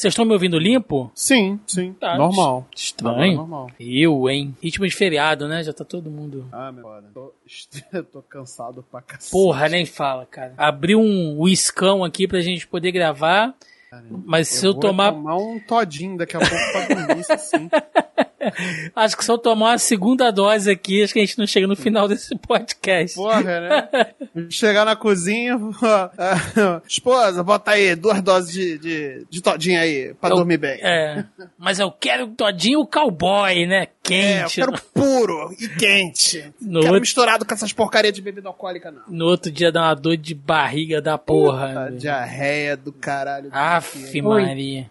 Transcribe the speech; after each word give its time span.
Vocês 0.00 0.12
estão 0.12 0.24
me 0.24 0.32
ouvindo 0.32 0.58
limpo? 0.58 1.12
Sim, 1.14 1.60
sim. 1.66 1.92
Tá, 1.92 2.16
normal. 2.16 2.66
Estranho. 2.74 3.36
Normal. 3.36 3.70
Eu, 3.78 4.30
hein? 4.30 4.56
Ritmo 4.62 4.88
de 4.88 4.94
feriado, 4.94 5.46
né? 5.46 5.62
Já 5.62 5.74
tá 5.74 5.84
todo 5.84 6.10
mundo. 6.10 6.48
Ah, 6.50 6.72
meu 6.72 6.84
foda. 6.84 7.10
Tô, 7.12 7.34
tô 8.10 8.22
cansado 8.22 8.82
pra 8.90 9.02
cacete. 9.02 9.30
Porra, 9.30 9.68
nem 9.68 9.84
fala, 9.84 10.24
cara. 10.24 10.54
Abri 10.56 10.96
um 10.96 11.38
whiskão 11.38 12.02
aqui 12.02 12.26
pra 12.26 12.40
gente 12.40 12.66
poder 12.66 12.92
gravar. 12.92 13.54
Mas 14.24 14.48
se 14.48 14.64
eu, 14.64 14.70
eu 14.70 14.80
tomar. 14.80 15.12
tomar 15.12 15.36
um 15.36 15.60
todinho 15.60 16.16
daqui 16.16 16.34
a 16.34 16.40
pouco 16.40 16.72
pra 16.72 16.94
dormir, 16.94 17.26
assim. 17.28 17.68
acho 18.96 19.16
que 19.16 19.24
se 19.24 19.30
eu 19.30 19.38
tomar 19.38 19.70
uma 19.70 19.78
segunda 19.78 20.30
dose 20.30 20.70
aqui, 20.70 21.02
acho 21.02 21.12
que 21.12 21.20
a 21.20 21.24
gente 21.24 21.38
não 21.38 21.46
chega 21.46 21.66
no 21.66 21.76
final 21.76 22.08
desse 22.08 22.36
podcast. 22.36 23.16
Porra, 23.16 23.60
né? 23.60 23.88
Chegar 24.48 24.84
na 24.84 24.96
cozinha, 24.96 25.58
esposa, 26.88 27.42
bota 27.42 27.72
aí 27.72 27.94
duas 27.94 28.22
doses 28.22 28.52
de, 28.52 28.78
de, 28.78 29.26
de 29.28 29.42
todinho 29.42 29.80
aí 29.80 30.14
pra 30.14 30.30
eu, 30.30 30.36
dormir 30.36 30.58
bem. 30.58 30.80
É. 30.82 31.24
Mas 31.58 31.78
eu 31.78 31.90
quero 31.90 32.28
todinho 32.28 32.86
cowboy, 32.86 33.66
né? 33.66 33.88
Quente. 34.02 34.24
É, 34.24 34.44
eu 34.44 34.48
quero 34.48 34.82
puro 34.94 35.52
e 35.58 35.68
quente. 35.68 36.52
No 36.60 36.80
quero 36.80 36.94
outro... 36.94 37.00
misturado 37.00 37.44
com 37.44 37.54
essas 37.54 37.72
porcarias 37.72 38.14
de 38.14 38.22
bebida 38.22 38.48
alcoólica, 38.48 38.90
não. 38.90 39.02
No 39.08 39.26
outro 39.26 39.50
dia 39.50 39.70
dá 39.70 39.82
uma 39.82 39.94
dor 39.94 40.16
de 40.16 40.34
barriga 40.34 41.00
da 41.00 41.18
porra. 41.18 41.68
Puta, 41.68 41.96
diarreia 41.96 42.76
do 42.76 42.92
caralho. 42.92 43.50
Aff, 43.52 44.22
Maria. 44.22 44.90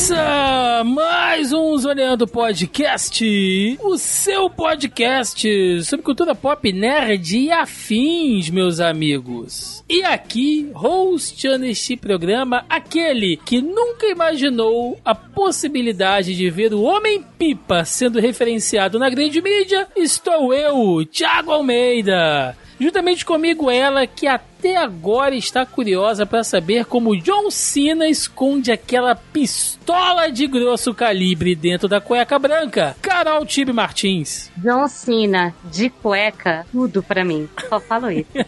Começa 0.00 0.82
mais 0.82 1.52
um 1.52 1.76
Zoneando 1.76 2.26
Podcast, 2.26 3.76
o 3.82 3.98
seu 3.98 4.48
podcast 4.48 5.84
sobre 5.84 6.02
cultura 6.02 6.34
pop 6.34 6.72
nerd 6.72 7.38
e 7.38 7.52
afins, 7.52 8.48
meus 8.48 8.80
amigos. 8.80 9.84
E 9.86 10.02
aqui, 10.02 10.70
hosteando 10.74 11.66
este 11.66 11.98
programa, 11.98 12.64
aquele 12.66 13.36
que 13.36 13.60
nunca 13.60 14.06
imaginou 14.06 14.98
a 15.04 15.14
possibilidade 15.14 16.34
de 16.34 16.48
ver 16.48 16.72
o 16.72 16.80
Homem-Pipa 16.80 17.84
sendo 17.84 18.18
referenciado 18.18 18.98
na 18.98 19.10
grande 19.10 19.42
mídia, 19.42 19.86
estou 19.94 20.54
eu, 20.54 21.04
Thiago 21.04 21.52
Almeida. 21.52 22.56
Juntamente 22.80 23.22
comigo 23.22 23.70
ela 23.70 24.06
que 24.06 24.26
até 24.26 24.49
agora 24.68 25.34
está 25.34 25.64
curiosa 25.66 26.24
para 26.24 26.44
saber 26.44 26.84
como 26.84 27.16
John 27.16 27.50
Cena 27.50 28.08
esconde 28.08 28.70
aquela 28.72 29.14
pistola 29.14 30.30
de 30.30 30.46
grosso 30.46 30.94
calibre 30.94 31.54
dentro 31.54 31.88
da 31.88 32.00
cueca 32.00 32.38
branca. 32.38 32.96
Carol 33.00 33.44
Tibe 33.44 33.72
Martins. 33.72 34.50
John 34.56 34.88
Cena 34.88 35.54
de 35.64 35.90
cueca, 35.90 36.66
tudo 36.70 37.02
para 37.02 37.24
mim. 37.24 37.48
Só 37.68 37.80
falo 37.80 38.10
isso. 38.10 38.28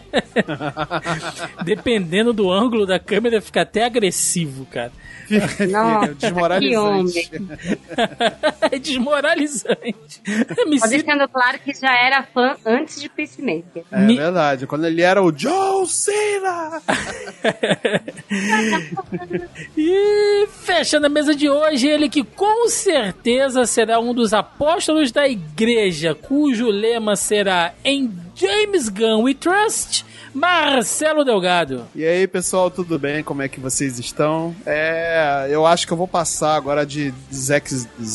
Dependendo 1.63 2.33
do 2.33 2.51
ângulo 2.51 2.85
da 2.85 2.99
câmera 2.99 3.41
fica 3.41 3.61
até 3.61 3.85
agressivo, 3.85 4.65
cara. 4.65 4.91
Nossa, 5.71 6.13
desmoralizante. 6.19 7.31
é 8.71 8.79
desmoralizante. 8.79 10.21
Me 10.67 10.79
Só 10.79 10.87
deixando 10.87 11.27
claro 11.27 11.59
que 11.59 11.73
já 11.73 11.95
era 11.95 12.23
fã 12.23 12.55
antes 12.65 13.01
de 13.01 13.09
Peacemaker. 13.09 13.83
É 13.91 13.99
Me... 13.99 14.17
verdade, 14.17 14.67
quando 14.67 14.85
ele 14.85 15.01
era 15.01 15.21
o 15.21 15.31
John 15.31 15.72
Cena! 15.85 16.81
e 19.77 20.47
fechando 20.63 21.07
a 21.07 21.09
mesa 21.09 21.35
de 21.35 21.49
hoje, 21.49 21.87
ele 21.87 22.09
que 22.09 22.23
com 22.23 22.69
certeza 22.69 23.65
será 23.65 23.99
um 23.99 24.13
dos 24.13 24.33
apóstolos 24.33 25.11
da 25.11 25.27
igreja, 25.27 26.15
cujo 26.15 26.67
lema 26.67 27.15
será 27.15 27.73
em 27.83 28.11
James 28.35 28.89
Gunn 28.89 29.23
We 29.23 29.33
Trust 29.33 30.05
Marcelo 30.33 31.23
Delgado. 31.23 31.85
E 31.95 32.03
aí, 32.03 32.27
pessoal, 32.27 32.71
tudo 32.71 32.97
bem? 32.97 33.23
Como 33.23 33.43
é 33.43 33.47
que 33.47 33.59
vocês 33.59 33.99
estão? 33.99 34.55
É, 34.65 35.47
eu 35.49 35.65
acho 35.65 35.85
que 35.85 35.93
eu 35.93 35.97
vou 35.97 36.07
passar 36.07 36.55
agora 36.55 36.85
de 36.85 37.13
Zack 37.31 37.69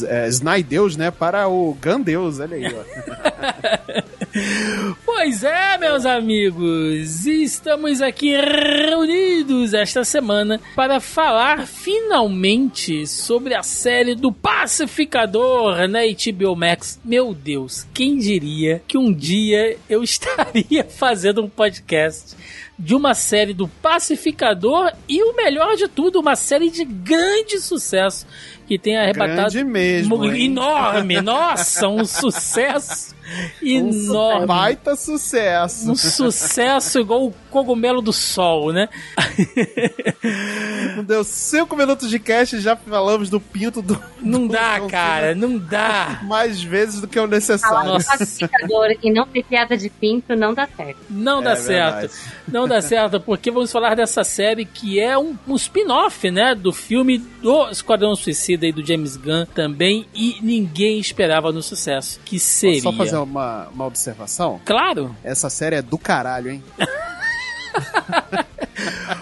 é, 0.09 0.27
Snydeus, 0.29 0.97
né, 0.97 1.13
para 1.13 1.49
o 1.49 1.77
Gandeus, 1.81 2.41
olha 2.41 2.57
aí, 2.57 2.75
ó. 2.75 4.03
Pois 5.05 5.43
é, 5.43 5.77
meus 5.79 6.07
amigos, 6.07 7.27
estamos 7.27 8.01
aqui 8.01 8.37
reunidos 8.37 9.75
esta 9.75 10.05
semana 10.05 10.61
para 10.75 11.01
falar 11.01 11.67
finalmente 11.67 13.07
sobre 13.07 13.55
a 13.55 13.63
série 13.63 14.15
do 14.15 14.33
Pacificador 14.33 15.89
na 15.89 16.01
HBO 16.01 16.55
Max. 16.55 17.01
Meu 17.05 17.35
Deus, 17.35 17.87
quem 17.93 18.17
diria 18.17 18.83
que 18.87 18.97
um 18.99 19.13
dia 19.13 19.77
eu 19.89 20.03
estaria 20.05 20.85
fazendo 20.85 21.43
um 21.43 21.49
podcast 21.49 22.37
de 22.79 22.95
uma 22.95 23.13
série 23.13 23.53
do 23.53 23.67
Pacificador 23.67 24.93
e 25.09 25.21
o 25.23 25.35
melhor 25.35 25.75
de 25.75 25.89
tudo, 25.89 26.21
uma 26.21 26.37
série 26.37 26.71
de 26.71 26.85
grande 26.85 27.59
sucesso 27.59 28.25
que 28.69 28.79
tem 28.79 28.99
arrebatado 28.99 29.51
Grande 29.51 29.65
mesmo, 29.65 30.25
enorme, 30.27 31.21
nossa, 31.23 31.89
um 31.89 32.05
sucesso 32.05 33.17
enorme. 33.63 34.45
Um 34.45 34.47
baita 34.47 34.95
sucesso. 34.95 35.91
Um 35.91 35.97
sucesso 35.97 37.01
igual 37.01 37.27
o 37.27 37.35
cogumelo 37.51 38.01
do 38.03 38.13
sol, 38.13 38.73
né? 38.73 38.89
Não 40.97 41.05
deu 41.05 41.25
cinco 41.25 41.77
minutos 41.77 42.11
de 42.11 42.19
cast 42.19 42.57
e 42.57 42.61
já 42.61 42.77
falamos 42.77 43.29
do 43.31 43.41
pinto 43.41 43.81
do. 43.83 44.01
Não 44.21 44.47
do 44.47 44.53
dá, 44.53 44.81
cara, 44.89 45.35
não 45.35 45.59
dá. 45.59 46.21
Mais 46.25 46.63
vezes 46.63 47.01
do 47.01 47.07
que 47.09 47.19
o 47.19 47.27
necessário. 47.27 47.77
Falar 47.77 48.05
pacificador 48.05 48.97
e 49.03 49.13
não 49.13 49.27
ter 49.27 49.45
piada 49.45 49.77
de 49.77 49.89
pinto 49.89 50.35
não 50.35 50.53
dá 50.53 50.67
certo. 50.77 50.99
Não 51.09 51.43
dá 51.43 51.53
É 51.53 51.57
certo. 51.57 51.93
verdade. 52.01 52.13
Não 52.49 52.67
dá 52.69 52.81
certo, 52.83 53.21
porque 53.21 53.51
vamos 53.51 53.71
falar 53.71 53.95
dessa 53.95 54.25
série 54.25 54.65
que 54.65 54.99
é 54.99 55.17
um, 55.19 55.37
um 55.47 55.55
spin-off, 55.55 56.31
né? 56.31 56.55
Do 56.55 56.73
filme 56.73 57.19
do 57.19 57.69
Esquadrão 57.71 58.15
Suicida 58.17 58.58
e 58.67 58.73
do 58.73 58.85
James 58.85 59.17
Gunn 59.17 59.47
também. 59.55 60.07
E 60.15 60.39
ninguém 60.43 60.99
esperava 60.99 61.53
no 61.53 61.63
sucesso. 61.63 62.21
Que 62.25 62.39
seria. 62.39 62.83
Só 62.83 62.93
fazer 62.93 63.17
uma, 63.17 63.69
uma 63.69 63.87
observação. 63.87 64.61
Claro. 64.65 65.15
Essa 65.23 65.51
série 65.51 65.77
é 65.77 65.83
do 65.83 65.99
caralho, 65.99 66.51
hein? 66.51 66.63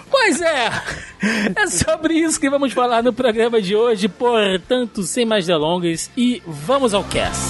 Pois 0.09 0.41
é, 0.41 0.69
é 1.55 1.67
sobre 1.67 2.15
isso 2.15 2.39
que 2.39 2.49
vamos 2.49 2.73
falar 2.73 3.01
no 3.01 3.13
programa 3.13 3.61
de 3.61 3.75
hoje. 3.75 4.09
Portanto, 4.09 5.03
sem 5.03 5.25
mais 5.25 5.45
delongas, 5.45 6.11
e 6.17 6.41
vamos 6.45 6.93
ao 6.93 7.03
cast. 7.03 7.41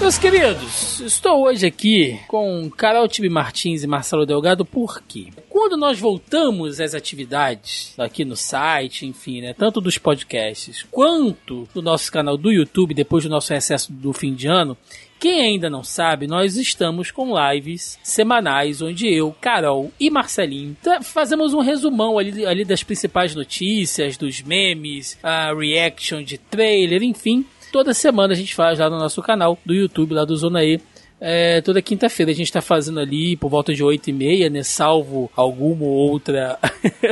Meus 0.00 0.16
queridos, 0.16 0.98
estou 1.00 1.44
hoje 1.44 1.66
aqui 1.66 2.18
com 2.26 2.70
Carol 2.70 3.06
Tibi 3.06 3.28
Martins 3.28 3.82
e 3.82 3.86
Marcelo 3.86 4.24
Delgado, 4.24 4.64
por 4.64 5.02
quê? 5.02 5.28
Quando 5.46 5.76
nós 5.76 6.00
voltamos 6.00 6.80
às 6.80 6.94
atividades 6.94 7.92
aqui 7.98 8.24
no 8.24 8.34
site, 8.34 9.04
enfim, 9.04 9.42
né, 9.42 9.52
tanto 9.52 9.78
dos 9.78 9.98
podcasts 9.98 10.86
quanto 10.90 11.68
do 11.74 11.82
nosso 11.82 12.10
canal 12.10 12.38
do 12.38 12.50
YouTube, 12.50 12.94
depois 12.94 13.24
do 13.24 13.30
nosso 13.30 13.52
recesso 13.52 13.92
do 13.92 14.14
fim 14.14 14.32
de 14.32 14.48
ano, 14.48 14.74
quem 15.18 15.42
ainda 15.42 15.68
não 15.68 15.84
sabe, 15.84 16.26
nós 16.26 16.56
estamos 16.56 17.10
com 17.10 17.34
lives 17.38 17.98
semanais 18.02 18.80
onde 18.80 19.06
eu, 19.06 19.36
Carol 19.38 19.92
e 20.00 20.08
Marcelinho 20.08 20.74
fazemos 21.02 21.52
um 21.52 21.60
resumão 21.60 22.18
ali, 22.18 22.46
ali 22.46 22.64
das 22.64 22.82
principais 22.82 23.34
notícias, 23.34 24.16
dos 24.16 24.40
memes, 24.40 25.18
a 25.22 25.52
reaction 25.52 26.22
de 26.22 26.38
trailer, 26.38 27.02
enfim. 27.02 27.44
Toda 27.72 27.94
semana 27.94 28.32
a 28.32 28.36
gente 28.36 28.54
faz 28.54 28.78
lá 28.78 28.90
no 28.90 28.98
nosso 28.98 29.22
canal 29.22 29.58
do 29.64 29.72
YouTube, 29.72 30.14
lá 30.14 30.24
do 30.24 30.36
Zona 30.36 30.64
E. 30.64 30.80
É, 31.20 31.60
toda 31.60 31.82
quinta-feira 31.82 32.32
a 32.32 32.34
gente 32.34 32.50
tá 32.50 32.62
fazendo 32.62 32.98
ali 32.98 33.36
por 33.36 33.50
volta 33.50 33.74
de 33.74 33.84
8 33.84 34.08
e 34.08 34.12
meia, 34.12 34.48
né? 34.48 34.62
Salvo 34.62 35.30
alguma 35.36 35.84
ou 35.84 35.90
outra 36.10 36.58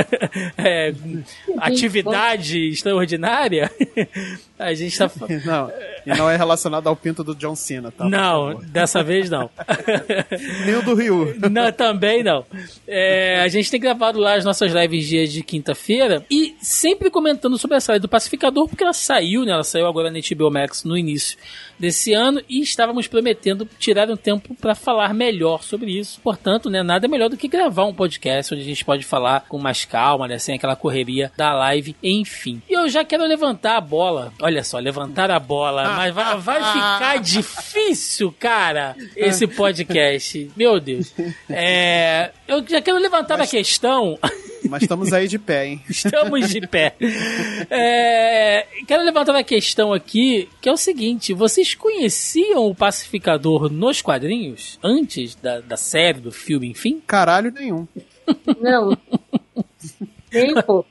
é, 0.56 0.94
atividade 1.58 2.68
extraordinária. 2.68 3.70
A 4.58 4.74
gente 4.74 4.98
tá. 4.98 5.08
fa- 5.08 5.26
Não, 5.44 5.70
E 6.04 6.18
não 6.18 6.28
é 6.28 6.36
relacionado 6.36 6.88
ao 6.88 6.96
pinto 6.96 7.22
do 7.22 7.32
John 7.32 7.54
Cena, 7.54 7.92
tá? 7.92 8.08
Não, 8.08 8.58
dessa 8.60 9.04
vez 9.04 9.30
não. 9.30 9.48
Nem 10.66 10.74
o 10.74 10.82
do 10.82 10.94
Ryu. 10.96 11.36
Não, 11.48 11.70
também 11.70 12.24
não. 12.24 12.44
É, 12.84 13.40
a 13.40 13.46
gente 13.46 13.70
tem 13.70 13.78
gravado 13.78 14.18
lá 14.18 14.34
as 14.34 14.44
nossas 14.44 14.72
lives 14.72 15.06
dias 15.06 15.32
de 15.32 15.44
quinta-feira 15.44 16.26
e 16.28 16.56
sempre 16.60 17.08
comentando 17.08 17.56
sobre 17.56 17.76
a 17.76 17.80
série 17.80 18.00
do 18.00 18.08
Pacificador, 18.08 18.66
porque 18.66 18.82
ela 18.82 18.92
saiu, 18.92 19.44
né? 19.44 19.52
Ela 19.52 19.62
saiu 19.62 19.86
agora 19.86 20.10
na 20.10 20.18
HBO 20.18 20.50
Max 20.50 20.82
no 20.82 20.98
início 20.98 21.38
desse 21.78 22.12
ano 22.12 22.42
e 22.48 22.60
estávamos 22.60 23.06
prometendo 23.06 23.68
tirar 23.78 23.97
um 24.06 24.16
tempo 24.16 24.54
para 24.54 24.74
falar 24.74 25.14
melhor 25.14 25.62
sobre 25.62 25.98
isso. 25.98 26.20
Portanto, 26.20 26.68
né, 26.70 26.82
nada 26.82 27.08
melhor 27.08 27.28
do 27.28 27.36
que 27.36 27.48
gravar 27.48 27.84
um 27.84 27.94
podcast 27.94 28.54
onde 28.54 28.62
a 28.62 28.66
gente 28.66 28.84
pode 28.84 29.04
falar 29.04 29.46
com 29.48 29.58
mais 29.58 29.84
calma, 29.84 30.28
né, 30.28 30.38
sem 30.38 30.54
aquela 30.54 30.76
correria 30.76 31.32
da 31.36 31.52
live, 31.54 31.96
enfim. 32.02 32.62
E 32.68 32.72
eu 32.74 32.88
já 32.88 33.04
quero 33.04 33.24
levantar 33.24 33.76
a 33.76 33.80
bola. 33.80 34.32
Olha 34.40 34.62
só, 34.62 34.78
levantar 34.78 35.30
a 35.30 35.40
bola, 35.40 35.88
mas 35.96 36.14
vai, 36.14 36.36
vai 36.38 36.72
ficar 36.72 37.18
difícil, 37.22 38.34
cara, 38.38 38.94
esse 39.16 39.46
podcast. 39.46 40.50
Meu 40.56 40.78
Deus. 40.78 41.12
É, 41.48 42.30
eu 42.46 42.64
já 42.66 42.80
quero 42.80 42.98
levantar 42.98 43.38
mas, 43.38 43.48
a 43.48 43.50
questão. 43.50 44.18
Mas 44.68 44.82
estamos 44.82 45.12
aí 45.12 45.28
de 45.28 45.38
pé, 45.38 45.66
hein? 45.66 45.82
Estamos 45.88 46.48
de 46.48 46.66
pé. 46.66 46.94
É, 47.70 48.66
quero 48.86 49.04
levantar 49.04 49.34
a 49.36 49.44
questão 49.44 49.92
aqui, 49.92 50.48
que 50.60 50.68
é 50.68 50.72
o 50.72 50.76
seguinte: 50.76 51.32
vocês 51.32 51.74
conheciam 51.74 52.66
o 52.66 52.74
pacificador 52.74 53.70
nos 53.70 54.00
quadrinhos? 54.02 54.78
Antes 54.82 55.34
da, 55.34 55.60
da 55.60 55.76
série, 55.76 56.20
do 56.20 56.32
filme, 56.32 56.68
enfim? 56.68 57.02
Caralho 57.06 57.52
nenhum. 57.52 57.86
Não. 58.60 58.96
Tempo. 60.30 60.84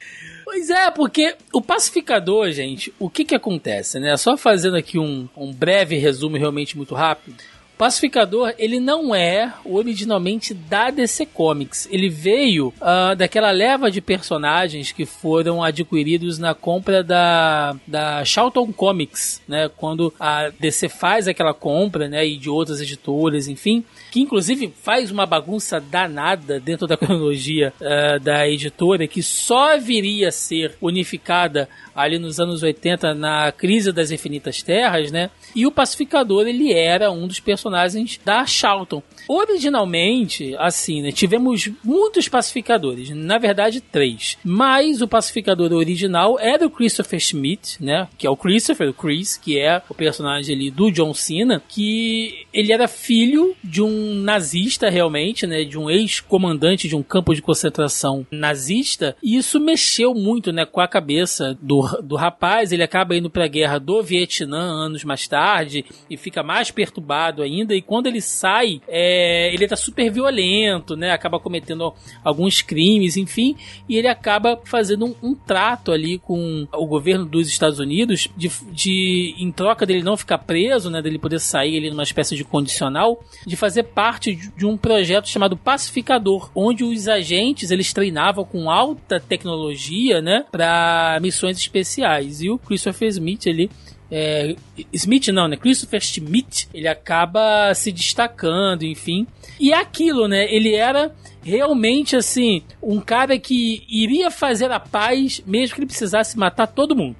Pois 0.43 0.69
é, 0.69 0.89
porque 0.89 1.35
o 1.53 1.61
pacificador, 1.61 2.49
gente, 2.51 2.93
o 2.97 3.09
que 3.09 3.25
que 3.25 3.35
acontece, 3.35 3.99
né? 3.99 4.15
Só 4.15 4.37
fazendo 4.37 4.77
aqui 4.77 4.97
um, 4.97 5.27
um 5.35 5.51
breve 5.51 5.97
resumo 5.97 6.37
realmente 6.37 6.77
muito 6.77 6.95
rápido. 6.95 7.35
Pacificador, 7.77 8.53
ele 8.57 8.79
não 8.79 9.13
é 9.13 9.53
originalmente 9.63 10.53
da 10.53 10.89
DC 10.89 11.27
Comics. 11.27 11.87
Ele 11.91 12.09
veio 12.09 12.73
uh, 12.81 13.15
daquela 13.15 13.51
leva 13.51 13.91
de 13.91 14.01
personagens 14.01 14.91
que 14.91 15.05
foram 15.05 15.63
adquiridos 15.63 16.39
na 16.39 16.55
compra 16.55 17.03
da, 17.03 17.75
da 17.85 18.25
Charlton 18.25 18.73
Comics, 18.73 19.41
né? 19.47 19.69
Quando 19.77 20.11
a 20.19 20.49
DC 20.59 20.89
faz 20.89 21.27
aquela 21.27 21.53
compra, 21.53 22.07
né? 22.07 22.25
E 22.25 22.37
de 22.37 22.49
outras 22.49 22.81
editoras, 22.81 23.47
enfim. 23.47 23.85
Que 24.11 24.21
inclusive 24.21 24.73
faz 24.81 25.11
uma 25.11 25.27
bagunça 25.27 25.79
danada 25.79 26.59
dentro 26.59 26.87
da 26.87 26.97
cronologia 26.97 27.71
uh, 27.79 28.19
da 28.19 28.47
editora, 28.49 29.07
que 29.07 29.21
só 29.21 29.77
viria 29.77 30.29
a 30.29 30.31
ser 30.31 30.75
unificada 30.81 31.69
ali 31.97 32.19
nos 32.19 32.39
anos 32.39 32.61
80 32.61 33.15
na 33.15 33.51
crise 33.51 33.91
das 33.91 34.11
infinitas 34.11 34.61
terras, 34.61 35.11
né? 35.11 35.31
E 35.55 35.65
o 35.65 35.71
pacificador 35.71 36.47
ele 36.47 36.71
era 36.71 37.11
um 37.11 37.27
dos 37.27 37.39
personagens 37.39 38.19
da 38.23 38.45
Charlton. 38.45 39.01
Originalmente, 39.27 40.55
assim, 40.59 41.01
né, 41.01 41.11
tivemos 41.11 41.69
muitos 41.83 42.29
pacificadores, 42.29 43.09
na 43.09 43.39
verdade 43.39 43.81
três. 43.81 44.37
Mas 44.43 45.01
o 45.01 45.07
pacificador 45.07 45.73
original 45.73 46.39
era 46.39 46.65
o 46.65 46.69
Christopher 46.69 47.19
Schmidt, 47.19 47.83
né, 47.83 48.07
que 48.17 48.27
é 48.27 48.29
o 48.29 48.37
Christopher, 48.37 48.89
o 48.89 48.93
Chris, 48.93 49.35
que 49.35 49.57
é 49.57 49.81
o 49.89 49.95
personagem 49.95 50.55
ali 50.55 50.69
do 50.69 50.91
John 50.91 51.13
Cena, 51.13 51.61
que 51.67 52.45
ele 52.53 52.71
era 52.71 52.87
filho 52.87 53.55
de 53.63 53.81
um 53.81 54.13
nazista 54.21 54.89
realmente, 54.89 55.47
né, 55.47 55.63
de 55.63 55.77
um 55.77 55.89
ex-comandante 55.89 56.87
de 56.87 56.95
um 56.95 57.01
campo 57.01 57.33
de 57.33 57.41
concentração 57.41 58.25
nazista, 58.29 59.15
e 59.23 59.35
isso 59.35 59.59
mexeu 59.59 60.13
muito, 60.13 60.51
né, 60.51 60.65
com 60.65 60.79
a 60.79 60.87
cabeça 60.87 61.57
do, 61.61 61.86
do 62.03 62.15
rapaz. 62.15 62.71
Ele 62.71 62.83
acaba 62.83 63.15
indo 63.15 63.29
para 63.29 63.45
a 63.45 63.47
guerra 63.47 63.79
do 63.79 64.01
Vietnã 64.01 64.59
anos 64.59 65.03
mais 65.03 65.27
tarde 65.27 65.85
e 66.09 66.17
fica 66.17 66.43
mais 66.43 66.71
perturbado 66.71 67.41
ainda. 67.41 67.75
E 67.75 67.81
quando 67.81 68.07
ele 68.07 68.21
sai, 68.21 68.81
é, 68.87 69.53
ele 69.53 69.67
tá 69.67 69.75
super 69.75 70.11
violento, 70.11 70.95
né? 70.95 71.11
Acaba 71.11 71.39
cometendo 71.39 71.93
alguns 72.23 72.61
crimes, 72.61 73.17
enfim, 73.17 73.55
e 73.87 73.97
ele 73.97 74.07
acaba 74.07 74.59
fazendo 74.65 75.05
um, 75.05 75.15
um 75.21 75.35
trato 75.35 75.91
ali 75.91 76.19
com 76.19 76.67
o 76.73 76.85
governo 76.85 77.25
dos 77.25 77.47
Estados 77.47 77.79
Unidos 77.79 78.29
de, 78.35 78.51
de, 78.71 79.35
em 79.37 79.51
troca 79.51 79.85
dele 79.85 80.03
não 80.03 80.17
ficar 80.17 80.39
preso, 80.39 80.89
né? 80.89 81.01
Dele 81.01 81.19
poder 81.19 81.39
sair 81.39 81.77
ali 81.77 81.89
numa 81.89 82.03
espécie 82.03 82.35
de 82.35 82.43
condicional, 82.43 83.23
de 83.45 83.55
fazer 83.55 83.83
parte 83.83 84.35
de, 84.35 84.49
de 84.49 84.65
um 84.65 84.77
projeto 84.77 85.27
chamado 85.27 85.57
Pacificador, 85.57 86.49
onde 86.55 86.83
os 86.83 87.07
agentes 87.07 87.71
eles 87.71 87.93
treinavam 87.93 88.43
com 88.43 88.69
alta 88.69 89.19
tecnologia, 89.19 90.21
né? 90.21 90.45
Para 90.51 91.19
missões 91.21 91.57
especiais. 91.79 92.41
E 92.41 92.49
o 92.49 92.57
Christopher 92.57 93.09
Smith 93.09 93.47
ali 93.47 93.69
é, 94.09 94.55
Smith 94.93 95.27
não, 95.29 95.47
né? 95.47 95.57
Christopher 95.57 96.01
Schmidt, 96.01 96.69
ele 96.73 96.87
acaba 96.87 97.73
se 97.73 97.91
destacando, 97.91 98.83
enfim. 98.83 99.27
E 99.59 99.73
é 99.73 99.77
aquilo, 99.77 100.27
né? 100.27 100.45
Ele 100.53 100.73
era 100.73 101.13
realmente 101.43 102.15
assim, 102.15 102.61
um 102.81 102.99
cara 102.99 103.37
que 103.37 103.83
iria 103.87 104.29
fazer 104.31 104.71
a 104.71 104.79
paz 104.79 105.41
mesmo 105.45 105.75
que 105.75 105.81
ele 105.81 105.87
precisasse 105.87 106.37
matar 106.37 106.67
todo 106.67 106.95
mundo. 106.95 107.17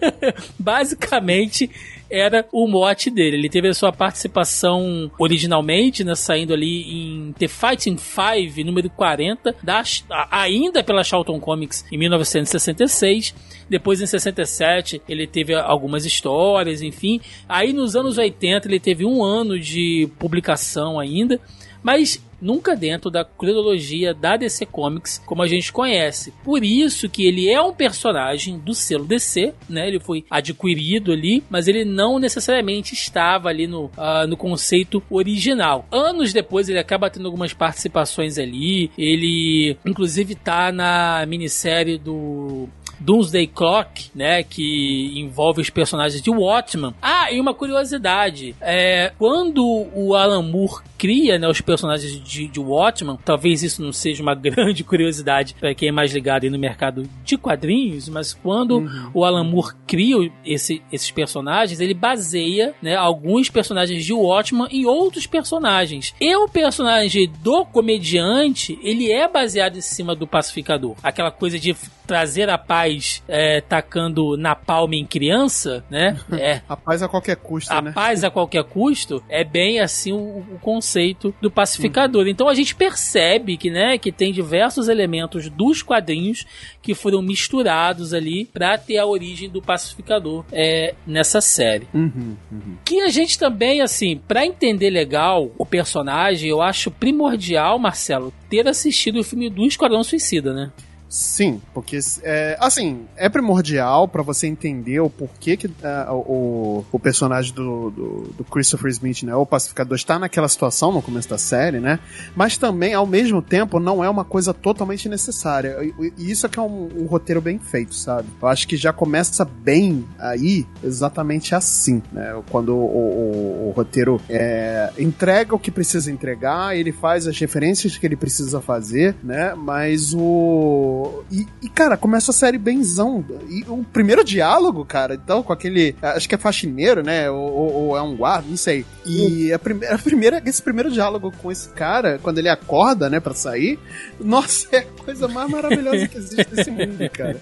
Basicamente, 0.58 1.70
era 2.10 2.46
o 2.52 2.66
mote 2.66 3.10
dele. 3.10 3.36
Ele 3.36 3.48
teve 3.48 3.68
a 3.68 3.74
sua 3.74 3.92
participação 3.92 5.10
originalmente, 5.18 6.04
né, 6.04 6.14
saindo 6.14 6.54
ali 6.54 6.82
em 6.82 7.32
The 7.32 7.48
Fighting 7.48 7.96
Five, 7.96 8.64
número 8.64 8.90
40, 8.90 9.54
da, 9.62 9.82
ainda 10.30 10.82
pela 10.82 11.04
Charlton 11.04 11.38
Comics 11.38 11.84
em 11.90 11.98
1966. 11.98 13.34
Depois, 13.68 14.00
em 14.00 14.06
67, 14.06 15.02
ele 15.08 15.26
teve 15.26 15.54
algumas 15.54 16.06
histórias, 16.06 16.80
enfim. 16.80 17.20
Aí, 17.48 17.72
nos 17.72 17.94
anos 17.94 18.16
80, 18.16 18.66
ele 18.66 18.80
teve 18.80 19.04
um 19.04 19.22
ano 19.22 19.58
de 19.58 20.08
publicação 20.18 20.98
ainda. 20.98 21.38
Mas 21.82 22.22
nunca 22.40 22.76
dentro 22.76 23.10
da 23.10 23.24
cronologia 23.24 24.14
da 24.14 24.36
DC 24.36 24.66
Comics 24.66 25.20
como 25.24 25.42
a 25.42 25.46
gente 25.46 25.72
conhece. 25.72 26.32
Por 26.44 26.64
isso 26.64 27.08
que 27.08 27.26
ele 27.26 27.48
é 27.48 27.60
um 27.60 27.72
personagem 27.72 28.58
do 28.58 28.74
selo 28.74 29.04
DC, 29.04 29.54
né? 29.68 29.88
Ele 29.88 30.00
foi 30.00 30.24
adquirido 30.30 31.12
ali, 31.12 31.42
mas 31.50 31.68
ele 31.68 31.84
não 31.84 32.18
necessariamente 32.18 32.94
estava 32.94 33.48
ali 33.48 33.66
no, 33.66 33.86
uh, 33.86 34.26
no 34.28 34.36
conceito 34.36 35.02
original. 35.10 35.86
Anos 35.90 36.32
depois 36.32 36.68
ele 36.68 36.78
acaba 36.78 37.10
tendo 37.10 37.26
algumas 37.26 37.52
participações 37.52 38.38
ali. 38.38 38.90
Ele, 38.96 39.76
inclusive, 39.84 40.34
tá 40.34 40.72
na 40.72 41.24
minissérie 41.26 41.98
do 41.98 42.68
Doomsday 43.00 43.46
Clock, 43.46 44.10
né, 44.14 44.42
que 44.42 45.12
envolve 45.16 45.60
os 45.60 45.70
personagens 45.70 46.22
de 46.22 46.30
Watchman. 46.30 46.94
Ah, 47.00 47.32
e 47.32 47.40
uma 47.40 47.54
curiosidade, 47.54 48.54
é, 48.60 49.12
quando 49.18 49.64
o 49.94 50.14
Alan 50.14 50.42
Moore 50.42 50.82
cria 50.96 51.38
né, 51.38 51.48
os 51.48 51.60
personagens 51.60 52.20
de, 52.22 52.48
de 52.48 52.60
Watchman, 52.60 53.18
talvez 53.24 53.62
isso 53.62 53.82
não 53.82 53.92
seja 53.92 54.22
uma 54.22 54.34
grande 54.36 54.82
curiosidade 54.82 55.54
para 55.58 55.74
quem 55.74 55.88
é 55.88 55.92
mais 55.92 56.12
ligado 56.12 56.50
no 56.50 56.58
mercado 56.58 57.08
de 57.24 57.36
quadrinhos, 57.36 58.08
mas 58.08 58.34
quando 58.34 58.78
uhum. 58.78 59.10
o 59.14 59.24
Alan 59.24 59.44
Moore 59.44 59.74
cria 59.86 60.30
esse, 60.44 60.82
esses 60.92 61.10
personagens, 61.10 61.80
ele 61.80 61.94
baseia 61.94 62.74
né, 62.82 62.96
alguns 62.96 63.48
personagens 63.48 64.04
de 64.04 64.12
Watchman 64.12 64.68
em 64.70 64.86
outros 64.86 65.26
personagens. 65.26 66.14
E 66.20 66.34
o 66.36 66.48
personagem 66.48 67.30
do 67.42 67.64
comediante, 67.64 68.78
ele 68.82 69.10
é 69.10 69.28
baseado 69.28 69.76
em 69.76 69.80
cima 69.80 70.14
do 70.14 70.26
pacificador. 70.26 70.96
Aquela 71.02 71.30
coisa 71.30 71.58
de 71.58 71.76
trazer 72.06 72.48
a 72.48 72.56
paz 72.56 72.87
é, 73.26 73.60
tacando 73.60 74.36
na 74.36 74.54
palma 74.54 74.94
em 74.94 75.06
criança, 75.06 75.84
né? 75.90 76.18
É. 76.38 76.62
a 76.68 76.76
paz 76.76 77.02
a 77.02 77.08
qualquer 77.08 77.36
custo, 77.36 77.72
a 77.72 77.82
né? 77.82 77.90
A 77.90 77.92
paz 77.92 78.22
a 78.22 78.30
qualquer 78.30 78.62
custo 78.62 79.22
é 79.28 79.42
bem 79.42 79.80
assim 79.80 80.12
o, 80.12 80.38
o 80.38 80.58
conceito 80.60 81.34
do 81.40 81.50
pacificador. 81.50 82.28
Então 82.28 82.48
a 82.48 82.54
gente 82.54 82.76
percebe 82.76 83.56
que, 83.56 83.70
né, 83.70 83.98
que 83.98 84.12
tem 84.12 84.32
diversos 84.32 84.88
elementos 84.88 85.48
dos 85.50 85.82
quadrinhos 85.82 86.46
que 86.80 86.94
foram 86.94 87.20
misturados 87.20 88.14
ali 88.14 88.44
para 88.44 88.78
ter 88.78 88.98
a 88.98 89.06
origem 89.06 89.48
do 89.48 89.60
pacificador 89.60 90.44
é, 90.52 90.94
nessa 91.06 91.40
série. 91.40 91.88
Uhum, 91.92 92.36
uhum. 92.50 92.76
Que 92.84 93.00
a 93.00 93.08
gente 93.08 93.38
também, 93.38 93.80
assim, 93.80 94.20
para 94.28 94.46
entender 94.46 94.90
legal 94.90 95.50
o 95.58 95.66
personagem, 95.66 96.48
eu 96.48 96.62
acho 96.62 96.90
primordial, 96.90 97.78
Marcelo, 97.78 98.32
ter 98.48 98.66
assistido 98.68 99.20
o 99.20 99.24
filme 99.24 99.50
do 99.50 99.66
Esquadrão 99.66 100.02
Suicida, 100.02 100.54
né? 100.54 100.70
Sim, 101.08 101.60
porque 101.72 101.98
é, 102.22 102.56
assim, 102.60 103.06
é 103.16 103.28
primordial 103.30 104.06
para 104.06 104.22
você 104.22 104.46
entender 104.46 105.00
o 105.00 105.08
porquê 105.08 105.56
que 105.56 105.66
uh, 105.66 106.12
o, 106.12 106.84
o 106.92 106.98
personagem 106.98 107.54
do, 107.54 107.90
do, 107.90 108.34
do, 108.36 108.44
Christopher 108.44 108.90
Smith, 108.90 109.22
né, 109.22 109.34
o 109.34 109.46
pacificador, 109.46 109.96
está 109.96 110.18
naquela 110.18 110.48
situação 110.48 110.92
no 110.92 111.00
começo 111.00 111.28
da 111.28 111.38
série, 111.38 111.80
né? 111.80 111.98
Mas 112.36 112.58
também, 112.58 112.92
ao 112.92 113.06
mesmo 113.06 113.40
tempo, 113.40 113.80
não 113.80 114.04
é 114.04 114.08
uma 114.08 114.24
coisa 114.24 114.52
totalmente 114.52 115.08
necessária. 115.08 115.78
E, 115.82 116.12
e 116.18 116.30
isso 116.30 116.44
é 116.44 116.48
que 116.48 116.58
é 116.58 116.62
um, 116.62 116.88
um, 116.94 117.06
roteiro 117.06 117.40
bem 117.40 117.58
feito, 117.58 117.94
sabe? 117.94 118.28
Eu 118.40 118.48
acho 118.48 118.68
que 118.68 118.76
já 118.76 118.92
começa 118.92 119.46
bem 119.46 120.04
aí, 120.18 120.66
exatamente 120.84 121.54
assim, 121.54 122.02
né? 122.12 122.38
Quando 122.50 122.74
o, 122.74 122.84
o, 122.84 123.68
o 123.68 123.72
roteiro 123.74 124.20
é, 124.28 124.92
entrega 124.98 125.54
o 125.54 125.58
que 125.58 125.70
precisa 125.70 126.12
entregar, 126.12 126.76
ele 126.76 126.92
faz 126.92 127.26
as 127.26 127.38
referências 127.38 127.96
que 127.96 128.06
ele 128.06 128.16
precisa 128.16 128.60
fazer, 128.60 129.16
né? 129.22 129.54
Mas 129.54 130.12
o 130.12 130.97
O, 130.98 131.24
e, 131.30 131.46
e, 131.62 131.68
cara, 131.68 131.96
começa 131.96 132.30
a 132.30 132.34
série 132.34 132.58
benzão. 132.58 133.24
E 133.48 133.64
o 133.68 133.84
primeiro 133.84 134.24
diálogo, 134.24 134.84
cara, 134.84 135.14
então, 135.14 135.42
com 135.42 135.52
aquele. 135.52 135.94
Acho 136.02 136.28
que 136.28 136.34
é 136.34 136.38
faxineiro, 136.38 137.02
né? 137.02 137.30
Ou, 137.30 137.52
ou, 137.52 137.74
ou 137.74 137.96
é 137.96 138.02
um 138.02 138.16
guarda, 138.16 138.48
não 138.48 138.56
sei. 138.56 138.84
E 139.06 139.52
a 139.52 139.58
primeira, 139.58 139.94
a 139.94 139.98
primeira, 139.98 140.42
esse 140.44 140.62
primeiro 140.62 140.90
diálogo 140.90 141.32
com 141.40 141.50
esse 141.50 141.68
cara, 141.70 142.18
quando 142.22 142.38
ele 142.38 142.48
acorda, 142.48 143.08
né, 143.08 143.20
pra 143.20 143.34
sair, 143.34 143.78
nossa, 144.20 144.68
é 144.72 144.78
a 144.78 145.04
coisa 145.04 145.28
mais 145.28 145.50
maravilhosa 145.50 146.08
que 146.08 146.18
existe 146.18 146.46
nesse 146.52 146.70
mundo, 146.70 147.10
cara. 147.10 147.40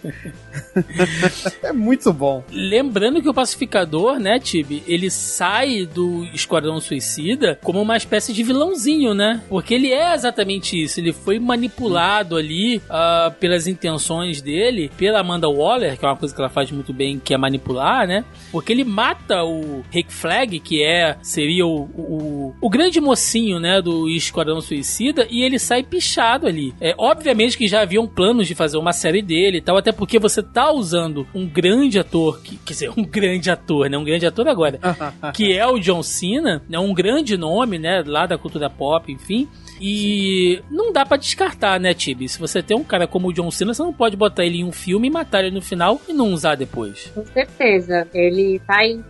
é 1.63 1.73
muito 1.73 2.13
bom. 2.13 2.45
Lembrando 2.51 3.21
que 3.21 3.29
o 3.29 3.35
pacificador, 3.35 4.19
né, 4.19 4.39
Tibi, 4.39 4.83
ele 4.87 5.11
sai 5.11 5.87
do 5.87 6.25
Esquadrão 6.33 6.81
Suicida 6.81 7.59
como 7.63 7.81
uma 7.81 7.97
espécie 7.97 8.33
de 8.33 8.43
vilãozinho, 8.43 9.15
né? 9.15 9.43
Porque 9.49 9.75
ele 9.75 9.93
é 9.93 10.15
exatamente 10.15 10.81
isso. 10.81 11.01
Ele 11.01 11.13
foi 11.13 11.39
manipulado 11.39 12.37
ali 12.37 12.77
uh, 12.77 13.31
pelas 13.47 13.69
intenções 13.69 14.43
dele, 14.43 14.91
pela 14.99 15.21
Amanda 15.21 15.49
Waller, 15.49 15.97
que 15.97 16.05
é 16.05 16.09
uma 16.09 16.17
coisa 16.17 16.35
que 16.35 16.41
ela 16.41 16.51
faz 16.51 16.69
muito 16.73 16.93
bem, 16.93 17.21
que 17.21 17.33
é 17.33 17.39
manipular, 17.39 18.05
né? 18.05 18.25
Porque 18.51 18.73
ele 18.73 18.83
mata 18.83 19.45
o 19.45 19.85
Rick 19.89 20.13
Flag, 20.13 20.59
que 20.59 20.83
é 20.83 21.17
seria 21.23 21.65
o, 21.65 21.83
o, 21.97 22.55
o 22.61 22.69
grande 22.69 23.01
mocinho, 23.01 23.61
né, 23.61 23.81
do 23.81 24.09
Esquadrão 24.09 24.61
Suicida, 24.61 25.29
e 25.31 25.45
ele 25.45 25.61
sai 25.61 25.85
pichado 25.85 26.49
ali. 26.49 26.75
É, 26.81 26.93
obviamente 26.99 27.57
que 27.57 27.69
já 27.69 27.83
haviam 27.83 28.09
planos 28.09 28.49
de 28.49 28.55
fazer 28.57 28.79
uma 28.79 28.93
série 28.93 29.23
dele 29.23 29.59
e 29.59 29.61
tal, 29.61 29.77
até 29.77 29.93
porque 29.93 30.19
você 30.19 30.43
tá 30.43 30.73
usando 30.73 31.25
um 31.33 31.47
grande 31.47 32.01
ator, 32.01 32.41
que, 32.43 32.57
quer 32.57 32.73
dizer, 32.73 32.91
um 32.97 33.05
grande 33.05 33.49
ator, 33.49 33.89
né, 33.89 33.97
um 33.97 34.03
grande 34.03 34.27
ator 34.27 34.49
agora, 34.49 34.81
que 35.33 35.57
é 35.57 35.65
o 35.65 35.79
John 35.79 36.03
Cena, 36.03 36.65
né, 36.69 36.81
um 36.81 36.93
grande 36.93 37.37
nome, 37.37 37.79
né, 37.79 38.03
lá 38.05 38.27
da 38.27 38.37
cultura 38.37 38.69
pop, 38.69 39.13
enfim, 39.13 39.49
e 39.81 40.63
não 40.71 40.93
dá 40.93 41.05
para 41.05 41.17
descartar, 41.17 41.79
né, 41.79 41.93
Tibi? 41.93 42.29
Se 42.29 42.39
você 42.39 42.63
tem 42.63 42.77
um 42.77 42.85
cara 42.85 43.07
como 43.07 43.29
o 43.29 43.33
John 43.37 43.51
Cena, 43.51 43.75
você 43.75 43.83
não 43.83 43.93
pode 43.93 44.17
botar 44.17 44.47
ele 44.47 44.61
em 44.61 44.65
um 44.65 44.73
filme 44.73 45.09
e 45.09 45.11
matar 45.11 45.45
ele 45.45 45.55
no 45.55 45.61
final 45.61 46.01
e 46.09 46.13
não 46.15 46.33
usar 46.33 46.55
depois. 46.55 47.13
Com 47.15 47.25
certeza. 47.27 48.09
Ele 48.15 48.59
tá 48.67 48.83
em. 48.83 49.05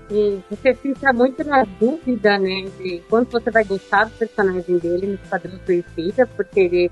Você 0.50 0.75
fica 0.75 1.12
muito 1.12 1.45
na 1.45 1.64
dúvida, 1.78 2.37
né, 2.37 2.64
de 2.80 3.00
quanto 3.09 3.30
você 3.30 3.52
vai 3.52 3.62
gostar 3.64 4.04
do 4.04 4.11
personagem 4.11 4.78
dele 4.78 5.06
no 5.06 5.14
Esquadrão 5.14 5.61
Suicida, 5.64 6.26
porque 6.26 6.59
ele, 6.59 6.90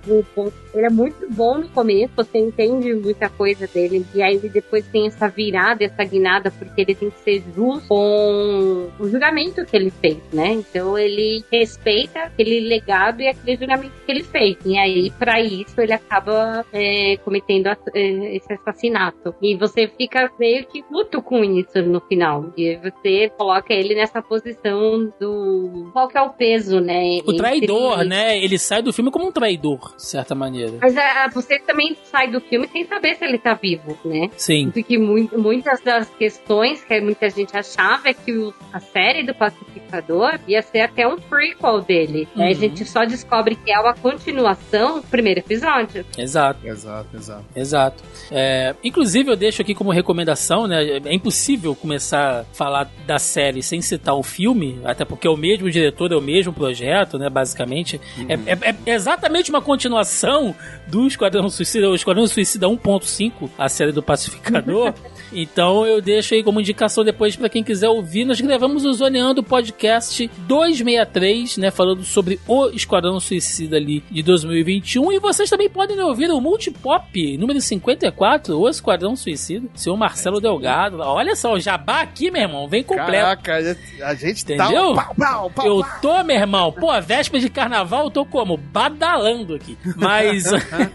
ele 0.72 0.86
é 0.86 0.90
muito 0.90 1.28
bom 1.30 1.58
no 1.58 1.68
começo, 1.70 2.12
você 2.14 2.38
entende 2.38 2.94
muita 2.94 3.28
coisa 3.28 3.66
dele, 3.66 4.06
e 4.14 4.22
aí 4.22 4.36
ele 4.36 4.48
depois 4.48 4.86
tem 4.86 5.08
essa 5.08 5.28
virada, 5.28 5.84
essa 5.84 6.04
guinada, 6.04 6.52
porque 6.52 6.82
ele 6.82 6.94
tem 6.94 7.10
que 7.10 7.18
ser 7.18 7.42
justo 7.54 7.88
com 7.88 8.90
o 8.98 9.08
julgamento 9.08 9.64
que 9.64 9.76
ele 9.76 9.90
fez, 9.90 10.18
né? 10.32 10.52
Então 10.52 10.96
ele 10.96 11.44
respeita 11.50 12.20
aquele 12.20 12.60
legado 12.60 13.20
e 13.20 13.28
aquele 13.28 13.56
que 13.56 14.12
ele 14.12 14.22
fez. 14.22 14.56
E 14.64 14.78
aí, 14.78 15.10
para 15.18 15.40
isso, 15.40 15.80
ele 15.80 15.92
acaba 15.92 16.64
é, 16.72 17.16
cometendo 17.24 17.66
é, 17.66 18.36
esse 18.36 18.52
assassinato. 18.52 19.34
E 19.40 19.56
você 19.56 19.88
fica 19.88 20.30
meio 20.38 20.66
que 20.66 20.82
puto 20.82 21.22
com 21.22 21.42
isso 21.42 21.80
no 21.82 22.00
final. 22.00 22.52
E 22.56 22.76
você 22.76 23.30
coloca 23.36 23.72
ele 23.72 23.94
nessa 23.94 24.22
posição 24.22 25.12
do. 25.20 25.90
Qual 25.92 26.08
que 26.08 26.18
é 26.18 26.22
o 26.22 26.30
peso, 26.30 26.80
né? 26.80 27.20
O 27.26 27.34
traidor, 27.34 27.94
Entre... 27.94 28.08
né? 28.08 28.38
Ele 28.38 28.58
sai 28.58 28.82
do 28.82 28.92
filme 28.92 29.10
como 29.10 29.28
um 29.28 29.32
traidor, 29.32 29.94
de 29.96 30.06
certa 30.06 30.34
maneira. 30.34 30.74
Mas 30.80 30.96
é, 30.96 31.28
você 31.28 31.58
também 31.58 31.96
sai 32.04 32.30
do 32.30 32.40
filme 32.40 32.68
sem 32.68 32.84
saber 32.84 33.14
se 33.16 33.24
ele 33.24 33.38
tá 33.38 33.54
vivo, 33.54 33.96
né? 34.04 34.28
Sim. 34.36 34.70
Porque 34.70 34.98
muitas 34.98 35.80
das 35.80 36.08
questões 36.10 36.84
que 36.84 37.00
muita 37.00 37.28
gente 37.30 37.56
achava 37.56 38.08
é 38.08 38.14
que 38.14 38.32
o, 38.32 38.52
a 38.72 38.80
série 38.80 39.22
do 39.22 39.34
Pacificador 39.34 40.38
ia 40.46 40.62
ser 40.62 40.80
até 40.80 41.06
um 41.06 41.16
prequel 41.16 41.80
dele. 41.80 42.28
Uhum. 42.36 42.42
Aí 42.42 42.52
a 42.52 42.54
gente 42.54 42.84
só 42.84 43.04
descobre 43.04 43.56
que 43.56 43.72
é 43.72 43.78
uma 43.78 43.94
continuação 43.94 45.00
do 45.00 45.06
primeiro 45.06 45.40
episódio. 45.40 46.04
Exato. 46.16 46.66
Exato, 46.66 47.13
exato. 47.16 47.44
Exato. 47.54 48.04
É, 48.30 48.74
inclusive, 48.82 49.30
eu 49.30 49.36
deixo 49.36 49.62
aqui 49.62 49.74
como 49.74 49.90
recomendação, 49.90 50.66
né? 50.66 50.98
É 51.04 51.14
impossível 51.14 51.74
começar 51.74 52.40
a 52.40 52.44
falar 52.54 52.90
da 53.06 53.18
série 53.18 53.62
sem 53.62 53.80
citar 53.80 54.14
o 54.14 54.22
filme, 54.22 54.80
até 54.84 55.04
porque 55.04 55.26
é 55.26 55.30
o 55.30 55.36
mesmo 55.36 55.70
diretor, 55.70 56.12
é 56.12 56.16
o 56.16 56.20
mesmo 56.20 56.52
projeto, 56.52 57.18
né? 57.18 57.28
Basicamente. 57.28 58.00
Uhum. 58.18 58.26
É, 58.28 58.34
é, 58.34 58.74
é, 58.86 58.94
exatamente 58.94 59.50
uma 59.50 59.60
continuação 59.60 60.54
do 60.86 61.06
Esquadrão 61.06 61.48
Suicida, 61.48 61.88
o 61.88 61.94
Esquadrão 61.94 62.26
Suicida 62.26 62.66
1.5, 62.66 63.50
a 63.58 63.68
série 63.68 63.92
do 63.92 64.02
Pacificador. 64.02 64.94
então 65.32 65.86
eu 65.86 66.00
deixo 66.00 66.34
aí 66.34 66.42
como 66.42 66.60
indicação 66.60 67.04
depois 67.04 67.36
para 67.36 67.48
quem 67.48 67.62
quiser 67.62 67.88
ouvir. 67.88 68.24
Nós 68.24 68.40
gravamos 68.40 68.84
o 68.84 68.92
Zoneando 68.92 69.42
Podcast 69.42 70.30
263, 70.46 71.56
né? 71.58 71.70
Falando 71.70 72.04
sobre 72.04 72.40
o 72.46 72.68
Esquadrão 72.70 73.18
Suicida 73.20 73.54
Suicida 73.54 73.76
ali 73.76 74.02
de 74.10 74.22
2021. 74.22 75.12
E 75.12 75.18
vocês 75.18 75.48
também 75.50 75.68
podem 75.68 75.98
ouvir 76.00 76.30
o 76.30 76.40
Multipop 76.40 77.03
número 77.38 77.60
54, 77.60 78.58
O 78.58 78.68
Esquadrão 78.68 79.16
Suicida, 79.16 79.68
seu 79.74 79.96
Marcelo 79.96 80.40
Delgado. 80.40 80.98
Olha 81.00 81.34
só, 81.36 81.54
o 81.54 81.60
jabá 81.60 82.00
aqui, 82.00 82.30
meu 82.30 82.42
irmão, 82.42 82.68
vem 82.68 82.82
completo. 82.82 83.42
Caraca, 83.42 83.56
a 84.02 84.14
gente 84.14 84.44
tá 84.44 84.54
Entendeu? 84.54 84.94
Tá 84.94 85.10
um 85.10 85.14
pau, 85.14 85.14
pau, 85.16 85.50
pau, 85.50 85.66
eu 85.66 85.84
tô, 86.00 86.22
meu 86.24 86.36
irmão, 86.36 86.72
pô, 86.72 86.90
a 86.90 87.00
véspera 87.00 87.40
de 87.40 87.48
carnaval 87.48 88.04
eu 88.04 88.10
tô 88.10 88.24
como? 88.24 88.56
Badalando 88.56 89.54
aqui. 89.54 89.76
Mas. 89.96 90.44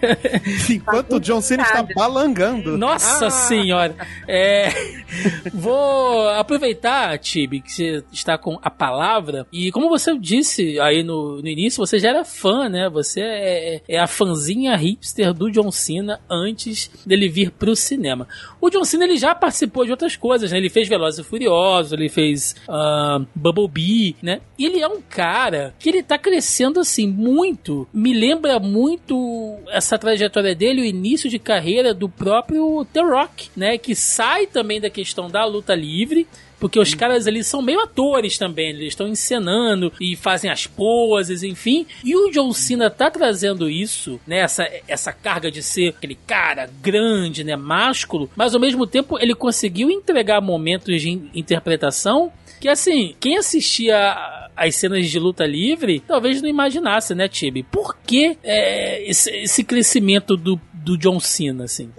Enquanto 0.70 1.16
o 1.16 1.20
John 1.20 1.42
Cena 1.42 1.64
está 1.64 1.84
balangando. 1.84 2.78
Nossa 2.78 3.28
ah. 3.28 3.32
senhora. 3.32 3.96
É... 4.28 4.70
Vou 5.54 6.30
aproveitar, 6.30 7.18
Tibi, 7.18 7.62
que 7.62 7.72
você 7.72 8.04
está 8.12 8.38
com 8.38 8.60
a 8.62 8.70
palavra. 8.70 9.46
E 9.52 9.72
como 9.72 9.90
você 9.90 10.18
disse 10.18 10.80
aí 10.80 11.04
no, 11.04 11.42
no 11.42 11.48
início, 11.48 11.86
você 11.86 12.00
já 12.00 12.10
era 12.10 12.24
fã, 12.24 12.70
né? 12.70 12.90
Você 12.90 13.22
é, 13.22 13.76
é, 13.76 13.82
é, 13.88 14.00
a 14.00 14.08
fanzinha 14.08 14.76
hipster 14.76 15.34
do 15.34 15.52
John 15.52 15.72
Cena 15.72 15.89
antes 16.30 16.90
dele 17.06 17.28
vir 17.28 17.52
pro 17.52 17.76
cinema. 17.76 18.28
O 18.62 18.70
John 18.70 18.84
Cena 18.84 19.06
ele 19.06 19.18
já 19.18 19.34
participou 19.34 19.86
de 19.86 19.92
outras 19.92 20.16
coisas, 20.16 20.52
né? 20.52 20.58
Ele 20.58 20.70
fez 20.70 20.88
Velozes 20.88 21.20
e 21.20 21.24
Furiosos, 21.24 21.94
ele 21.94 22.10
fez 22.10 22.56
uh, 22.68 23.26
Bumblebee, 23.34 24.16
né? 24.22 24.42
E 24.58 24.66
ele 24.66 24.82
é 24.82 24.88
um 24.88 25.02
cara 25.02 25.74
que 25.80 25.90
ele 25.90 26.04
tá 26.04 26.18
crescendo 26.18 26.80
assim 26.80 27.08
muito. 27.08 27.88
Me 27.94 28.14
lembra 28.14 28.60
muito 28.60 29.58
essa 29.70 29.98
trajetória 29.98 30.54
dele, 30.54 30.82
o 30.82 30.86
início 30.86 31.30
de 31.30 31.40
carreira 31.40 31.94
do 31.94 32.10
próprio 32.10 32.86
The 32.92 33.02
Rock, 33.02 33.50
né? 33.56 33.78
Que 33.78 33.96
sai 33.96 34.46
também 34.46 34.80
da 34.82 34.90
questão 34.90 35.30
da 35.30 35.46
luta 35.46 35.74
livre 35.74 36.28
porque 36.60 36.80
os 36.80 36.94
caras 36.94 37.28
ali 37.28 37.44
são 37.44 37.62
meio 37.62 37.80
atores 37.82 38.38
também, 38.38 38.70
eles 38.70 38.90
estão 38.90 39.08
encenando 39.08 39.92
e 40.00 40.16
fazem 40.16 40.52
as 40.52 40.68
poses, 40.68 41.44
enfim. 41.44 41.86
E 42.04 42.16
o 42.16 42.30
John 42.32 42.52
Cena 42.52 42.90
tá 42.90 43.10
trazendo 43.10 43.70
isso, 43.70 44.20
né? 44.28 44.40
Essa, 44.40 44.70
essa 44.88 45.14
carga 45.14 45.50
de 45.50 45.64
ser 45.64 45.90
aquele 45.90 46.16
cara 46.28 46.70
grande, 46.82 47.44
né? 47.44 47.56
Másculo, 47.56 48.30
mas 48.36 48.54
ao 48.54 48.62
mesmo 48.62 48.86
tempo 48.86 49.18
ele 49.20 49.36
conseguiu 49.36 49.90
entregar 49.90 50.42
momentos 50.42 51.02
de 51.02 51.10
interpretação 51.34 52.32
que, 52.60 52.68
assim, 52.68 53.16
quem 53.20 53.38
assistia 53.38 54.50
as 54.56 54.76
cenas 54.76 55.08
de 55.08 55.18
luta 55.18 55.46
livre 55.46 56.02
talvez 56.06 56.42
não 56.42 56.50
imaginasse, 56.50 57.16
né, 57.16 57.30
Tibi? 57.30 57.64
Por 57.64 57.96
que 57.98 58.38
é, 58.44 59.10
esse, 59.10 59.32
esse 59.32 59.64
crescimento 59.64 60.36
do, 60.36 60.60
do 60.74 60.98
John 60.98 61.20
Cena, 61.20 61.64
assim? 61.64 61.90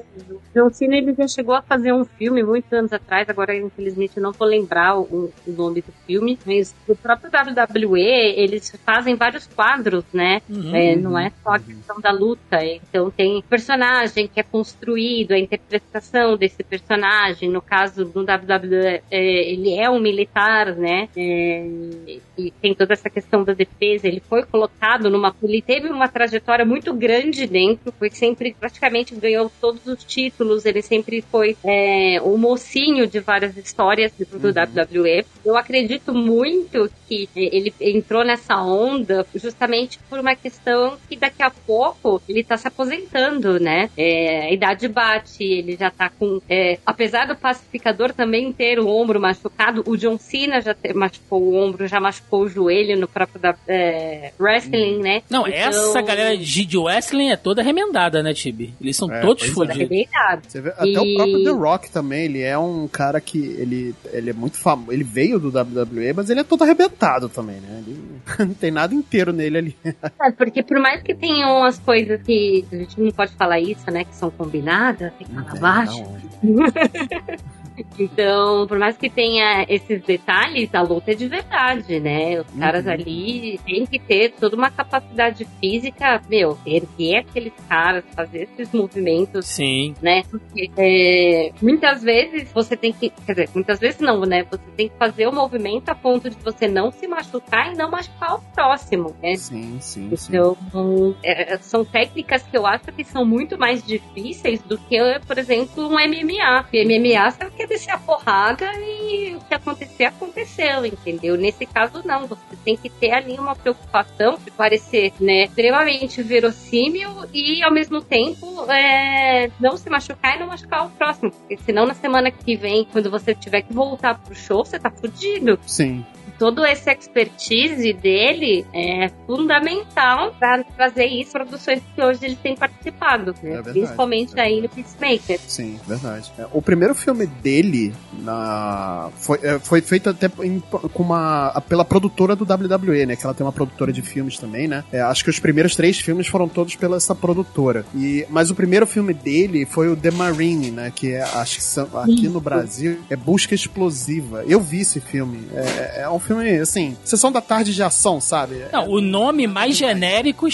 John 0.54 0.70
Cena 0.70 0.96
ele 0.96 1.14
já 1.14 1.28
chegou 1.28 1.54
a 1.54 1.62
fazer 1.62 1.92
um 1.92 2.04
filme 2.04 2.42
muitos 2.42 2.72
anos 2.72 2.92
atrás, 2.92 3.28
agora 3.28 3.56
infelizmente 3.56 4.18
não 4.18 4.32
vou 4.32 4.46
lembrar 4.46 4.98
o, 4.98 5.32
o 5.46 5.52
nome 5.52 5.80
do 5.80 5.92
filme, 6.06 6.38
mas 6.44 6.74
o 6.88 6.96
próprio 6.96 7.30
WWE 7.30 8.00
eles 8.00 8.72
fazem 8.84 9.14
vários 9.14 9.46
quadros, 9.46 10.04
né? 10.12 10.42
Uhum, 10.48 10.74
é, 10.74 10.96
não 10.96 11.18
é 11.18 11.32
só 11.42 11.50
a 11.50 11.58
questão 11.58 12.00
da 12.00 12.10
luta, 12.10 12.64
então 12.64 13.10
tem 13.10 13.42
personagem 13.48 14.26
que 14.26 14.40
é 14.40 14.42
construído, 14.42 15.32
a 15.32 15.38
interpretação 15.38 16.36
desse 16.36 16.62
personagem, 16.64 17.48
no 17.48 17.62
caso 17.62 18.04
do 18.04 18.20
WWE 18.20 19.02
é, 19.10 19.52
ele 19.52 19.74
é 19.74 19.88
um 19.88 20.00
militar, 20.00 20.74
né? 20.74 21.08
É, 21.16 22.18
e 22.36 22.50
tem 22.60 22.74
toda 22.74 22.92
essa 22.92 23.08
questão 23.08 23.44
da 23.44 23.52
defesa, 23.52 24.08
ele 24.08 24.20
foi 24.20 24.42
colocado 24.42 25.08
numa, 25.08 25.34
ele 25.42 25.62
teve 25.62 25.88
uma 25.88 26.08
trajetória 26.08 26.64
muito 26.64 26.92
grande 26.92 27.46
dentro, 27.46 27.92
foi 27.92 28.10
sempre 28.10 28.54
praticamente 28.58 29.14
ganhou 29.14 29.50
todos 29.60 29.86
os 29.86 30.02
títulos 30.02 30.39
títulos, 30.40 30.64
ele 30.64 30.82
sempre 30.82 31.22
foi 31.22 31.56
é, 31.62 32.20
o 32.22 32.36
mocinho 32.38 33.06
de 33.06 33.20
várias 33.20 33.56
histórias 33.56 34.12
do 34.12 34.48
uhum. 34.48 34.50
WWE. 34.50 35.24
Eu 35.44 35.56
acredito 35.56 36.14
muito 36.14 36.90
que 37.08 37.28
ele 37.34 37.74
entrou 37.80 38.24
nessa 38.24 38.56
onda 38.56 39.26
justamente 39.34 39.98
por 40.08 40.18
uma 40.20 40.34
questão 40.34 40.96
que 41.08 41.16
daqui 41.16 41.42
a 41.42 41.50
pouco 41.50 42.22
ele 42.28 42.44
tá 42.44 42.56
se 42.56 42.68
aposentando, 42.68 43.58
né? 43.58 43.90
É, 43.96 44.46
a 44.46 44.52
idade 44.52 44.88
bate, 44.88 45.42
ele 45.42 45.76
já 45.76 45.90
tá 45.90 46.08
com. 46.08 46.40
É, 46.48 46.78
apesar 46.86 47.26
do 47.26 47.36
pacificador 47.36 48.12
também 48.12 48.52
ter 48.52 48.78
o 48.78 48.88
ombro 48.88 49.20
machucado, 49.20 49.82
o 49.86 49.96
John 49.96 50.18
Cena 50.18 50.60
já 50.60 50.72
ter, 50.72 50.94
machucou 50.94 51.42
o 51.42 51.54
ombro, 51.54 51.86
já 51.86 52.00
machucou 52.00 52.42
o 52.42 52.48
joelho 52.48 52.98
no 52.98 53.08
próprio 53.08 53.40
da, 53.40 53.54
é, 53.66 54.32
wrestling, 54.38 54.98
né? 54.98 55.22
Não, 55.28 55.46
então... 55.46 55.58
essa 55.58 56.00
galera 56.02 56.36
de, 56.36 56.64
de 56.64 56.78
wrestling 56.78 57.30
é 57.30 57.36
toda 57.36 57.62
remendada, 57.62 58.22
né, 58.22 58.32
Tibi? 58.32 58.74
Eles 58.80 58.96
são 58.96 59.12
é, 59.12 59.20
todos 59.20 59.44
é. 59.44 59.48
fodidos 59.48 59.90
sabe? 60.30 60.42
Vê, 60.60 60.70
até 60.70 60.86
e... 60.86 60.98
o 60.98 61.14
próprio 61.16 61.44
The 61.44 61.50
Rock 61.50 61.90
também, 61.90 62.24
ele 62.24 62.42
é 62.42 62.56
um 62.58 62.86
cara 62.88 63.20
que 63.20 63.38
ele, 63.38 63.94
ele 64.12 64.30
é 64.30 64.32
muito 64.32 64.58
famoso. 64.58 64.92
Ele 64.92 65.04
veio 65.04 65.38
do 65.38 65.48
WWE, 65.48 66.12
mas 66.14 66.30
ele 66.30 66.40
é 66.40 66.44
todo 66.44 66.62
arrebentado 66.62 67.28
também, 67.28 67.60
né? 67.60 67.82
Ele 67.86 68.00
não 68.38 68.54
tem 68.54 68.70
nada 68.70 68.94
inteiro 68.94 69.32
nele 69.32 69.58
ali. 69.58 69.76
É, 70.22 70.30
porque 70.32 70.62
por 70.62 70.78
mais 70.78 71.02
que 71.02 71.14
tenham 71.14 71.64
as 71.64 71.78
coisas 71.78 72.20
que 72.22 72.64
a 72.70 72.76
gente 72.76 73.00
não 73.00 73.10
pode 73.10 73.32
falar 73.36 73.58
isso, 73.58 73.90
né? 73.90 74.04
Que 74.04 74.14
são 74.14 74.30
combinadas, 74.30 75.12
tem 75.14 75.26
que 75.26 75.34
falar 75.34 75.60
baixo. 75.60 76.04
Então, 77.98 78.66
por 78.66 78.78
mais 78.78 78.96
que 78.96 79.08
tenha 79.08 79.64
esses 79.68 80.02
detalhes, 80.02 80.74
a 80.74 80.82
luta 80.82 81.12
é 81.12 81.14
de 81.14 81.26
verdade, 81.26 82.00
né? 82.00 82.40
Os 82.40 82.52
uhum. 82.52 82.60
caras 82.60 82.86
ali 82.86 83.58
têm 83.64 83.86
que 83.86 83.98
ter 83.98 84.32
toda 84.32 84.56
uma 84.56 84.70
capacidade 84.70 85.46
física, 85.60 86.20
meu, 86.28 86.58
erguer 86.66 87.18
aqueles 87.18 87.52
caras, 87.68 88.04
fazer 88.14 88.48
esses 88.52 88.72
movimentos. 88.72 89.46
Sim. 89.46 89.94
Né? 90.00 90.22
Porque 90.30 90.70
é, 90.76 91.52
muitas 91.60 92.02
vezes 92.02 92.50
você 92.52 92.76
tem 92.76 92.92
que. 92.92 93.10
Quer 93.10 93.32
dizer, 93.32 93.50
muitas 93.54 93.78
vezes 93.78 94.00
não, 94.00 94.20
né? 94.20 94.44
Você 94.50 94.70
tem 94.76 94.88
que 94.88 94.96
fazer 94.96 95.26
o 95.26 95.32
movimento 95.32 95.88
a 95.88 95.94
ponto 95.94 96.30
de 96.30 96.36
você 96.36 96.66
não 96.66 96.90
se 96.90 97.06
machucar 97.06 97.72
e 97.72 97.76
não 97.76 97.90
machucar 97.90 98.36
o 98.36 98.42
próximo, 98.54 99.14
né? 99.22 99.34
Sim, 99.36 99.78
sim. 99.80 100.10
Então, 100.12 100.56
sim. 100.72 101.16
É, 101.22 101.56
são 101.58 101.84
técnicas 101.84 102.42
que 102.42 102.56
eu 102.56 102.66
acho 102.66 102.84
que 102.92 103.04
são 103.04 103.24
muito 103.24 103.58
mais 103.58 103.82
difíceis 103.82 104.62
do 104.62 104.78
que, 104.78 104.98
por 105.26 105.38
exemplo, 105.38 105.86
um 105.86 105.94
MMA. 105.94 106.62
Porque 106.62 106.84
MMA, 106.84 107.30
sabe 107.30 107.50
que 107.52 107.62
descer 107.70 107.92
a 107.92 107.98
porrada 107.98 108.66
e 108.80 109.36
o 109.36 109.40
que 109.40 109.54
acontecer, 109.54 110.04
aconteceu, 110.04 110.84
entendeu? 110.84 111.36
Nesse 111.36 111.64
caso, 111.64 112.02
não. 112.04 112.26
Você 112.26 112.56
tem 112.64 112.76
que 112.76 112.90
ter 112.90 113.12
ali 113.12 113.38
uma 113.38 113.54
preocupação 113.54 114.36
de 114.44 114.50
parecer, 114.50 115.12
né, 115.20 115.44
extremamente 115.44 116.22
verossímil 116.22 117.08
e, 117.32 117.62
ao 117.62 117.72
mesmo 117.72 118.02
tempo, 118.02 118.70
é, 118.70 119.50
não 119.58 119.76
se 119.76 119.88
machucar 119.88 120.36
e 120.36 120.40
não 120.40 120.48
machucar 120.48 120.86
o 120.86 120.90
próximo. 120.90 121.30
Porque 121.30 121.56
senão, 121.58 121.86
na 121.86 121.94
semana 121.94 122.30
que 122.30 122.56
vem, 122.56 122.84
quando 122.84 123.10
você 123.10 123.34
tiver 123.34 123.62
que 123.62 123.72
voltar 123.72 124.18
pro 124.18 124.34
show, 124.34 124.64
você 124.64 124.78
tá 124.78 124.90
fudido. 124.90 125.58
Sim 125.64 126.04
todo 126.40 126.64
esse 126.64 126.90
expertise 126.90 127.92
dele 127.92 128.64
é 128.72 129.10
fundamental 129.26 130.34
para 130.40 130.64
trazer 130.64 131.04
isso 131.04 131.32
produções 131.32 131.82
que 131.94 132.02
hoje 132.02 132.20
ele 132.22 132.36
tem 132.36 132.56
participado, 132.56 133.34
né? 133.42 133.50
É 133.50 133.52
verdade, 133.56 133.78
Principalmente 133.78 134.38
é 134.38 134.40
aí 134.40 134.62
no 134.62 134.68
Peacemaker. 134.70 135.38
Sim, 135.46 135.78
verdade. 135.86 136.32
É, 136.38 136.46
o 136.50 136.62
primeiro 136.62 136.94
filme 136.94 137.26
dele 137.26 137.92
na 138.20 139.10
foi, 139.18 139.38
é, 139.42 139.58
foi 139.58 139.82
feito 139.82 140.08
até 140.08 140.30
em, 140.42 140.60
com 140.60 141.02
uma 141.02 141.62
pela 141.68 141.84
produtora 141.84 142.34
do 142.34 142.44
WWE, 142.44 143.04
né? 143.04 143.16
Que 143.16 143.26
ela 143.26 143.34
tem 143.34 143.44
uma 143.44 143.52
produtora 143.52 143.92
de 143.92 144.00
filmes 144.00 144.38
também, 144.38 144.66
né? 144.66 144.82
É, 144.90 145.02
acho 145.02 145.22
que 145.22 145.28
os 145.28 145.38
primeiros 145.38 145.76
três 145.76 145.98
filmes 145.98 146.26
foram 146.26 146.48
todos 146.48 146.74
pela 146.74 146.96
essa 146.96 147.14
produtora. 147.14 147.84
E 147.94 148.24
mas 148.30 148.50
o 148.50 148.54
primeiro 148.54 148.86
filme 148.86 149.12
dele 149.12 149.66
foi 149.66 149.90
o 149.90 149.96
The 149.96 150.10
Marine, 150.10 150.70
né? 150.70 150.90
Que 150.94 151.12
é 151.12 151.22
acho 151.22 151.58
que 151.58 151.98
aqui 151.98 152.28
no 152.30 152.40
Brasil 152.40 153.00
é 153.10 153.16
Busca 153.16 153.54
Explosiva. 153.54 154.42
Eu 154.46 154.58
vi 154.58 154.80
esse 154.80 155.00
filme. 155.00 155.46
É, 155.54 156.00
é 156.00 156.10
um 156.10 156.18
filme, 156.18 156.29
assim, 156.38 156.96
sessão 157.04 157.32
da 157.32 157.40
tarde 157.40 157.74
de 157.74 157.82
ação, 157.82 158.20
sabe? 158.20 158.64
Não, 158.72 158.88
o 158.88 159.00
nome 159.00 159.46
mais 159.46 159.76
genérico, 159.76 160.46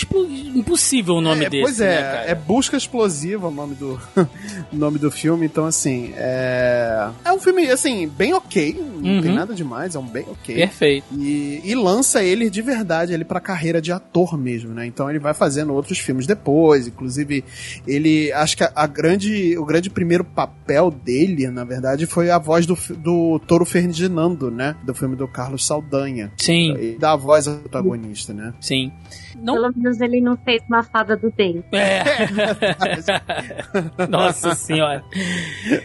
impossível 0.55 1.17
o 1.17 1.21
nome 1.21 1.45
é, 1.45 1.51
desse. 1.51 1.63
Pois 1.63 1.81
é, 1.81 2.01
né, 2.01 2.25
é 2.29 2.35
Busca 2.35 2.77
Explosiva 2.77 3.49
o 3.49 3.51
nome 3.51 3.75
do, 3.75 4.01
nome 4.73 4.99
do 4.99 5.11
filme, 5.11 5.47
então 5.47 5.67
assim, 5.67 6.13
é. 6.17 7.09
É 7.25 7.33
um 7.33 7.39
filme, 7.39 7.69
assim, 7.71 8.09
bem 8.09 8.33
ok, 8.35 8.77
não 8.99 9.17
uhum. 9.17 9.23
tem 9.23 9.35
nada 9.35 9.55
demais, 9.55 9.95
é 9.95 9.99
um 9.99 10.07
bem 10.07 10.25
ok. 10.29 10.55
Perfeito. 10.55 11.07
E, 11.13 11.61
e 11.65 11.75
lança 11.75 12.23
ele 12.23 12.49
de 12.49 12.63
verdade, 12.63 13.13
ele 13.13 13.25
pra 13.25 13.41
carreira 13.41 13.81
de 13.81 13.93
ator 13.93 14.39
mesmo, 14.39 14.73
né? 14.73 14.87
Então 14.87 15.11
ele 15.11 15.19
vai 15.19 15.35
fazendo 15.35 15.75
outros 15.75 15.99
filmes 15.99 16.27
depois, 16.27 16.87
inclusive 16.87 17.45
ele, 17.87 18.33
acho 18.33 18.57
que 18.57 18.65
a, 18.65 18.73
a 18.75 18.87
grande, 18.87 19.57
o 19.59 19.65
grande 19.65 19.91
primeiro 19.91 20.25
papel 20.25 20.91
dele, 20.91 21.49
na 21.49 21.65
verdade, 21.65 22.07
foi 22.07 22.31
a 22.31 22.39
voz 22.39 22.67
do, 22.67 22.77
do 22.97 23.39
Toro 23.41 23.65
Ferdinando, 23.65 24.51
né? 24.51 24.77
Do 24.85 24.95
filme 24.95 25.17
do 25.17 25.29
Carlos 25.29 25.66
Saldanha. 25.67 26.33
Sim. 26.37 26.75
E 26.77 26.97
dá 26.99 27.13
a 27.13 27.17
voz 27.17 27.47
ao 27.49 27.57
protagonista, 27.57 28.33
né? 28.33 28.55
Sim. 28.61 28.93
Não... 29.41 29.55
Pelo 29.55 29.73
menos 29.77 30.01
ele 30.01 30.21
não 30.21 30.37
fez 30.37 30.63
uma 30.69 30.83
fada 30.83 31.17
do 31.17 31.31
bem. 31.31 31.63
É. 31.73 32.05
Nossa 34.09 34.55
senhora. 34.55 35.05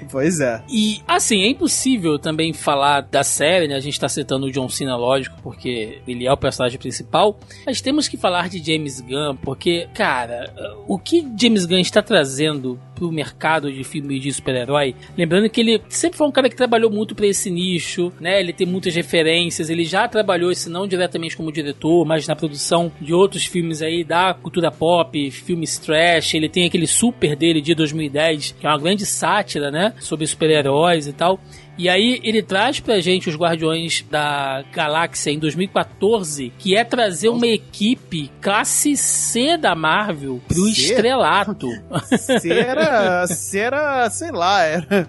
Pois 0.10 0.40
é. 0.40 0.64
E, 0.70 1.02
assim, 1.08 1.44
é 1.44 1.50
impossível 1.50 2.18
também 2.18 2.54
falar 2.54 3.02
da 3.02 3.24
série, 3.24 3.68
né? 3.68 3.76
A 3.76 3.80
gente 3.80 4.00
tá 4.00 4.08
citando 4.08 4.48
o 4.48 4.52
John 4.52 4.70
Cena, 4.70 4.96
lógico, 4.96 5.38
porque 5.42 6.02
ele 6.08 6.26
é 6.26 6.32
o 6.32 6.38
personagem 6.38 6.80
principal. 6.80 7.38
Mas 7.66 7.82
temos 7.82 8.08
que 8.08 8.18
falar 8.18 8.50
de 8.50 8.60
James 8.64 9.02
Gunn, 9.02 9.36
porque, 9.38 9.88
cara, 9.94 10.54
o 10.88 10.98
que 10.98 11.28
James 11.40 11.66
Gunn 11.66 11.80
está 11.80 12.02
trazendo 12.02 12.80
pro 13.02 13.12
mercado 13.12 13.72
de 13.72 13.84
filmes 13.84 14.22
de 14.22 14.32
super-herói, 14.32 14.94
lembrando 15.18 15.50
que 15.50 15.60
ele 15.60 15.82
sempre 15.90 16.20
foi 16.20 16.28
um 16.28 16.32
cara 16.32 16.48
que 16.48 16.56
trabalhou 16.56 16.92
muito 16.92 17.16
para 17.16 17.26
esse 17.26 17.50
nicho, 17.50 18.14
né? 18.20 18.40
Ele 18.40 18.54
tem 18.54 18.68
muitas 18.68 18.94
referências, 18.94 19.72
ele 19.72 19.84
já 19.86 20.08
trabalhou, 20.08 20.54
se 20.54 20.70
não 20.70 20.86
diretamente 20.86 21.36
como 21.36 21.52
diretor, 21.52 22.06
mas 22.06 22.28
na 22.28 22.36
produção 22.36 22.92
de 23.02 23.12
outros 23.12 23.41
filmes 23.46 23.82
aí 23.82 24.04
da 24.04 24.34
cultura 24.34 24.72
pop, 24.72 25.32
filmes 25.32 25.78
trash, 25.78 26.34
ele 26.34 26.50
tem 26.50 26.66
aquele 26.66 26.88
super 26.88 27.36
dele 27.36 27.62
de 27.62 27.74
2010, 27.76 28.56
que 28.60 28.66
é 28.66 28.70
uma 28.70 28.80
grande 28.80 29.06
sátira, 29.06 29.72
né? 29.72 29.94
Sobre 30.00 30.26
super-heróis 30.28 31.08
e 31.08 31.14
tal. 31.14 31.40
E 31.78 31.90
aí 31.90 32.20
ele 32.24 32.42
traz 32.42 32.80
pra 32.80 33.00
gente 33.00 33.30
os 33.30 33.36
Guardiões 33.36 34.06
da 34.10 34.64
Galáxia 34.72 35.32
em 35.32 35.40
2014, 35.40 36.54
que 36.58 36.76
é 36.76 36.84
trazer 36.84 37.30
uma 37.30 37.48
equipe 37.48 38.30
classe 38.42 38.96
C 38.96 39.58
da 39.58 39.76
Marvel 39.76 40.42
pro 40.48 40.66
C? 40.66 40.72
estrelato. 40.72 41.68
C 42.18 42.50
era, 42.50 43.28
C 43.28 43.60
era, 43.60 44.10
sei 44.10 44.32
lá, 44.32 44.62
era 44.64 45.08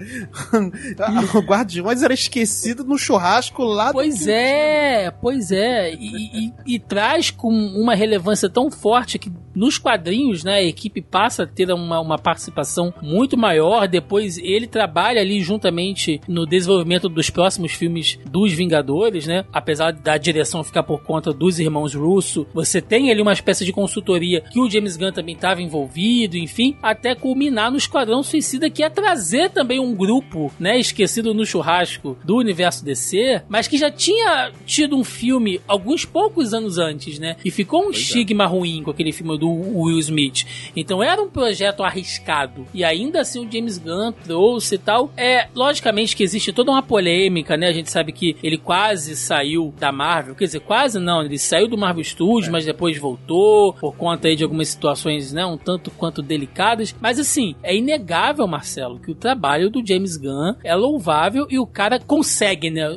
o 1.35 1.41
Guardiões 1.41 2.03
era 2.03 2.15
esquecido 2.15 2.85
no 2.85 2.99
churrasco 2.99 3.63
lá 3.65 3.93
Pois 3.93 4.27
é, 4.27 5.11
pois 5.11 5.51
é. 5.51 5.93
E, 5.93 6.47
e, 6.47 6.53
e 6.75 6.79
traz 6.79 7.31
com 7.31 7.49
uma 7.51 7.95
relevância 7.95 8.49
tão 8.49 8.71
forte 8.71 9.19
que 9.19 9.33
nos 9.55 9.79
quadrinhos, 9.79 10.43
né, 10.43 10.55
a 10.55 10.63
equipe 10.63 11.03
passa 11.03 11.43
a 11.43 11.47
ter 11.47 11.71
uma, 11.73 12.01
uma 12.01 12.19
participação 12.19 12.93
muito 13.03 13.37
maior. 13.37 13.87
Depois 13.87 14.39
ele 14.39 14.67
trabalha 14.67 15.21
ali 15.21 15.41
juntamente 15.41 16.21
no 16.27 16.47
desenvolvimento 16.59 17.09
dos 17.09 17.31
próximos 17.31 17.73
filmes 17.73 18.19
dos 18.31 18.53
Vingadores, 18.53 19.27
né? 19.27 19.45
Apesar 19.53 19.93
da 19.93 20.17
direção 20.17 20.63
ficar 20.63 20.83
por 20.83 21.03
conta 21.03 21.33
dos 21.33 21.59
irmãos 21.59 21.95
Russo, 21.95 22.47
você 22.53 22.81
tem 22.81 23.11
ali 23.11 23.21
uma 23.21 23.33
espécie 23.33 23.65
de 23.65 23.73
consultoria 23.73 24.43
que 24.53 24.61
o 24.61 24.71
James 24.71 24.97
Gunn 24.97 25.13
também 25.13 25.35
estava 25.35 25.63
envolvido, 25.63 26.37
enfim, 26.37 26.77
até 26.83 27.15
culminar 27.15 27.71
no 27.71 27.77
Esquadrão 27.77 28.23
Suicida, 28.23 28.71
que 28.71 28.83
é 28.83 28.91
trazer 28.91 29.51
também 29.51 29.81
um 29.81 29.95
grupo, 29.95 30.53
né, 30.59 30.79
esquecido 30.79 31.35
no 31.35 31.47
churrasco 31.47 32.17
do 32.25 32.37
universo 32.37 32.85
DC, 32.85 33.43
mas 33.49 33.67
que 33.67 33.79
já 33.79 33.91
tinha 33.91 34.53
tido 34.67 34.97
um 34.97 35.05
filme 35.05 35.61
alguns 35.67 36.05
poucos 36.05 36.53
anos 36.53 36.79
antes, 36.79 37.19
né? 37.19 37.37
E 37.45 37.51
ficou 37.51 37.81
um 37.81 37.85
pois 37.85 37.97
é. 37.97 38.01
estigma 38.01 38.45
é. 38.45 38.47
ruim 38.47 38.83
com 38.83 38.91
aquele 38.91 39.13
filme 39.13 39.39
do 39.39 39.49
Will 39.49 39.99
Smith. 39.99 40.45
Então 40.77 41.03
era 41.03 41.21
um 41.21 41.29
projeto 41.29 41.83
arriscado. 41.83 42.67
E 42.75 42.85
ainda 42.85 43.21
assim 43.21 43.45
o 43.45 43.51
James 43.51 43.79
Gunn 43.79 44.13
trouxe 44.13 44.75
e 44.75 44.79
tal. 44.79 45.11
É, 45.17 45.49
logicamente 45.55 46.17
que 46.17 46.23
existe 46.23 46.42
toda 46.51 46.71
uma 46.71 46.83
polêmica, 46.83 47.59
né? 47.59 47.69
A 47.69 47.73
gente 47.73 47.91
sabe 47.91 48.11
que 48.11 48.35
ele 48.43 48.57
quase 48.57 49.15
saiu 49.15 49.75
da 49.79 49.93
Marvel. 49.93 50.35
Quer 50.35 50.47
dizer, 50.47 50.61
quase 50.61 50.99
não. 50.99 51.23
Ele 51.23 51.39
saiu 51.39 51.69
do 51.69 51.77
Marvel 51.77 52.03
Studios, 52.03 52.49
é. 52.49 52.51
mas 52.51 52.65
depois 52.65 52.97
voltou 52.97 53.75
por 53.75 53.95
conta 53.95 54.29
aí 54.29 54.37
de 54.37 54.43
algumas 54.43 54.69
situações, 54.69 55.33
né? 55.33 55.45
Um 55.45 55.59
tanto 55.59 55.91
quanto 55.91 56.23
delicadas. 56.23 56.95
Mas 57.01 57.19
assim, 57.19 57.55
é 57.63 57.77
inegável, 57.77 58.47
Marcelo, 58.47 58.99
que 58.99 59.11
o 59.11 59.15
trabalho 59.15 59.69
do 59.69 59.87
James 59.87 60.17
Gunn 60.17 60.55
é 60.65 60.75
louvável 60.75 61.47
e 61.51 61.59
o 61.59 61.67
cara 61.67 61.99
consegue, 61.99 62.71
né? 62.71 62.89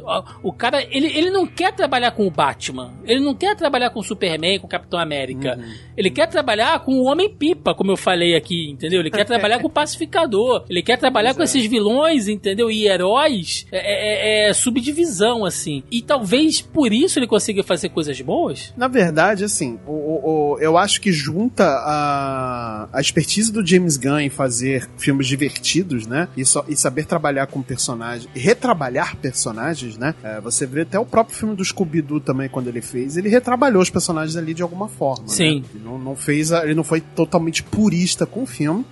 O 0.42 0.54
cara, 0.54 0.82
ele, 0.90 1.08
ele 1.08 1.30
não 1.30 1.46
quer 1.46 1.74
trabalhar 1.74 2.12
com 2.12 2.26
o 2.26 2.32
Batman. 2.32 2.94
Ele 3.04 3.20
não 3.20 3.36
quer 3.36 3.56
trabalhar 3.56 3.90
com 3.90 4.00
o 4.00 4.04
Superman, 4.04 4.60
com 4.60 4.68
o 4.68 4.70
Capitão 4.70 5.00
América. 5.00 5.58
Uhum. 5.58 5.74
Ele 5.98 6.10
quer 6.10 6.28
trabalhar 6.28 6.80
com 6.80 6.94
o 6.94 7.06
Homem-Pipa, 7.06 7.74
como 7.74 7.92
eu 7.92 7.98
falei 7.98 8.36
aqui, 8.36 8.70
entendeu? 8.70 9.02
Ele 9.02 9.12
quer 9.12 9.26
trabalhar 9.26 9.60
com 9.60 9.68
o 9.68 9.72
Pacificador. 9.72 10.64
Ele 10.70 10.82
quer 10.82 10.98
trabalhar 10.98 11.34
com 11.34 11.44
esses 11.44 11.66
vilões, 11.66 12.28
entendeu? 12.28 12.72
E 12.72 12.88
heróis 12.88 13.35
é, 13.72 14.48
é, 14.48 14.50
é, 14.50 14.54
subdivisão, 14.54 15.46
assim. 15.46 15.84
E 15.92 16.02
talvez 16.02 16.62
por 16.62 16.94
isso 16.94 17.20
ele 17.20 17.28
consiga 17.28 17.64
fazer 17.64 17.90
coisas 17.90 18.20
boas? 18.22 18.74
Na 18.78 18.88
verdade, 18.88 19.44
assim, 19.44 19.80
o, 19.86 19.92
o, 19.92 20.58
eu 20.60 20.78
acho 20.78 21.02
que 21.02 21.12
junta 21.12 21.64
a, 21.64 22.88
a 22.92 23.02
expertise 23.02 23.52
do 23.52 23.66
James 23.66 23.98
Gunn 23.98 24.20
em 24.20 24.30
fazer 24.30 24.90
filmes 24.98 25.28
divertidos, 25.28 26.06
né? 26.06 26.28
E, 26.36 26.46
so, 26.46 26.64
e 26.68 26.76
saber 26.76 27.06
trabalhar 27.06 27.48
com 27.48 27.62
personagens, 27.62 28.30
retrabalhar 28.34 29.16
personagens, 29.18 29.98
né? 29.98 30.14
É, 30.24 30.40
você 30.42 30.66
vê 30.66 30.82
até 30.82 31.00
o 31.00 31.06
próprio 31.06 31.36
filme 31.36 31.56
do 31.56 31.64
Scooby-Doo 31.64 32.20
também, 32.20 32.50
quando 32.50 32.68
ele 32.68 32.82
fez, 32.82 33.18
ele 33.18 33.30
retrabalhou 33.30 33.82
os 33.82 33.90
personagens 33.90 34.36
ali 34.36 34.54
de 34.54 34.62
alguma 34.62 34.88
forma. 34.88 35.24
Né? 35.24 35.34
Sim. 35.34 35.64
Né? 35.74 35.82
Não, 35.84 35.98
não 35.98 36.16
fez, 36.16 36.52
a, 36.52 36.64
ele 36.64 36.76
não 36.76 36.84
foi 36.84 37.02
totalmente 37.02 37.64
purista 37.64 38.26
com 38.26 38.44
o 38.44 38.46
filme. 38.46 38.86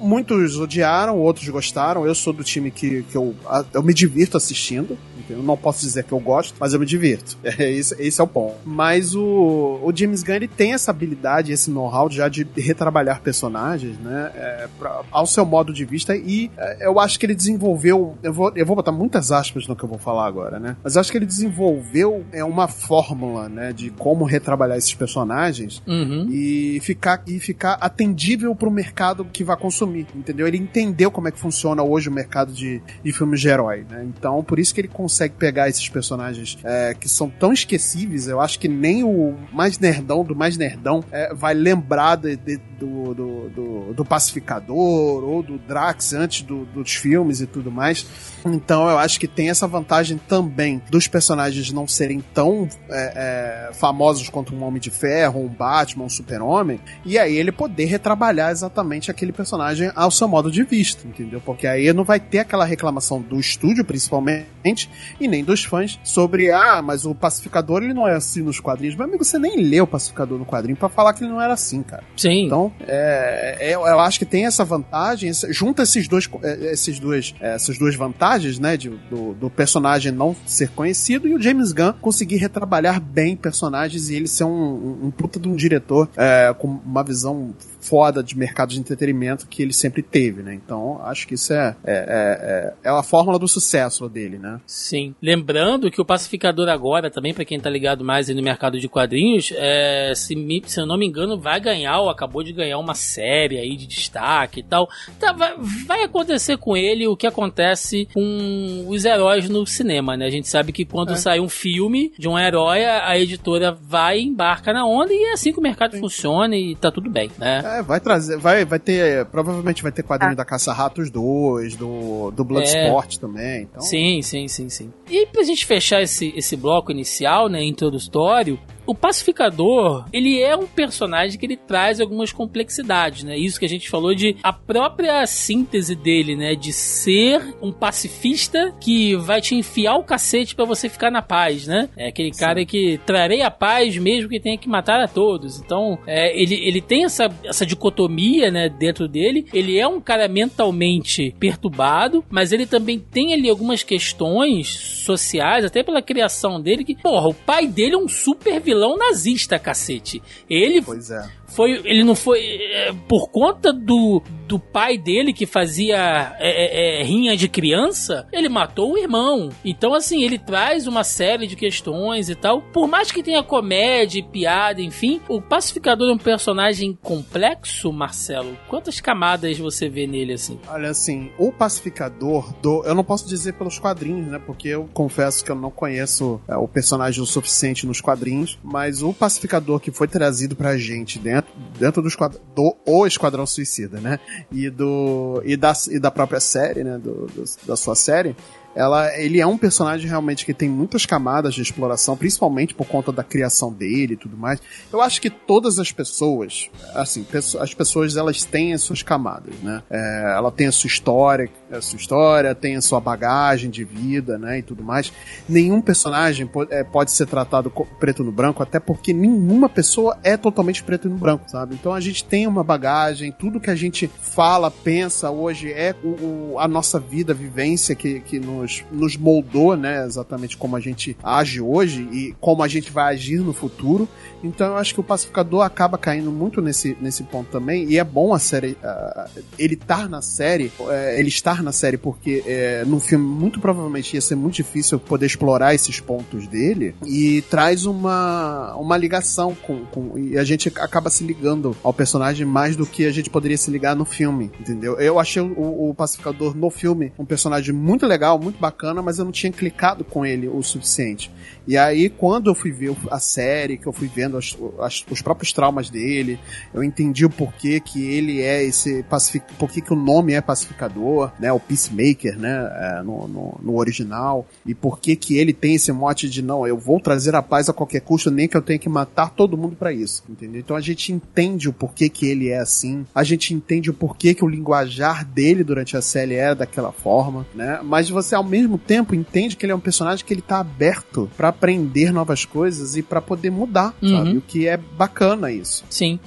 Muitos 0.00 0.58
odiaram, 0.58 1.18
outros 1.18 1.48
gostaram. 1.48 2.06
Eu 2.06 2.14
sou 2.14 2.32
do 2.32 2.44
time 2.44 2.70
que, 2.70 3.02
que 3.04 3.16
eu, 3.16 3.34
eu 3.72 3.82
me 3.82 3.89
divirto 3.92 4.36
assistindo 4.36 4.96
Eu 5.32 5.42
não 5.42 5.56
posso 5.56 5.80
dizer 5.80 6.04
que 6.04 6.12
eu 6.12 6.20
gosto, 6.20 6.54
mas 6.58 6.72
eu 6.72 6.80
me 6.80 6.86
divirto. 6.86 7.38
É, 7.60 7.70
esse, 7.70 8.00
esse 8.00 8.20
é 8.20 8.24
o 8.24 8.26
ponto. 8.26 8.54
Mas 8.64 9.14
o, 9.14 9.80
o 9.82 9.92
James 9.94 10.22
Gunn 10.22 10.36
ele 10.36 10.48
tem 10.48 10.72
essa 10.72 10.92
habilidade, 10.92 11.52
esse 11.52 11.68
know-how 11.68 12.08
já 12.08 12.28
de 12.28 12.46
retrabalhar 12.56 13.20
personagens, 13.20 13.98
né? 13.98 14.30
É, 14.34 14.68
pra, 14.78 15.02
ao 15.10 15.26
seu 15.26 15.44
modo 15.44 15.72
de 15.72 15.84
vista. 15.84 16.16
E 16.16 16.50
é, 16.56 16.86
eu 16.86 16.98
acho 17.00 17.18
que 17.18 17.26
ele 17.26 17.34
desenvolveu. 17.34 18.16
Eu 18.22 18.32
vou, 18.32 18.52
eu 18.54 18.64
vou 18.64 18.76
botar 18.76 18.92
muitas 18.92 19.32
aspas 19.32 19.66
no 19.66 19.74
que 19.74 19.82
eu 19.82 19.88
vou 19.88 19.98
falar 19.98 20.26
agora, 20.26 20.60
né? 20.60 20.76
Mas 20.82 20.94
eu 20.94 21.00
acho 21.00 21.10
que 21.10 21.18
ele 21.18 21.26
desenvolveu 21.26 22.24
é, 22.32 22.44
uma 22.44 22.68
fórmula, 22.68 23.48
né? 23.48 23.72
De 23.72 23.90
como 23.90 24.24
retrabalhar 24.24 24.78
esses 24.78 24.94
personagens 24.94 25.82
uhum. 25.86 26.28
e, 26.30 26.78
ficar, 26.80 27.22
e 27.26 27.40
ficar 27.40 27.74
atendível 27.74 28.54
pro 28.54 28.70
mercado 28.70 29.24
que 29.24 29.42
vai 29.42 29.56
consumir, 29.56 30.06
entendeu? 30.14 30.46
Ele 30.46 30.58
entendeu 30.58 31.10
como 31.10 31.28
é 31.28 31.30
que 31.30 31.38
funciona 31.38 31.82
hoje 31.82 32.08
o 32.08 32.12
mercado 32.12 32.52
de, 32.52 32.80
de 33.02 33.12
filmes 33.12 33.40
de 33.40 33.48
herói, 33.48 33.84
né? 33.88 34.04
Então, 34.04 34.42
por 34.42 34.58
isso 34.58 34.74
que 34.74 34.80
ele 34.80 34.88
consegue 34.88 35.19
pegar 35.28 35.68
esses 35.68 35.88
personagens 35.88 36.58
é, 36.64 36.94
que 36.94 37.08
são 37.08 37.28
tão 37.28 37.52
esquecíveis, 37.52 38.28
eu 38.28 38.40
acho 38.40 38.58
que 38.58 38.68
nem 38.68 39.04
o 39.04 39.36
mais 39.52 39.78
nerdão 39.78 40.24
do 40.24 40.34
mais 40.34 40.56
nerdão 40.56 41.04
é, 41.10 41.34
vai 41.34 41.54
lembrar 41.54 42.16
de, 42.16 42.36
de, 42.36 42.56
do, 42.78 43.14
do, 43.14 43.48
do, 43.50 43.94
do, 43.94 44.04
Pacificador 44.04 45.24
ou 45.24 45.42
do 45.42 45.58
Drax 45.58 46.12
antes 46.12 46.42
do, 46.42 46.64
dos 46.66 46.94
filmes 46.94 47.40
e 47.40 47.46
tudo 47.46 47.70
mais. 47.70 48.06
Então 48.44 48.88
eu 48.88 48.98
acho 48.98 49.20
que 49.20 49.28
tem 49.28 49.50
essa 49.50 49.66
vantagem 49.66 50.18
também 50.28 50.80
dos 50.90 51.06
personagens 51.06 51.70
não 51.72 51.86
serem 51.86 52.20
tão 52.32 52.68
é, 52.88 53.68
é, 53.70 53.74
famosos 53.74 54.28
quanto 54.28 54.54
um 54.54 54.62
Homem 54.64 54.80
de 54.80 54.90
Ferro, 54.90 55.40
um 55.40 55.48
Batman, 55.48 56.04
um 56.04 56.08
Super-Homem, 56.08 56.80
e 57.04 57.18
aí 57.18 57.36
ele 57.36 57.52
poder 57.52 57.84
retrabalhar 57.84 58.50
exatamente 58.50 59.10
aquele 59.10 59.32
personagem 59.32 59.90
ao 59.94 60.10
seu 60.10 60.28
modo 60.28 60.50
de 60.50 60.62
vista, 60.62 61.06
entendeu? 61.06 61.40
Porque 61.40 61.66
aí 61.66 61.92
não 61.92 62.04
vai 62.04 62.20
ter 62.20 62.38
aquela 62.38 62.64
reclamação 62.64 63.20
do 63.20 63.38
estúdio, 63.38 63.84
principalmente, 63.84 64.90
e 65.18 65.26
nem 65.26 65.44
dos 65.44 65.64
fãs 65.64 65.98
sobre, 66.04 66.50
ah, 66.50 66.82
mas 66.82 67.04
o 67.04 67.14
Pacificador 67.14 67.82
ele 67.82 67.94
não 67.94 68.06
é 68.06 68.14
assim 68.14 68.42
nos 68.42 68.60
quadrinhos. 68.60 68.96
Meu 68.96 69.06
amigo, 69.06 69.24
você 69.24 69.38
nem 69.38 69.56
leu 69.56 69.84
o 69.84 69.86
Pacificador 69.86 70.38
no 70.38 70.46
quadrinho 70.46 70.76
para 70.76 70.88
falar 70.88 71.12
que 71.14 71.24
ele 71.24 71.30
não 71.30 71.40
era 71.40 71.52
assim, 71.52 71.82
cara. 71.82 72.02
Sim. 72.16 72.46
Então, 72.46 72.72
é, 72.80 73.56
é, 73.60 73.74
eu 73.74 74.00
acho 74.00 74.18
que 74.18 74.24
tem 74.24 74.46
essa 74.46 74.64
vantagem, 74.64 75.30
junta 75.50 75.82
esses 75.82 76.08
dois, 76.08 76.28
é, 76.42 76.72
esses 76.72 76.98
dois, 76.98 77.34
é, 77.40 77.54
essas 77.54 77.78
duas 77.78 77.94
vantagens, 77.94 78.58
né, 78.58 78.76
de, 78.76 78.90
do, 79.10 79.34
do, 79.34 79.50
personagem 79.50 80.12
não 80.12 80.34
ser 80.46 80.70
conhecido 80.70 81.26
e 81.26 81.34
o 81.34 81.40
James 81.40 81.72
Gunn 81.72 81.92
conseguir 82.00 82.36
retrabalhar 82.36 83.00
bem 83.00 83.36
personagens 83.36 84.08
e 84.08 84.14
ele 84.14 84.28
ser 84.28 84.44
um, 84.44 84.50
um, 84.50 85.06
um 85.06 85.10
puta 85.10 85.38
de 85.38 85.48
um 85.48 85.54
diretor 85.54 86.08
é, 86.16 86.54
com 86.58 86.68
uma 86.84 87.02
visão 87.02 87.54
foda 87.80 88.22
de 88.22 88.36
mercado 88.36 88.70
de 88.70 88.78
entretenimento 88.78 89.46
que 89.46 89.62
ele 89.62 89.72
sempre 89.72 90.02
teve, 90.02 90.42
né? 90.42 90.54
Então, 90.54 91.00
acho 91.02 91.26
que 91.26 91.34
isso 91.34 91.52
é, 91.52 91.76
é, 91.84 92.74
é, 92.84 92.88
é 92.88 92.90
a 92.90 93.02
fórmula 93.02 93.38
do 93.38 93.48
sucesso 93.48 94.08
dele, 94.08 94.38
né? 94.38 94.60
Sim. 94.66 95.14
Lembrando 95.20 95.90
que 95.90 96.00
o 96.00 96.04
Pacificador 96.04 96.68
agora, 96.68 97.10
também, 97.10 97.34
para 97.34 97.44
quem 97.44 97.58
tá 97.58 97.70
ligado 97.70 98.04
mais 98.04 98.28
no 98.28 98.42
mercado 98.42 98.78
de 98.78 98.88
quadrinhos, 98.88 99.52
é, 99.56 100.12
se, 100.14 100.36
me, 100.36 100.62
se 100.66 100.80
eu 100.80 100.86
não 100.86 100.98
me 100.98 101.06
engano, 101.06 101.38
vai 101.38 101.60
ganhar 101.60 102.00
ou 102.00 102.10
acabou 102.10 102.42
de 102.42 102.52
ganhar 102.52 102.78
uma 102.78 102.94
série 102.94 103.58
aí 103.58 103.76
de 103.76 103.86
destaque 103.86 104.60
e 104.60 104.62
tal. 104.62 104.88
Tá, 105.18 105.32
vai, 105.32 105.54
vai 105.86 106.02
acontecer 106.02 106.56
com 106.58 106.76
ele 106.76 107.06
o 107.06 107.16
que 107.16 107.26
acontece 107.26 108.08
com 108.12 108.86
os 108.88 109.04
heróis 109.04 109.48
no 109.48 109.66
cinema, 109.66 110.16
né? 110.16 110.26
A 110.26 110.30
gente 110.30 110.48
sabe 110.48 110.72
que 110.72 110.84
quando 110.84 111.12
é. 111.12 111.16
sai 111.16 111.40
um 111.40 111.48
filme 111.48 112.12
de 112.18 112.28
um 112.28 112.38
herói, 112.38 112.84
a 112.84 113.18
editora 113.18 113.72
vai 113.72 114.20
embarca 114.20 114.72
na 114.72 114.86
onda 114.86 115.12
e 115.12 115.30
é 115.30 115.32
assim 115.32 115.52
que 115.52 115.58
o 115.58 115.62
mercado 115.62 115.92
Sim. 115.92 116.00
funciona 116.00 116.56
e 116.56 116.74
tá 116.76 116.90
tudo 116.90 117.10
bem, 117.10 117.30
né? 117.38 117.62
É, 117.78 117.82
vai 117.82 118.00
trazer, 118.00 118.36
vai, 118.36 118.64
vai 118.64 118.78
ter, 118.78 119.24
provavelmente 119.26 119.82
vai 119.82 119.92
ter 119.92 120.02
quadrinho 120.02 120.32
ah. 120.32 120.36
da 120.36 120.44
Caça 120.44 120.72
Ratos 120.72 121.10
2, 121.10 121.76
do, 121.76 122.30
do 122.30 122.44
Bloodsport 122.44 123.16
é. 123.16 123.20
também. 123.20 123.62
Então... 123.62 123.80
Sim, 123.80 124.20
sim, 124.22 124.48
sim, 124.48 124.68
sim. 124.68 124.92
E 125.08 125.26
pra 125.26 125.42
gente 125.42 125.64
fechar 125.64 126.02
esse, 126.02 126.32
esse 126.36 126.56
bloco 126.56 126.90
inicial, 126.90 127.48
né, 127.48 127.62
introdutório, 127.62 128.58
o 128.90 128.94
pacificador, 128.94 130.04
ele 130.12 130.42
é 130.42 130.56
um 130.56 130.66
personagem 130.66 131.38
que 131.38 131.46
ele 131.46 131.56
traz 131.56 132.00
algumas 132.00 132.32
complexidades, 132.32 133.22
né? 133.22 133.38
Isso 133.38 133.56
que 133.60 133.64
a 133.64 133.68
gente 133.68 133.88
falou 133.88 134.16
de 134.16 134.36
a 134.42 134.52
própria 134.52 135.24
síntese 135.28 135.94
dele, 135.94 136.34
né? 136.34 136.56
De 136.56 136.72
ser 136.72 137.54
um 137.62 137.70
pacifista 137.70 138.74
que 138.80 139.14
vai 139.14 139.40
te 139.40 139.54
enfiar 139.54 139.94
o 139.94 140.02
cacete 140.02 140.56
para 140.56 140.64
você 140.64 140.88
ficar 140.88 141.08
na 141.08 141.22
paz, 141.22 141.68
né? 141.68 141.88
É 141.96 142.08
aquele 142.08 142.34
Sim. 142.34 142.40
cara 142.40 142.64
que 142.64 142.98
trarei 143.06 143.42
a 143.42 143.50
paz 143.50 143.96
mesmo 143.96 144.28
que 144.28 144.40
tenha 144.40 144.58
que 144.58 144.68
matar 144.68 144.98
a 144.98 145.06
todos. 145.06 145.60
Então, 145.60 145.96
é, 146.04 146.36
ele, 146.36 146.56
ele 146.56 146.80
tem 146.80 147.04
essa, 147.04 147.30
essa 147.44 147.64
dicotomia, 147.64 148.50
né? 148.50 148.68
Dentro 148.68 149.06
dele. 149.06 149.46
Ele 149.54 149.78
é 149.78 149.86
um 149.86 150.00
cara 150.00 150.26
mentalmente 150.26 151.32
perturbado, 151.38 152.24
mas 152.28 152.50
ele 152.50 152.66
também 152.66 152.98
tem 152.98 153.34
ali 153.34 153.48
algumas 153.48 153.84
questões 153.84 154.66
sociais, 155.04 155.64
até 155.64 155.84
pela 155.84 156.02
criação 156.02 156.60
dele, 156.60 156.82
que, 156.82 156.96
porra, 156.96 157.28
o 157.28 157.34
pai 157.34 157.68
dele 157.68 157.94
é 157.94 157.98
um 157.98 158.08
super 158.08 158.60
vilão 158.60 158.79
vilão 158.80 158.96
nazista, 158.96 159.58
cacete. 159.58 160.22
Ele. 160.48 160.80
Pois 160.80 161.10
é 161.10 161.39
foi 161.50 161.80
ele 161.84 162.04
não 162.04 162.14
foi 162.14 162.40
é, 162.40 162.92
por 163.08 163.30
conta 163.30 163.72
do, 163.72 164.22
do 164.46 164.58
pai 164.58 164.96
dele 164.96 165.32
que 165.32 165.46
fazia 165.46 166.36
é, 166.38 167.00
é, 167.00 167.00
é, 167.00 167.04
rinha 167.04 167.36
de 167.36 167.48
criança 167.48 168.26
ele 168.32 168.48
matou 168.48 168.92
o 168.92 168.98
irmão. 168.98 169.50
Então 169.64 169.94
assim 169.94 170.22
ele 170.22 170.38
traz 170.38 170.86
uma 170.86 171.04
série 171.04 171.46
de 171.46 171.56
questões 171.56 172.28
e 172.28 172.34
tal. 172.34 172.62
Por 172.62 172.88
mais 172.88 173.12
que 173.12 173.22
tenha 173.22 173.42
comédia 173.42 174.24
piada 174.24 174.80
enfim 174.80 175.20
o 175.28 175.40
pacificador 175.40 176.10
é 176.10 176.14
um 176.14 176.18
personagem 176.18 176.98
complexo 177.02 177.92
Marcelo. 177.92 178.56
Quantas 178.68 179.00
camadas 179.00 179.58
você 179.58 179.88
vê 179.88 180.06
nele 180.06 180.34
assim? 180.34 180.58
Olha 180.68 180.90
assim 180.90 181.30
o 181.38 181.52
pacificador 181.52 182.52
do 182.62 182.82
eu 182.84 182.94
não 182.94 183.04
posso 183.04 183.28
dizer 183.28 183.54
pelos 183.54 183.78
quadrinhos 183.78 184.30
né? 184.30 184.40
Porque 184.44 184.68
eu 184.68 184.88
confesso 184.92 185.44
que 185.44 185.50
eu 185.50 185.56
não 185.56 185.70
conheço 185.70 186.40
é, 186.48 186.56
o 186.56 186.68
personagem 186.68 187.22
o 187.22 187.26
suficiente 187.26 187.86
nos 187.86 188.00
quadrinhos. 188.00 188.58
Mas 188.62 189.02
o 189.02 189.12
pacificador 189.12 189.80
que 189.80 189.90
foi 189.90 190.08
trazido 190.08 190.54
pra 190.56 190.76
gente 190.76 191.18
dentro 191.18 191.39
dentro, 191.40 191.52
dentro 191.78 192.02
do, 192.02 192.08
esquadrão, 192.08 192.40
do 192.54 192.76
o 192.86 193.06
Esquadrão 193.06 193.46
Suicida, 193.46 194.00
né? 194.00 194.18
E, 194.50 194.70
do, 194.70 195.42
e, 195.44 195.56
da, 195.56 195.72
e 195.90 195.98
da 195.98 196.10
própria 196.10 196.40
série, 196.40 196.84
né? 196.84 196.98
Do, 196.98 197.26
do, 197.26 197.44
da 197.66 197.76
sua 197.76 197.94
série 197.94 198.34
ela, 198.74 199.18
ele 199.18 199.40
é 199.40 199.46
um 199.46 199.58
personagem 199.58 200.08
realmente 200.08 200.44
que 200.46 200.54
tem 200.54 200.68
muitas 200.68 201.04
camadas 201.04 201.54
de 201.54 201.62
exploração, 201.62 202.16
principalmente 202.16 202.74
por 202.74 202.86
conta 202.86 203.10
da 203.10 203.24
criação 203.24 203.72
dele 203.72 204.14
e 204.14 204.16
tudo 204.16 204.36
mais. 204.36 204.60
Eu 204.92 205.00
acho 205.00 205.20
que 205.20 205.28
todas 205.28 205.78
as 205.78 205.90
pessoas, 205.90 206.70
assim, 206.94 207.26
as 207.58 207.74
pessoas 207.74 208.16
elas 208.16 208.44
têm 208.44 208.72
as 208.72 208.82
suas 208.82 209.02
camadas, 209.02 209.54
né? 209.56 209.82
É, 209.90 210.34
ela 210.36 210.52
tem 210.52 210.68
a 210.68 210.72
sua 210.72 210.86
história, 210.86 211.50
a 211.76 211.80
sua 211.80 211.98
história, 211.98 212.54
tem 212.54 212.76
a 212.76 212.80
sua 212.80 213.00
bagagem 213.00 213.70
de 213.70 213.84
vida, 213.84 214.38
né, 214.38 214.58
e 214.58 214.62
tudo 214.62 214.82
mais. 214.82 215.12
Nenhum 215.48 215.80
personagem 215.80 216.46
pode, 216.46 216.72
é, 216.72 216.82
pode 216.82 217.10
ser 217.10 217.26
tratado 217.26 217.70
preto 217.98 218.24
no 218.24 218.32
branco, 218.32 218.62
até 218.62 218.80
porque 218.80 219.12
nenhuma 219.12 219.68
pessoa 219.68 220.18
é 220.22 220.36
totalmente 220.36 220.82
preto 220.82 221.08
no 221.08 221.16
branco, 221.16 221.48
sabe? 221.48 221.74
Então 221.74 221.92
a 221.92 222.00
gente 222.00 222.24
tem 222.24 222.46
uma 222.46 222.64
bagagem, 222.64 223.32
tudo 223.32 223.60
que 223.60 223.70
a 223.70 223.74
gente 223.74 224.08
fala, 224.20 224.70
pensa 224.70 225.30
hoje 225.30 225.72
é 225.72 225.94
o, 226.02 226.52
o, 226.52 226.58
a 226.58 226.66
nossa 226.66 226.98
vida, 226.98 227.32
a 227.32 227.36
vivência 227.36 227.94
que, 227.94 228.20
que 228.20 228.38
nos, 228.38 228.84
nos 228.90 229.16
moldou, 229.16 229.76
né? 229.76 230.04
Exatamente 230.04 230.56
como 230.56 230.76
a 230.76 230.80
gente 230.80 231.16
age 231.22 231.60
hoje 231.60 232.02
e 232.12 232.34
como 232.40 232.62
a 232.62 232.68
gente 232.68 232.90
vai 232.90 233.14
agir 233.14 233.40
no 233.40 233.52
futuro. 233.52 234.08
Então 234.42 234.68
eu 234.68 234.76
acho 234.76 234.94
que 234.94 235.00
o 235.00 235.04
Pacificador 235.04 235.62
acaba 235.62 235.98
caindo 235.98 236.30
muito 236.30 236.60
nesse, 236.60 236.96
nesse 237.00 237.22
ponto 237.24 237.50
também. 237.50 237.84
E 237.90 237.98
é 237.98 238.04
bom 238.04 238.32
a 238.34 238.38
série. 238.38 238.72
Uh, 238.72 239.42
ele 239.58 239.74
estar 239.74 240.08
na 240.08 240.22
série. 240.22 240.72
Uh, 240.78 240.90
ele 241.16 241.28
estar 241.28 241.62
na 241.62 241.72
série, 241.72 241.96
porque 241.96 242.42
uh, 242.46 242.88
no 242.88 243.00
filme 243.00 243.24
muito 243.24 243.60
provavelmente 243.60 244.14
ia 244.14 244.20
ser 244.20 244.34
muito 244.34 244.54
difícil 244.54 244.98
poder 244.98 245.26
explorar 245.26 245.74
esses 245.74 246.00
pontos 246.00 246.46
dele. 246.46 246.94
E 247.06 247.42
traz 247.42 247.86
uma, 247.86 248.74
uma 248.76 248.96
ligação 248.96 249.54
com, 249.54 249.84
com. 249.86 250.18
E 250.18 250.38
a 250.38 250.44
gente 250.44 250.68
acaba 250.68 251.10
se 251.10 251.24
ligando 251.24 251.76
ao 251.82 251.92
personagem 251.92 252.46
mais 252.46 252.76
do 252.76 252.86
que 252.86 253.04
a 253.06 253.12
gente 253.12 253.30
poderia 253.30 253.56
se 253.56 253.70
ligar 253.70 253.94
no 253.94 254.04
filme. 254.04 254.50
Entendeu? 254.60 254.98
Eu 254.98 255.18
achei 255.18 255.42
o, 255.42 255.90
o 255.90 255.94
Pacificador 255.94 256.56
no 256.56 256.70
filme 256.70 257.12
um 257.18 257.24
personagem 257.24 257.74
muito 257.74 258.06
legal, 258.06 258.38
muito 258.38 258.58
bacana, 258.58 259.02
mas 259.02 259.18
eu 259.18 259.24
não 259.24 259.32
tinha 259.32 259.52
clicado 259.52 260.04
com 260.04 260.24
ele 260.24 260.48
o 260.48 260.62
suficiente. 260.62 261.30
E 261.66 261.76
aí, 261.76 262.08
quando 262.08 262.50
eu 262.50 262.54
fui 262.54 262.70
ver 262.70 262.94
a 263.10 263.18
série, 263.18 263.76
que 263.76 263.86
eu 263.86 263.92
fui 263.92 264.08
vendo 264.08 264.36
as, 264.36 264.56
as, 264.80 265.04
os 265.10 265.22
próprios 265.22 265.52
traumas 265.52 265.90
dele, 265.90 266.38
eu 266.72 266.82
entendi 266.82 267.24
o 267.24 267.30
porquê 267.30 267.80
que 267.80 268.02
ele 268.04 268.40
é 268.40 268.62
esse 268.62 269.02
pacificador, 269.04 269.56
porquê 269.58 269.80
que 269.80 269.92
o 269.92 269.96
nome 269.96 270.32
é 270.32 270.40
pacificador, 270.40 271.30
né? 271.38 271.52
O 271.52 271.60
Peacemaker, 271.60 272.38
né? 272.38 272.50
É, 272.50 273.02
no, 273.02 273.28
no, 273.28 273.60
no, 273.62 273.76
original. 273.76 274.46
E 274.64 274.74
porquê 274.74 275.16
que 275.16 275.36
ele 275.36 275.52
tem 275.52 275.74
esse 275.74 275.92
mote 275.92 276.28
de 276.28 276.42
não, 276.42 276.66
eu 276.66 276.78
vou 276.78 277.00
trazer 277.00 277.34
a 277.34 277.42
paz 277.42 277.68
a 277.68 277.72
qualquer 277.72 278.00
custo, 278.00 278.30
nem 278.30 278.48
que 278.48 278.56
eu 278.56 278.62
tenha 278.62 278.78
que 278.78 278.88
matar 278.88 279.30
todo 279.30 279.56
mundo 279.56 279.76
para 279.76 279.92
isso, 279.92 280.22
entendeu? 280.28 280.60
Então 280.60 280.76
a 280.76 280.80
gente 280.80 281.12
entende 281.12 281.68
o 281.68 281.72
porquê 281.72 282.08
que 282.08 282.26
ele 282.26 282.48
é 282.48 282.58
assim, 282.58 283.06
a 283.14 283.22
gente 283.22 283.54
entende 283.54 283.90
o 283.90 283.94
porquê 283.94 284.34
que 284.34 284.44
o 284.44 284.48
linguajar 284.48 285.24
dele 285.24 285.64
durante 285.64 285.96
a 285.96 286.02
série 286.02 286.34
é 286.34 286.54
daquela 286.54 286.92
forma, 286.92 287.46
né? 287.54 287.80
Mas 287.82 288.08
você 288.08 288.34
ao 288.34 288.44
mesmo 288.44 288.78
tempo 288.78 289.14
entende 289.14 289.56
que 289.56 289.64
ele 289.64 289.72
é 289.72 289.76
um 289.76 289.80
personagem 289.80 290.24
que 290.24 290.32
ele 290.32 290.42
tá 290.42 290.60
aberto 290.60 291.30
para 291.36 291.52
aprender 291.60 292.10
novas 292.10 292.46
coisas 292.46 292.96
e 292.96 293.02
para 293.02 293.20
poder 293.20 293.50
mudar, 293.50 293.94
uhum. 294.00 294.16
sabe? 294.16 294.36
O 294.38 294.40
que 294.40 294.66
é 294.66 294.78
bacana 294.78 295.52
isso. 295.52 295.84
Sim 295.90 296.18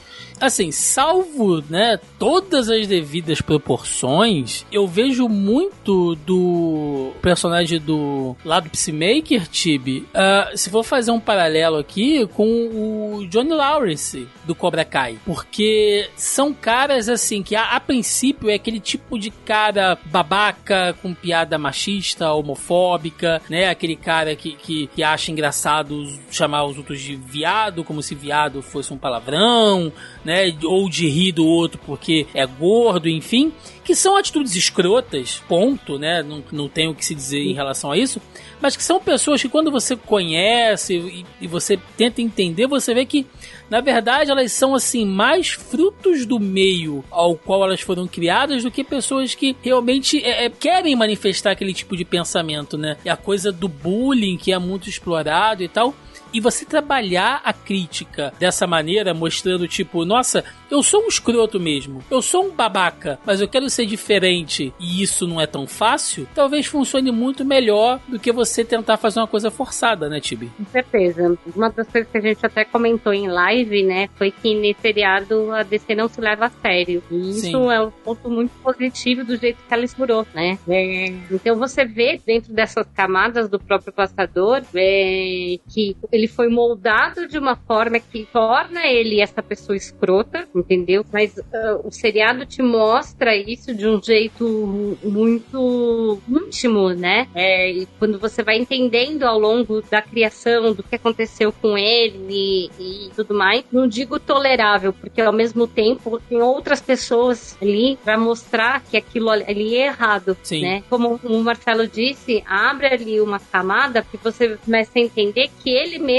assim, 0.46 0.72
salvo, 0.72 1.64
né, 1.70 2.00
todas 2.20 2.70
as 2.70 2.86
devidas 2.86 3.42
proporções, 3.42 4.66
eu 4.72 4.86
vejo 4.86 5.30
muito 5.30 6.16
do 6.16 7.14
personagem 7.22 7.80
do 7.80 8.36
lado 8.44 8.70
Peacemaker, 8.70 9.48
Tibi, 9.48 10.00
uh, 10.14 10.58
se 10.58 10.70
for 10.70 10.84
fazer 10.84 11.12
um 11.12 11.20
paralelo 11.20 11.78
aqui 11.78 12.28
com 12.28 12.46
o 12.46 13.26
Johnny 13.30 13.54
Lawrence 13.54 14.28
do 14.46 14.54
Cobra 14.54 14.84
Kai, 14.84 15.18
porque 15.26 16.10
são 16.16 16.54
caras 16.54 17.08
assim 17.08 17.42
que 17.42 17.56
a, 17.56 17.76
a 17.76 17.80
princípio 17.80 18.50
é 18.50 18.56
aquele 18.56 18.80
tipo 18.80 19.18
de 19.18 19.32
cara 19.32 19.98
babaca 20.06 20.94
com 21.02 21.14
piada 21.14 21.58
machista, 21.58 22.34
homofóbica, 22.34 23.42
né, 23.50 23.70
aquele 23.70 23.96
cara 23.96 24.36
que, 24.36 24.54
que, 24.54 24.88
que 24.88 25.04
acha 25.04 25.32
engraçado 25.32 26.06
chamar 26.30 26.66
os 26.66 26.78
outros 26.78 27.00
de 27.00 27.16
viado, 27.16 27.84
como 27.84 28.02
se 28.02 28.14
viado 28.14 28.62
fosse 28.62 28.94
um 28.94 28.98
palavrão, 28.98 29.92
né? 30.24 30.33
Ou 30.64 30.90
de 30.90 31.08
rir 31.08 31.32
do 31.32 31.46
outro 31.46 31.80
porque 31.86 32.28
é 32.34 32.46
gordo, 32.46 33.10
enfim. 33.10 33.52
Que 33.84 33.96
são 33.96 34.16
atitudes 34.16 34.56
escrotas, 34.56 35.42
ponto, 35.48 36.00
né? 36.00 36.24
Não, 36.24 36.44
não 36.52 36.70
tenho 36.70 36.92
o 36.92 36.96
que 36.96 37.06
se 37.06 37.14
dizer 37.14 37.42
em 37.42 37.54
relação 37.54 37.92
a 37.92 37.98
isso. 37.98 38.22
Mas 38.62 38.78
que 38.78 38.84
são 38.84 39.00
pessoas 39.00 39.42
que 39.42 39.50
quando 39.50 39.70
você 39.70 39.96
conhece 39.96 40.96
e, 40.96 41.26
e 41.42 41.48
você 41.48 41.78
tenta 41.98 42.22
entender, 42.22 42.66
você 42.66 42.94
vê 42.94 43.06
que 43.06 43.28
na 43.74 43.82
verdade, 43.82 44.30
elas 44.30 44.52
são 44.52 44.76
assim 44.76 45.04
mais 45.04 45.50
frutos 45.50 46.28
do 46.28 46.40
meio 46.40 47.04
ao 47.10 47.36
qual 47.36 47.64
elas 47.64 47.82
foram 47.82 48.08
criadas 48.08 48.62
do 48.62 48.70
que 48.70 48.84
pessoas 48.84 49.34
que 49.34 49.56
realmente 49.64 50.24
é, 50.24 50.46
é, 50.46 50.50
querem 50.52 50.96
manifestar 50.96 51.52
aquele 51.52 51.74
tipo 51.74 51.98
de 51.98 52.06
pensamento, 52.06 52.78
né? 52.78 52.98
E 53.04 53.10
a 53.10 53.18
coisa 53.18 53.52
do 53.52 53.68
bullying 53.68 54.38
que 54.38 54.54
é 54.54 54.60
muito 54.60 54.88
explorado 54.88 55.64
e 55.64 55.68
tal. 55.68 55.96
E 56.34 56.40
você 56.40 56.66
trabalhar 56.66 57.42
a 57.44 57.54
crítica 57.54 58.34
dessa 58.40 58.66
maneira, 58.66 59.14
mostrando 59.14 59.68
tipo, 59.68 60.04
nossa, 60.04 60.44
eu 60.70 60.82
sou 60.82 61.04
um 61.04 61.08
escroto 61.08 61.60
mesmo, 61.60 62.04
eu 62.10 62.22
sou 62.22 62.46
um 62.46 62.52
babaca, 62.52 63.20
mas 63.26 63.40
eu 63.40 63.48
quero 63.48 63.70
ser 63.70 63.86
diferente 63.86 64.74
e 64.80 65.04
isso 65.04 65.28
não 65.28 65.40
é 65.40 65.46
tão 65.46 65.68
fácil, 65.68 66.28
talvez 66.34 66.66
funcione 66.66 67.12
muito 67.12 67.46
melhor 67.46 68.00
do 68.08 68.20
que 68.20 68.32
você 68.32 68.66
tentar 68.66 68.98
fazer 68.98 69.20
uma 69.20 69.28
coisa 69.28 69.52
forçada, 69.52 70.10
né, 70.10 70.20
Tibi? 70.20 70.52
Com 70.58 70.66
certeza. 70.66 71.38
Uma 71.56 71.70
das 71.70 71.88
coisas 71.88 72.10
que 72.12 72.18
a 72.18 72.22
gente 72.22 72.46
até 72.46 72.66
comentou 72.66 73.14
em 73.14 73.28
live, 73.28 73.84
né, 73.84 74.10
foi 74.16 74.32
que 74.32 74.56
nesse 74.56 74.82
seriado 74.82 75.52
a 75.52 75.64
DC 75.64 75.96
não 75.96 76.08
se 76.08 76.20
leva 76.20 76.46
a 76.46 76.50
sério. 76.50 77.04
E 77.12 77.30
isso 77.30 77.42
Sim. 77.42 77.72
é 77.72 77.82
um 77.82 77.92
ponto 77.92 78.30
muito 78.30 78.52
positivo 78.62 79.24
do 79.24 79.38
jeito 79.38 79.58
que 79.68 79.74
ela 79.74 79.84
explorou, 79.84 80.26
né? 80.34 80.58
É, 80.68 81.08
então 81.32 81.56
você 81.58 81.86
vê 81.86 82.20
dentro 82.26 82.54
dessas 82.54 82.86
camadas 82.94 83.50
do 83.50 83.60
próprio 83.60 83.94
passador 83.94 84.64
é, 84.76 85.58
que 85.70 85.96
ele 86.12 86.23
foi 86.28 86.48
moldado 86.48 87.28
de 87.28 87.38
uma 87.38 87.56
forma 87.56 88.00
que 88.00 88.28
torna 88.32 88.86
ele 88.86 89.22
essa 89.22 89.42
pessoa 89.42 89.76
escrota, 89.76 90.48
entendeu? 90.56 91.06
Mas 91.12 91.38
uh, 91.38 91.86
o 91.86 91.92
seriado 91.92 92.46
te 92.46 92.62
mostra 92.62 93.36
isso 93.36 93.74
de 93.76 93.88
um 93.88 94.02
jeito 94.02 94.98
muito 95.04 96.20
íntimo, 96.30 96.90
né? 96.90 97.28
É, 97.36 97.72
e 97.72 97.88
quando 98.00 98.20
você 98.20 98.44
vai 98.44 98.58
entendendo 98.58 99.24
ao 99.24 99.38
longo 99.38 99.82
da 99.82 100.02
criação 100.02 100.74
do 100.74 100.84
que 100.84 100.96
aconteceu 100.96 101.52
com 101.52 101.78
ele 101.78 102.70
e, 102.80 103.08
e 103.08 103.10
tudo 103.16 103.34
mais, 103.34 103.64
não 103.72 103.88
digo 103.88 104.20
tolerável, 104.20 104.94
porque 104.94 105.22
ao 105.22 105.34
mesmo 105.34 105.68
tempo 105.68 106.22
tem 106.30 106.42
outras 106.42 106.82
pessoas 106.82 107.58
ali 107.62 107.98
para 108.04 108.18
mostrar 108.18 108.82
que 108.82 108.98
aquilo 108.98 109.30
ali 109.30 109.76
é 109.76 109.88
errado, 109.88 110.38
Sim. 110.44 110.62
né? 110.62 110.84
Como 110.90 111.20
o 111.24 111.44
Marcelo 111.44 111.88
disse, 111.88 112.44
abre 112.48 112.88
ali 112.88 113.22
uma 113.22 113.40
camada 113.40 114.06
que 114.10 114.18
você 114.18 114.58
começa 114.58 114.92
a 114.96 115.02
entender 115.02 115.50
que 115.62 115.70
ele 115.70 116.00
mesmo 116.00 116.13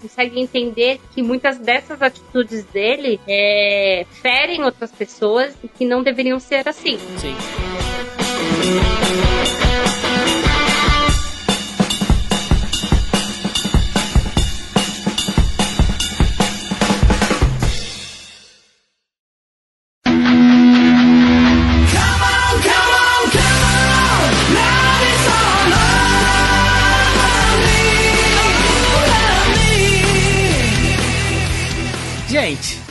consegue 0.00 0.40
entender 0.40 1.00
que 1.14 1.22
muitas 1.22 1.58
dessas 1.58 2.00
atitudes 2.02 2.64
dele 2.64 3.20
é, 3.28 4.06
ferem 4.22 4.62
outras 4.64 4.90
pessoas 4.90 5.56
e 5.62 5.68
que 5.68 5.84
não 5.84 6.02
deveriam 6.02 6.38
ser 6.38 6.68
assim. 6.68 6.98
Sim. 7.18 7.36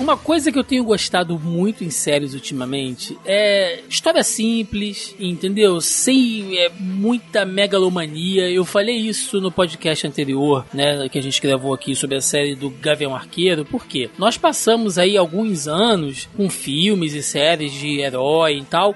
Uma 0.06 0.18
coisa 0.18 0.52
que 0.52 0.60
eu 0.60 0.64
tenho 0.64 0.84
gostado 0.84 1.40
muito 1.40 1.84
em 1.84 1.90
séries 1.90 2.36
ultimamente 2.36 3.18
é 3.26 3.80
história 3.90 4.24
simples, 4.24 5.16
entendeu? 5.20 5.82
Sem 5.82 6.60
é, 6.60 6.70
muita 6.80 7.44
megalomania. 7.44 8.48
Eu 8.48 8.64
falei 8.64 8.98
isso 8.98 9.42
no 9.42 9.52
podcast 9.52 10.06
anterior, 10.06 10.64
né, 10.72 11.10
que 11.10 11.18
a 11.18 11.24
gente 11.24 11.42
gravou 11.42 11.74
aqui 11.74 11.96
sobre 11.96 12.18
a 12.18 12.22
série 12.22 12.54
do 12.54 12.70
Gavião 12.70 13.16
Arqueiro, 13.16 13.66
porque 13.66 14.12
nós 14.16 14.38
passamos 14.38 15.00
aí 15.00 15.18
alguns 15.18 15.68
anos 15.68 16.30
com 16.38 16.52
filmes 16.52 17.16
e 17.16 17.24
séries 17.24 17.74
de 17.74 18.00
herói 18.00 18.60
e 18.60 18.64
tal, 18.64 18.94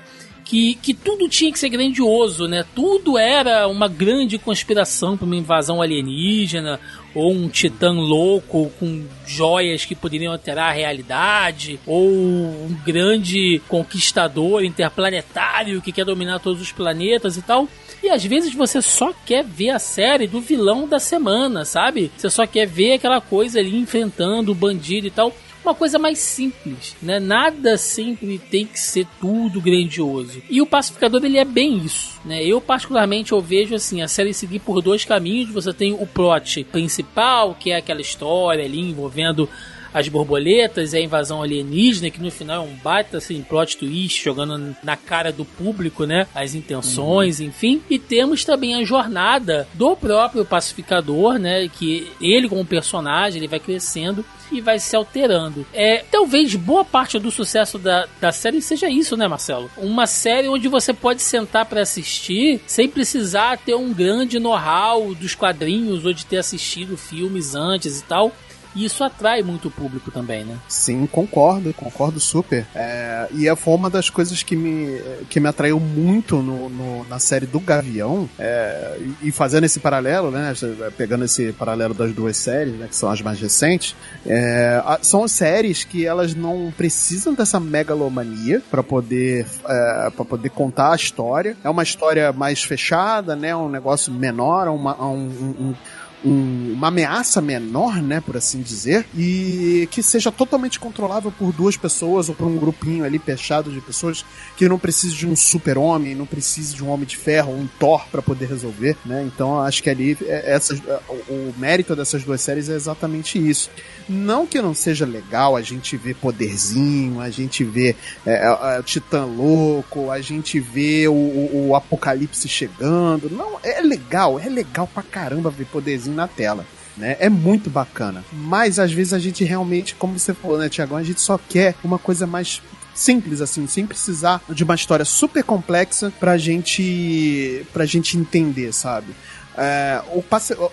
que, 0.50 0.74
que 0.74 0.96
tudo 0.96 1.30
tinha 1.30 1.52
que 1.52 1.60
ser 1.60 1.70
grandioso, 1.70 2.48
né? 2.48 2.66
Tudo 2.74 3.20
era 3.20 3.68
uma 3.68 3.88
grande 3.88 4.40
conspiração 4.40 5.16
para 5.16 5.28
uma 5.28 5.36
invasão 5.36 5.80
alienígena, 5.80 6.80
ou 7.14 7.32
um 7.32 7.48
titã 7.48 7.92
louco 7.92 8.72
com 8.80 9.06
joias 9.28 9.86
que 9.86 9.94
poderiam 9.94 10.34
alterar 10.34 10.72
a 10.72 10.74
realidade, 10.74 11.80
ou 11.86 12.10
um 12.10 12.76
grande 12.84 13.62
conquistador 13.68 14.64
interplanetário 14.64 15.84
que 15.84 15.92
quer 15.92 16.04
dominar 16.04 16.40
todos 16.40 16.64
os 16.64 16.72
planetas 16.72 17.38
e 17.38 17.44
tal. 17.44 17.68
E 18.02 18.10
às 18.10 18.26
vezes 18.26 18.52
você 18.56 18.82
só 18.82 19.14
quer 19.24 19.46
ver 19.46 19.70
a 19.70 19.78
série 19.78 20.26
do 20.26 20.42
vilão 20.42 20.88
da 20.88 20.98
semana, 20.98 21.64
sabe? 21.64 22.12
Você 22.18 22.28
só 22.28 22.48
quer 22.48 22.66
ver 22.66 22.94
aquela 22.94 23.22
coisa 23.22 23.60
ali 23.60 23.78
enfrentando 23.78 24.52
o 24.52 24.56
bandido 24.56 25.06
e 25.06 25.12
tal 25.12 25.32
uma 25.64 25.76
coisa 25.76 26.00
mais 26.00 26.20
simples, 26.20 26.96
né? 27.02 27.20
Nada 27.20 27.78
sempre 27.78 28.40
tem 28.40 28.66
que 28.66 28.80
ser 28.80 29.06
tudo 29.20 29.62
grandioso. 29.62 30.42
E 30.50 30.62
o 30.62 30.66
Pacificador 30.66 31.24
ele 31.24 31.38
é 31.38 31.46
bem 31.46 31.78
isso, 31.78 32.20
né? 32.26 32.44
Eu 32.44 32.62
particularmente 32.62 33.32
eu 33.32 33.42
vejo 33.42 33.76
assim 33.76 34.02
a 34.02 34.08
série 34.08 34.34
seguir 34.34 34.60
por 34.60 34.82
dois 34.82 35.06
caminhos. 35.06 35.52
Você 35.52 35.74
tem 35.74 35.94
o 35.94 36.08
plot 36.08 36.64
principal, 36.66 37.56
que 37.60 37.72
é 37.72 37.78
aquela 37.78 38.02
história 38.02 38.64
ali 38.64 38.80
envolvendo 38.80 39.50
as 39.94 40.08
borboletas 40.08 40.94
e 40.94 40.98
a 40.98 41.02
invasão 41.02 41.42
alienígena, 41.42 42.10
que 42.10 42.22
no 42.22 42.32
final 42.32 42.66
é 42.66 42.68
um 42.68 42.76
baita 42.76 43.18
assim, 43.18 43.42
plot 43.42 43.78
twist, 43.78 44.24
jogando 44.24 44.76
na 44.84 44.96
cara 44.96 45.32
do 45.32 45.46
público, 45.46 46.06
né? 46.06 46.28
As 46.34 46.56
intenções, 46.56 47.40
uhum. 47.40 47.48
enfim. 47.48 47.82
E 47.90 47.98
temos 47.98 48.44
também 48.44 48.76
a 48.76 48.84
jornada 48.84 49.68
do 49.74 49.96
próprio 49.96 50.46
pacificador, 50.46 51.38
né? 51.38 51.68
Que 51.68 52.12
ele, 52.22 52.50
como 52.50 52.66
personagem, 52.66 53.40
ele 53.40 53.48
vai 53.48 53.60
crescendo 53.60 54.24
e 54.52 54.62
vai 54.62 54.80
se 54.80 54.96
alterando. 54.96 55.66
É, 55.74 56.04
talvez 56.12 56.56
boa 56.56 56.84
parte 56.84 57.20
do 57.20 57.32
sucesso 57.32 57.78
da, 57.78 58.08
da 58.20 58.32
série 58.32 58.62
seja 58.62 58.90
isso, 58.90 59.16
né, 59.16 59.28
Marcelo? 59.28 59.70
Uma 59.78 60.08
série 60.08 60.48
onde 60.48 60.68
você 60.68 60.94
pode 60.94 61.22
sentar 61.22 61.66
para 61.66 61.82
assistir 61.82 62.60
sem 62.66 62.88
precisar 62.88 63.58
ter 63.58 63.76
um 63.76 63.94
grande 63.94 64.40
know-how 64.40 65.14
dos 65.14 65.36
quadrinhos 65.36 66.06
ou 66.06 66.14
de 66.14 66.26
ter 66.26 66.38
assistido 66.38 66.98
filmes 66.98 67.56
antes 67.56 68.00
e 68.00 68.04
tal. 68.04 68.34
E 68.80 68.86
isso 68.86 69.04
atrai 69.04 69.44
muito 69.44 69.68
o 69.68 69.72
público 69.72 70.10
também, 70.10 70.46
né? 70.46 70.58
Sim, 70.70 71.06
concordo, 71.06 71.74
concordo 71.74 72.18
super. 72.18 72.66
É, 72.74 73.28
e 73.34 73.54
foi 73.54 73.74
uma 73.74 73.90
das 73.90 74.10
coisas 74.10 74.42
que 74.42 74.56
me, 74.56 75.02
que 75.30 75.38
me 75.38 75.50
atraiu 75.50 75.82
muito 75.82 76.38
no, 76.38 76.70
no 76.70 77.04
na 77.10 77.20
série 77.20 77.46
do 77.46 77.60
Gavião. 77.60 78.30
É, 78.40 78.98
e 79.22 79.34
fazendo 79.34 79.66
esse 79.66 79.82
paralelo, 79.82 80.32
né? 80.32 80.54
Pegando 80.96 81.26
esse 81.26 81.52
paralelo 81.52 81.94
das 81.94 82.14
duas 82.14 82.38
séries, 82.38 82.76
né? 82.76 82.88
Que 82.88 82.96
são 82.96 83.12
as 83.12 83.22
mais 83.22 83.38
recentes. 83.38 83.98
É, 84.26 84.82
são 85.02 85.28
séries 85.28 85.84
que 85.84 86.06
elas 86.06 86.34
não 86.34 86.72
precisam 86.78 87.34
dessa 87.34 87.60
megalomania 87.60 88.62
para 88.72 88.82
poder, 88.82 89.46
é, 89.68 90.10
poder 90.10 90.52
contar 90.52 90.94
a 90.94 90.96
história. 90.96 91.58
É 91.66 91.70
uma 91.70 91.84
história 91.84 92.32
mais 92.32 92.64
fechada, 92.64 93.36
né? 93.36 93.54
Um 93.54 93.68
negócio 93.68 94.10
menor, 94.14 94.70
uma, 94.70 94.96
um, 95.04 95.18
um 95.18 95.60
um, 95.70 95.76
uma 96.24 96.90
ameaça 96.90 97.42
menor, 97.42 98.02
né, 98.02 98.20
por 98.20 98.36
assim 98.36 98.62
dizer, 98.62 99.06
e 99.18 99.88
que 99.92 100.04
seja 100.04 100.32
totalmente 100.32 100.80
controlável 100.80 101.32
por 101.32 101.54
duas 101.54 101.78
pessoas 101.78 102.28
ou 102.30 102.36
por 102.36 102.48
um 102.48 102.58
grupinho 102.58 103.06
ali 103.06 103.18
fechado 103.20 103.72
de 103.72 103.80
pessoas 103.80 104.26
que 104.58 104.68
não 104.68 104.78
precise 104.78 105.16
de 105.16 105.28
um 105.28 105.36
super-homem, 105.36 106.16
não 106.16 106.26
precise 106.26 106.76
de 106.76 106.84
um 106.84 106.90
homem 106.90 107.06
de 107.06 107.16
ferro, 107.16 107.54
um 107.54 107.68
Thor 107.80 108.06
para 108.12 108.22
poder 108.22 108.48
resolver, 108.48 108.98
né? 109.06 109.24
Então 109.26 109.62
acho 109.62 109.82
que 109.82 109.90
ali 109.90 110.18
é, 110.24 110.58
é, 110.58 111.00
o 111.30 111.54
mérito 111.58 111.96
dessas 111.96 112.24
duas 112.24 112.42
séries 112.42 112.70
é 112.70 112.74
exatamente 112.74 113.38
isso. 113.38 113.70
Não 114.08 114.46
que 114.46 114.62
não 114.62 114.74
seja 114.74 115.06
legal 115.06 115.56
a 115.56 115.62
gente 115.62 115.96
ver 115.96 116.16
poderzinho, 116.16 117.22
a 117.22 117.30
gente 117.30 117.64
ver 117.64 117.96
é, 118.26 118.78
é, 118.78 118.82
Titã 118.84 119.24
louco, 119.24 120.12
a 120.12 120.20
gente 120.20 120.60
ver 120.60 121.08
o, 121.08 121.14
o, 121.14 121.68
o 121.70 121.76
apocalipse 121.76 122.48
chegando. 122.48 123.30
Não, 123.30 123.60
é 123.64 123.82
legal, 123.82 124.40
é 124.40 124.50
legal 124.50 124.88
pra 124.88 125.04
caramba 125.04 125.50
ver 125.50 125.66
poderzinho 125.66 126.09
na 126.16 126.28
tela. 126.28 126.66
Né? 126.98 127.16
É 127.20 127.30
muito 127.30 127.70
bacana. 127.70 128.24
Mas 128.32 128.78
às 128.78 128.92
vezes 128.92 129.14
a 129.14 129.20
gente 129.20 129.44
realmente, 129.44 129.96
como 129.96 130.20
você 130.20 130.34
falou, 130.34 130.58
né, 130.58 130.68
Tiagão, 130.68 130.98
a 130.98 131.04
gente 131.04 131.22
só 131.22 131.38
quer 131.38 131.76
uma 131.84 131.98
coisa 131.98 132.28
mais 132.28 132.62
simples 132.94 133.40
assim, 133.40 133.66
sem 133.66 133.88
precisar 133.88 134.42
de 134.50 134.64
uma 134.64 134.76
história 134.76 135.06
super 135.06 135.44
complexa 135.44 136.12
pra 136.20 136.38
gente 136.38 137.66
pra 137.72 137.86
gente 137.86 138.18
entender, 138.18 138.74
sabe? 138.74 139.16
É, 139.60 140.02
o, 140.14 140.24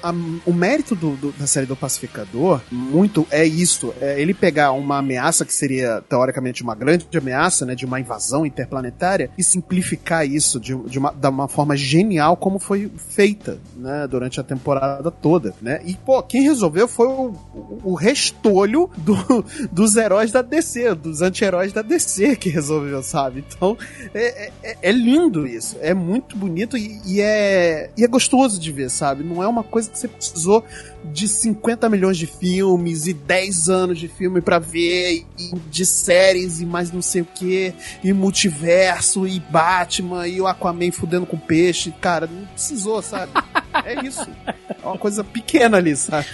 a, 0.01 0.15
o 0.47 0.53
mérito 0.53 0.95
do, 0.95 1.17
do, 1.17 1.33
da 1.33 1.47
série 1.47 1.67
do 1.67 1.75
Pacificador, 1.75 2.61
muito, 2.71 3.27
é 3.33 3.45
isso. 3.45 3.93
É 4.01 4.21
ele 4.21 4.33
pegar 4.33 4.71
uma 4.71 4.99
ameaça 4.99 5.45
que 5.45 5.53
seria, 5.53 6.03
teoricamente, 6.09 6.63
uma 6.63 6.75
grande 6.75 7.07
ameaça, 7.17 7.67
né? 7.67 7.75
De 7.75 7.85
uma 7.85 7.99
invasão 7.99 8.47
interplanetária 8.47 9.31
e 9.37 9.43
simplificar 9.43 10.25
isso 10.25 10.61
de, 10.61 10.77
de, 10.85 10.99
uma, 11.01 11.11
uma 11.11 11.49
forma 11.49 11.77
genial 11.77 12.37
como 12.37 12.61
foi 12.61 12.91
feita, 12.97 13.59
né? 13.77 14.07
Durante 14.07 14.39
a 14.39 14.45
temporada 14.45 15.11
toda, 15.11 15.53
né? 15.61 15.81
E, 15.85 15.97
pô, 15.97 16.23
quem 16.23 16.43
resolveu 16.43 16.87
foi 16.87 17.09
o, 17.09 17.35
o 17.83 17.95
restolho 17.95 18.89
do, 18.97 19.17
dos 19.73 19.97
heróis 19.97 20.31
da 20.31 20.43
DC, 20.43 20.95
dos 20.95 21.23
anti-heróis 21.23 21.73
da 21.73 21.83
DC 21.83 22.37
que 22.37 22.49
resolveu, 22.49 23.03
sabe? 23.03 23.45
Então, 23.49 23.77
é, 24.15 24.53
é, 24.63 24.77
é 24.81 24.93
lindo 24.93 25.45
isso. 25.45 25.77
É 25.81 25.93
muito 25.93 26.37
bonito 26.37 26.77
e, 26.77 27.01
e, 27.05 27.21
é, 27.21 27.91
e 27.97 28.05
é 28.05 28.07
gostoso 28.07 28.61
de 28.61 28.76
ver, 28.77 28.91
sabe? 28.91 29.25
Não 29.25 29.43
é 29.43 29.49
uma 29.49 29.63
coisa 29.63 29.91
que 29.91 29.99
você 29.99 30.09
precisou 30.09 30.65
de 31.05 31.27
50 31.29 31.89
milhões 31.89 32.17
de 32.19 32.27
filmes 32.27 33.07
e 33.07 33.13
10 33.13 33.69
anos 33.69 33.99
de 33.99 34.09
filme 34.09 34.41
para 34.41 34.59
ver, 34.59 35.25
e 35.39 35.57
de 35.71 35.87
séries 35.87 36.61
e 36.61 36.67
mais 36.67 36.93
não 36.93 37.03
sei 37.03 37.23
o 37.23 37.25
que, 37.25 37.73
e 38.03 38.13
multiverso, 38.13 39.27
e 39.27 39.41
Batman, 39.41 40.27
e 40.27 40.41
o 40.41 40.47
Aquaman 40.47 40.91
fudendo 40.93 41.27
com 41.27 41.39
peixe. 41.39 41.93
Cara, 42.01 42.27
não 42.27 42.47
precisou, 42.47 43.01
sabe? 43.03 43.33
É 43.85 44.05
isso. 44.05 44.27
É 44.83 44.87
uma 44.87 44.99
coisa 44.99 45.23
pequena 45.23 45.77
ali, 45.77 45.97
sabe? 45.97 46.27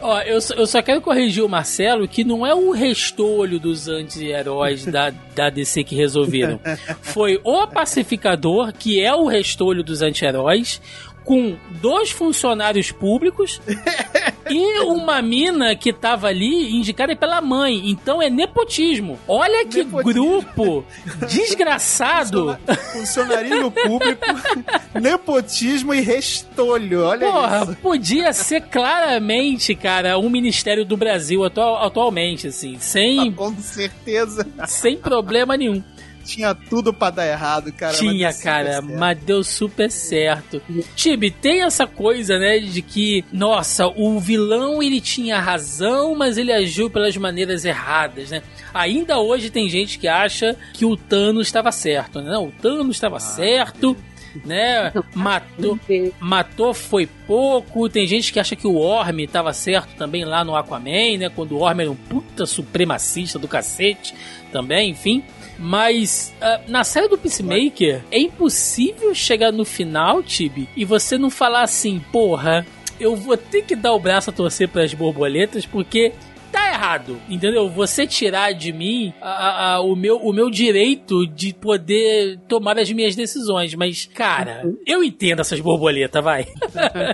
Ó, 0.00 0.20
eu, 0.20 0.38
eu 0.56 0.66
só 0.66 0.80
quero 0.82 1.00
corrigir 1.00 1.44
o 1.44 1.48
Marcelo 1.48 2.08
que 2.08 2.24
não 2.24 2.46
é 2.46 2.54
o 2.54 2.70
restolho 2.70 3.58
dos 3.58 3.88
anti-heróis 3.88 4.84
da, 4.86 5.10
da 5.34 5.50
DC 5.50 5.84
que 5.84 5.94
resolveram. 5.94 6.60
Foi 7.02 7.40
o 7.44 7.66
pacificador, 7.66 8.72
que 8.72 9.00
é 9.00 9.14
o 9.14 9.26
restolho 9.26 9.82
dos 9.82 10.02
anti-heróis, 10.02 10.80
com 11.24 11.56
dois 11.80 12.10
funcionários 12.10 12.92
públicos 12.92 13.60
e 14.48 14.80
uma 14.80 15.22
mina 15.22 15.74
que 15.74 15.92
tava 15.92 16.28
ali 16.28 16.74
indicada 16.76 17.16
pela 17.16 17.40
mãe. 17.40 17.90
Então 17.90 18.20
é 18.20 18.28
nepotismo. 18.28 19.18
Olha 19.26 19.66
que 19.66 19.84
nepotismo. 19.84 20.02
grupo 20.12 20.84
desgraçado. 21.28 22.58
Funcionarismo 22.92 23.70
público, 23.70 24.24
nepotismo 25.00 25.94
e 25.94 26.00
restolho. 26.00 27.04
Olha 27.04 27.30
Porra, 27.30 27.62
isso. 27.64 27.76
podia 27.76 28.32
ser 28.32 28.62
claramente, 28.62 29.74
cara, 29.74 30.18
um 30.18 30.28
ministério 30.28 30.84
do 30.84 30.96
Brasil 30.96 31.44
atual, 31.44 31.82
atualmente, 31.84 32.48
assim, 32.48 32.78
sem. 32.78 33.32
Com 33.32 33.56
certeza. 33.56 34.46
Sem 34.66 34.96
problema 34.96 35.56
nenhum 35.56 35.82
tinha 36.24 36.54
tudo 36.54 36.92
para 36.92 37.10
dar 37.10 37.26
errado, 37.26 37.72
cara. 37.72 37.94
Tinha, 37.94 38.28
mas 38.28 38.42
cara, 38.42 38.82
mas 38.82 39.18
deu 39.18 39.44
super 39.44 39.90
certo. 39.90 40.60
Tibi, 40.96 41.30
tem 41.30 41.62
essa 41.62 41.86
coisa, 41.86 42.38
né, 42.38 42.58
de 42.58 42.82
que, 42.82 43.24
nossa, 43.32 43.86
o 43.86 44.18
vilão 44.18 44.82
ele 44.82 45.00
tinha 45.00 45.38
razão, 45.38 46.14
mas 46.14 46.38
ele 46.38 46.52
agiu 46.52 46.90
pelas 46.90 47.16
maneiras 47.16 47.64
erradas, 47.64 48.30
né? 48.30 48.42
Ainda 48.72 49.18
hoje 49.18 49.50
tem 49.50 49.68
gente 49.68 49.98
que 49.98 50.08
acha 50.08 50.56
que 50.72 50.84
o 50.84 50.96
Thanos 50.96 51.46
estava 51.46 51.70
certo, 51.70 52.20
né? 52.20 52.30
Não, 52.30 52.46
o 52.46 52.52
Thanos 52.52 52.96
estava 52.96 53.18
ah, 53.18 53.20
certo 53.20 53.96
né? 54.44 54.92
Matou, 55.14 55.78
matou 56.18 56.74
foi 56.74 57.06
pouco. 57.26 57.88
Tem 57.88 58.06
gente 58.06 58.32
que 58.32 58.40
acha 58.40 58.56
que 58.56 58.66
o 58.66 58.76
Orm 58.76 59.20
estava 59.20 59.52
certo 59.52 59.94
também 59.96 60.24
lá 60.24 60.44
no 60.44 60.56
Aquaman, 60.56 61.18
né? 61.18 61.28
Quando 61.34 61.52
o 61.52 61.60
Orm 61.60 61.80
era 61.80 61.90
um 61.90 61.94
puta 61.94 62.46
supremacista 62.46 63.38
do 63.38 63.46
cacete 63.46 64.14
também, 64.50 64.90
enfim. 64.90 65.22
Mas 65.58 66.32
uh, 66.40 66.70
na 66.70 66.84
série 66.84 67.08
do 67.08 67.18
Peacemaker 67.18 68.02
é 68.10 68.18
impossível 68.18 69.14
chegar 69.14 69.52
no 69.52 69.64
final, 69.64 70.22
Tibi, 70.22 70.68
e 70.76 70.84
você 70.84 71.16
não 71.16 71.30
falar 71.30 71.62
assim, 71.62 72.02
porra, 72.12 72.66
eu 72.98 73.16
vou 73.16 73.36
ter 73.36 73.62
que 73.62 73.76
dar 73.76 73.92
o 73.92 74.00
braço 74.00 74.30
a 74.30 74.32
torcer 74.32 74.68
para 74.68 74.82
as 74.82 74.94
borboletas 74.94 75.66
porque 75.66 76.12
tá 76.50 76.63
errado, 76.74 77.20
entendeu? 77.28 77.68
Você 77.68 78.06
tirar 78.06 78.52
de 78.52 78.72
mim 78.72 79.12
a, 79.20 79.74
a, 79.74 79.80
o, 79.80 79.96
meu, 79.96 80.16
o 80.16 80.32
meu 80.32 80.50
direito 80.50 81.26
de 81.26 81.54
poder 81.54 82.38
tomar 82.48 82.78
as 82.78 82.90
minhas 82.92 83.14
decisões. 83.14 83.74
Mas, 83.74 84.06
cara, 84.06 84.70
eu 84.86 85.02
entendo 85.02 85.40
essas 85.40 85.60
borboletas, 85.60 86.22
vai. 86.22 86.46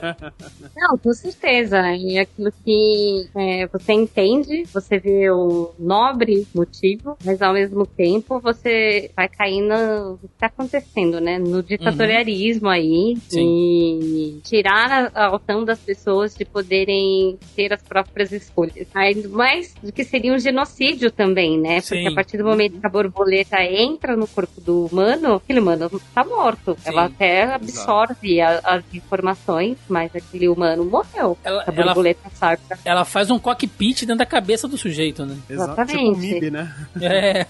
Não, 0.76 0.98
com 0.98 1.12
certeza. 1.12 1.80
E 1.96 2.18
aquilo 2.18 2.52
que 2.64 3.28
é, 3.36 3.66
você 3.66 3.92
entende, 3.92 4.64
você 4.72 4.98
vê 4.98 5.30
o 5.30 5.72
nobre 5.78 6.46
motivo, 6.54 7.16
mas 7.24 7.42
ao 7.42 7.52
mesmo 7.52 7.86
tempo 7.86 8.40
você 8.40 9.10
vai 9.16 9.28
cair 9.28 9.60
no 9.60 10.18
que 10.18 10.28
tá 10.38 10.46
acontecendo, 10.46 11.20
né? 11.20 11.38
No 11.38 11.62
ditatorialismo 11.62 12.66
uhum. 12.66 12.72
aí. 12.72 13.16
Sim. 13.28 14.00
E 14.02 14.40
tirar 14.42 15.10
a, 15.14 15.26
a 15.26 15.36
ação 15.36 15.64
das 15.64 15.78
pessoas 15.78 16.34
de 16.34 16.44
poderem 16.44 17.38
ter 17.54 17.72
as 17.72 17.82
próprias 17.82 18.32
escolhas. 18.32 18.88
Aí 18.94 19.14
mais 19.50 19.74
do 19.82 19.92
que 19.92 20.04
seria 20.04 20.32
um 20.32 20.38
genocídio 20.38 21.10
também, 21.10 21.58
né? 21.58 21.80
Sim. 21.80 21.96
Porque 21.96 22.08
a 22.08 22.14
partir 22.14 22.38
do 22.38 22.44
momento 22.44 22.78
que 22.78 22.86
a 22.86 22.88
borboleta 22.88 23.62
entra 23.62 24.16
no 24.16 24.26
corpo 24.26 24.60
do 24.60 24.86
humano, 24.86 25.34
aquele 25.34 25.60
humano 25.60 25.90
tá 26.14 26.24
morto. 26.24 26.76
Sim. 26.78 26.90
Ela 26.90 27.06
até 27.06 27.44
absorve 27.44 28.40
a, 28.40 28.60
as 28.62 28.84
informações, 28.94 29.76
mas 29.88 30.14
aquele 30.14 30.48
humano 30.48 30.84
morreu. 30.84 31.36
Ela, 31.42 31.64
a 31.66 31.72
borboleta 31.72 32.20
ela. 32.40 32.58
Ela 32.84 33.04
faz 33.04 33.30
um 33.30 33.38
cockpit 33.38 34.02
dentro 34.02 34.18
da 34.18 34.26
cabeça 34.26 34.68
do 34.68 34.78
sujeito, 34.78 35.24
né? 35.26 35.36
Exatamente. 35.48 35.96
Tipo 35.96 36.12
o 36.12 36.16
MIB, 36.16 36.50
né? 36.50 36.74
É. 37.00 37.46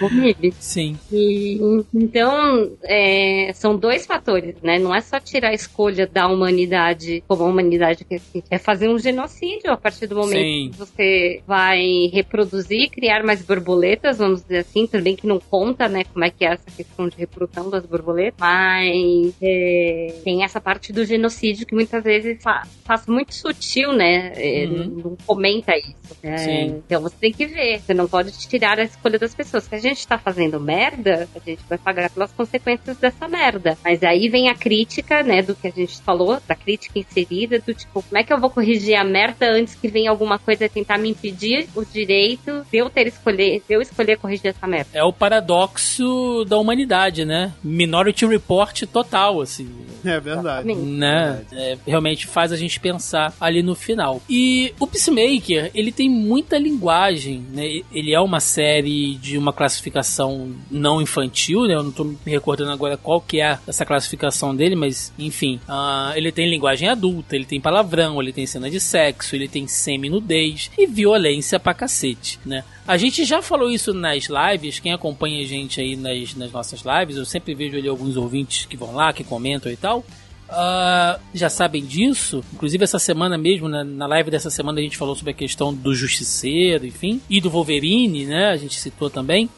O 0.00 0.10
MIB. 0.10 0.54
Sim. 0.58 0.98
E, 1.10 1.58
então, 1.94 2.72
é, 2.82 3.52
são 3.54 3.76
dois 3.76 4.04
fatores, 4.04 4.56
né? 4.62 4.78
Não 4.78 4.94
é 4.94 5.00
só 5.00 5.18
tirar 5.18 5.48
a 5.48 5.54
escolha 5.54 6.06
da 6.06 6.26
humanidade, 6.26 7.22
como 7.26 7.44
a 7.44 7.46
humanidade 7.46 8.04
quer, 8.04 8.20
quer 8.48 8.58
fazer 8.58 8.88
um 8.88 8.98
genocídio 8.98 9.72
a 9.72 9.76
partir 9.76 10.06
do 10.06 10.16
momento 10.16 10.42
Sim. 10.42 10.70
que 10.72 10.78
você 10.78 11.21
você 11.22 11.42
vai 11.46 12.10
reproduzir, 12.12 12.90
criar 12.90 13.22
mais 13.22 13.42
borboletas, 13.42 14.18
vamos 14.18 14.42
dizer 14.42 14.58
assim, 14.58 14.86
também 14.86 15.14
que 15.14 15.26
não 15.26 15.38
conta, 15.38 15.88
né, 15.88 16.04
como 16.04 16.24
é 16.24 16.30
que 16.30 16.44
é 16.44 16.52
essa 16.52 16.70
questão 16.70 17.08
de 17.08 17.16
reprodução 17.16 17.70
das 17.70 17.86
borboletas, 17.86 18.38
mas 18.40 19.34
é, 19.40 20.14
tem 20.24 20.42
essa 20.42 20.60
parte 20.60 20.92
do 20.92 21.04
genocídio 21.04 21.66
que 21.66 21.74
muitas 21.74 22.02
vezes 22.02 22.42
fa 22.42 22.62
faz 22.84 23.06
muito 23.06 23.34
sutil, 23.34 23.92
né, 23.92 24.32
é, 24.36 24.66
uhum. 24.66 25.02
não 25.04 25.16
comenta 25.24 25.72
isso. 25.76 26.16
Né? 26.22 26.66
Então 26.66 27.00
você 27.00 27.16
tem 27.20 27.32
que 27.32 27.46
ver, 27.46 27.80
você 27.80 27.94
não 27.94 28.08
pode 28.08 28.32
tirar 28.48 28.78
a 28.78 28.84
escolha 28.84 29.18
das 29.18 29.34
pessoas. 29.34 29.64
Se 29.64 29.74
a 29.74 29.78
gente 29.78 30.06
tá 30.06 30.18
fazendo 30.18 30.60
merda, 30.60 31.28
a 31.34 31.38
gente 31.38 31.62
vai 31.68 31.78
pagar 31.78 32.10
pelas 32.10 32.32
consequências 32.32 32.96
dessa 32.96 33.28
merda. 33.28 33.78
Mas 33.84 34.02
aí 34.02 34.28
vem 34.28 34.48
a 34.48 34.54
crítica, 34.54 35.22
né, 35.22 35.42
do 35.42 35.54
que 35.54 35.68
a 35.68 35.70
gente 35.70 36.00
falou, 36.02 36.40
da 36.46 36.54
crítica 36.54 36.98
inserida, 36.98 37.58
do 37.60 37.72
tipo, 37.72 38.02
como 38.02 38.18
é 38.18 38.24
que 38.24 38.32
eu 38.32 38.40
vou 38.40 38.50
corrigir 38.50 38.96
a 38.96 39.04
merda 39.04 39.50
antes 39.50 39.74
que 39.74 39.88
venha 39.88 40.10
alguma 40.10 40.38
coisa 40.38 40.68
tentar 40.68 40.98
me 40.98 41.08
impedir 41.12 41.68
o 41.74 41.84
direito 41.84 42.66
de 42.70 42.78
eu 42.78 42.90
ter 42.90 43.06
escolher, 43.06 43.62
de 43.68 43.74
eu 43.74 43.80
escolher 43.80 44.18
corrigir 44.18 44.48
essa 44.48 44.66
merda. 44.66 44.90
É 44.92 45.04
o 45.04 45.12
paradoxo 45.12 46.44
da 46.46 46.58
humanidade, 46.58 47.24
né? 47.24 47.52
Minority 47.62 48.26
Report 48.26 48.82
total, 48.86 49.40
assim. 49.40 49.68
É 50.04 50.18
verdade. 50.18 50.74
Né? 50.74 51.42
É, 51.52 51.78
realmente 51.86 52.26
faz 52.26 52.52
a 52.52 52.56
gente 52.56 52.80
pensar 52.80 53.34
ali 53.40 53.62
no 53.62 53.74
final. 53.74 54.20
E 54.28 54.74
o 54.80 54.86
Peacemaker, 54.86 55.70
ele 55.74 55.92
tem 55.92 56.08
muita 56.08 56.58
linguagem, 56.58 57.44
né? 57.52 57.80
Ele 57.92 58.12
é 58.12 58.20
uma 58.20 58.40
série 58.40 59.14
de 59.16 59.38
uma 59.38 59.52
classificação 59.52 60.52
não 60.70 61.00
infantil, 61.00 61.62
né? 61.62 61.74
Eu 61.74 61.82
não 61.82 61.92
tô 61.92 62.04
me 62.04 62.18
recordando 62.26 62.70
agora 62.70 62.96
qual 62.96 63.20
que 63.20 63.40
é 63.40 63.58
essa 63.66 63.84
classificação 63.84 64.54
dele, 64.54 64.74
mas 64.74 65.12
enfim, 65.18 65.60
uh, 65.68 66.16
ele 66.16 66.32
tem 66.32 66.48
linguagem 66.48 66.88
adulta, 66.88 67.36
ele 67.36 67.44
tem 67.44 67.60
palavrão, 67.60 68.20
ele 68.20 68.32
tem 68.32 68.46
cena 68.46 68.70
de 68.70 68.80
sexo, 68.80 69.34
ele 69.34 69.48
tem 69.48 69.66
semi-nudez 69.66 70.70
e 70.76 70.86
violência 71.02 71.58
pra 71.58 71.74
cacete, 71.74 72.38
né? 72.46 72.62
A 72.86 72.96
gente 72.96 73.24
já 73.24 73.42
falou 73.42 73.70
isso 73.70 73.92
nas 73.92 74.28
lives, 74.28 74.78
quem 74.78 74.92
acompanha 74.92 75.42
a 75.42 75.46
gente 75.46 75.80
aí 75.80 75.96
nas, 75.96 76.34
nas 76.34 76.52
nossas 76.52 76.82
lives, 76.82 77.16
eu 77.16 77.24
sempre 77.24 77.54
vejo 77.54 77.76
ali 77.76 77.88
alguns 77.88 78.16
ouvintes 78.16 78.66
que 78.66 78.76
vão 78.76 78.94
lá, 78.94 79.12
que 79.12 79.24
comentam 79.24 79.70
e 79.70 79.76
tal. 79.76 80.04
Uh, 80.48 81.18
já 81.32 81.48
sabem 81.48 81.84
disso. 81.84 82.44
Inclusive, 82.52 82.84
essa 82.84 82.98
semana 82.98 83.38
mesmo, 83.38 83.68
na, 83.68 83.82
na, 83.82 84.06
live 84.06 84.30
dessa 84.30 84.50
semana, 84.50 84.80
a 84.80 84.82
gente 84.82 84.98
falou 84.98 85.16
sobre 85.16 85.30
a 85.30 85.34
questão 85.34 85.72
do 85.72 85.94
Justiceiro, 85.94 86.86
enfim, 86.86 87.20
e 87.28 87.40
do 87.40 87.50
Wolverine, 87.50 88.26
né? 88.26 88.50
A 88.50 88.56
gente 88.56 88.78
citou 88.78 89.08
também 89.08 89.48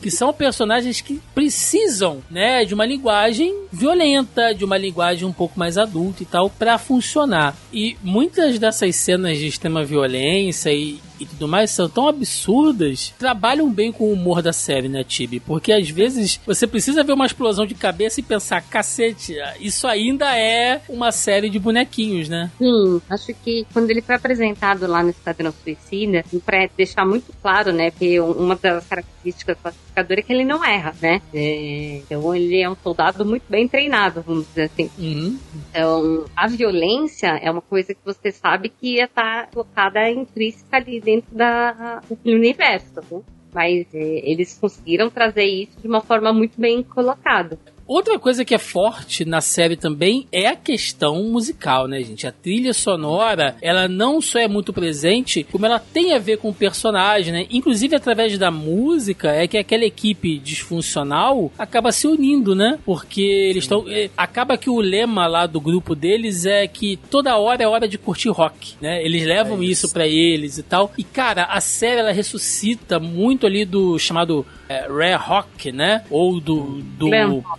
que 0.00 0.10
são 0.10 0.32
personagens 0.32 1.00
que 1.00 1.20
precisam, 1.34 2.22
né, 2.30 2.64
de 2.64 2.74
uma 2.74 2.86
linguagem 2.86 3.54
violenta, 3.72 4.54
de 4.54 4.64
uma 4.64 4.78
linguagem 4.78 5.26
um 5.26 5.32
pouco 5.32 5.58
mais 5.58 5.76
adulta 5.78 6.22
e 6.22 6.26
tal, 6.26 6.48
para 6.48 6.78
funcionar. 6.78 7.56
E 7.72 7.96
muitas 8.02 8.58
dessas 8.58 8.96
cenas 8.96 9.38
de 9.38 9.46
extrema 9.46 9.84
violência 9.84 10.72
e, 10.72 11.00
e 11.22 11.26
tudo 11.26 11.48
mais 11.48 11.70
são 11.70 11.88
tão 11.88 12.08
absurdas, 12.08 13.14
trabalham 13.18 13.70
bem 13.70 13.92
com 13.92 14.04
o 14.04 14.12
humor 14.12 14.42
da 14.42 14.52
série, 14.52 14.88
né, 14.88 15.04
Tibi? 15.04 15.40
Porque 15.40 15.72
às 15.72 15.88
vezes 15.88 16.40
você 16.44 16.66
precisa 16.66 17.04
ver 17.04 17.12
uma 17.12 17.26
explosão 17.26 17.64
de 17.64 17.74
cabeça 17.74 18.20
e 18.20 18.22
pensar, 18.22 18.62
cacete, 18.62 19.36
isso 19.60 19.86
ainda 19.86 20.36
é 20.36 20.80
uma 20.88 21.12
série 21.12 21.48
de 21.48 21.58
bonequinhos, 21.58 22.28
né? 22.28 22.50
Sim, 22.58 23.00
acho 23.08 23.34
que 23.42 23.66
quando 23.72 23.90
ele 23.90 24.02
foi 24.02 24.14
apresentado 24.14 24.86
lá 24.86 25.02
no 25.02 25.10
Esquadrão 25.10 25.52
Suicida, 25.62 26.24
para 26.44 26.68
deixar 26.76 27.06
muito 27.06 27.32
claro, 27.40 27.72
né, 27.72 27.90
que 27.90 28.18
uma 28.20 28.56
das 28.56 28.86
características 28.86 29.56
é 29.94 30.22
que 30.22 30.32
ele 30.32 30.44
não 30.44 30.64
erra, 30.64 30.94
né? 31.00 31.20
É, 31.34 31.96
então 31.98 32.34
ele 32.34 32.60
é 32.60 32.68
um 32.68 32.74
soldado 32.74 33.24
muito 33.24 33.44
bem 33.48 33.68
treinado, 33.68 34.22
vamos 34.22 34.46
dizer 34.48 34.64
assim. 34.64 34.90
Uhum. 34.98 35.38
Então, 35.70 36.24
a 36.36 36.46
violência 36.48 37.28
é 37.42 37.50
uma 37.50 37.60
coisa 37.60 37.94
que 37.94 38.00
você 38.04 38.30
sabe 38.30 38.68
que 38.68 38.96
ia 38.96 39.04
estar 39.04 39.48
colocada 39.50 40.10
intrínseca 40.10 40.76
ali 40.76 41.00
dentro 41.00 41.34
da, 41.34 42.00
do 42.08 42.30
universo, 42.30 43.00
né? 43.10 43.22
Mas 43.54 43.86
é, 43.92 44.30
eles 44.30 44.58
conseguiram 44.58 45.10
trazer 45.10 45.44
isso 45.44 45.78
de 45.80 45.86
uma 45.86 46.00
forma 46.00 46.32
muito 46.32 46.58
bem 46.58 46.82
colocada. 46.82 47.58
Outra 47.92 48.18
coisa 48.18 48.42
que 48.42 48.54
é 48.54 48.58
forte 48.58 49.22
na 49.22 49.42
série 49.42 49.76
também 49.76 50.26
é 50.32 50.46
a 50.46 50.56
questão 50.56 51.24
musical, 51.24 51.86
né, 51.86 52.00
gente? 52.02 52.26
A 52.26 52.32
trilha 52.32 52.72
sonora, 52.72 53.54
ela 53.60 53.86
não 53.86 54.18
só 54.18 54.38
é 54.38 54.48
muito 54.48 54.72
presente, 54.72 55.46
como 55.52 55.66
ela 55.66 55.78
tem 55.78 56.14
a 56.14 56.18
ver 56.18 56.38
com 56.38 56.48
o 56.48 56.54
personagem, 56.54 57.34
né? 57.34 57.46
Inclusive, 57.50 57.94
através 57.94 58.38
da 58.38 58.50
música, 58.50 59.32
é 59.32 59.46
que 59.46 59.58
aquela 59.58 59.84
equipe 59.84 60.38
disfuncional 60.38 61.52
acaba 61.58 61.92
se 61.92 62.06
unindo, 62.06 62.54
né? 62.54 62.78
Porque 62.82 63.20
eles 63.20 63.64
estão. 63.64 63.84
É, 63.86 64.08
acaba 64.16 64.56
que 64.56 64.70
o 64.70 64.80
lema 64.80 65.26
lá 65.26 65.44
do 65.46 65.60
grupo 65.60 65.94
deles 65.94 66.46
é 66.46 66.66
que 66.66 66.96
toda 67.10 67.36
hora 67.36 67.62
é 67.62 67.68
hora 67.68 67.86
de 67.86 67.98
curtir 67.98 68.30
rock, 68.30 68.72
né? 68.80 69.04
Eles 69.04 69.26
levam 69.26 69.60
é 69.60 69.66
isso, 69.66 69.84
isso 69.84 69.92
para 69.92 70.08
eles 70.08 70.56
e 70.56 70.62
tal. 70.62 70.90
E, 70.96 71.04
cara, 71.04 71.44
a 71.44 71.60
série 71.60 72.00
ela 72.00 72.10
ressuscita 72.12 72.98
muito 72.98 73.46
ali 73.46 73.66
do 73.66 73.98
chamado 73.98 74.46
é, 74.66 74.86
rare 74.88 75.22
rock, 75.22 75.70
né? 75.70 76.02
Ou 76.08 76.40
do, 76.40 76.80
do, 76.96 77.10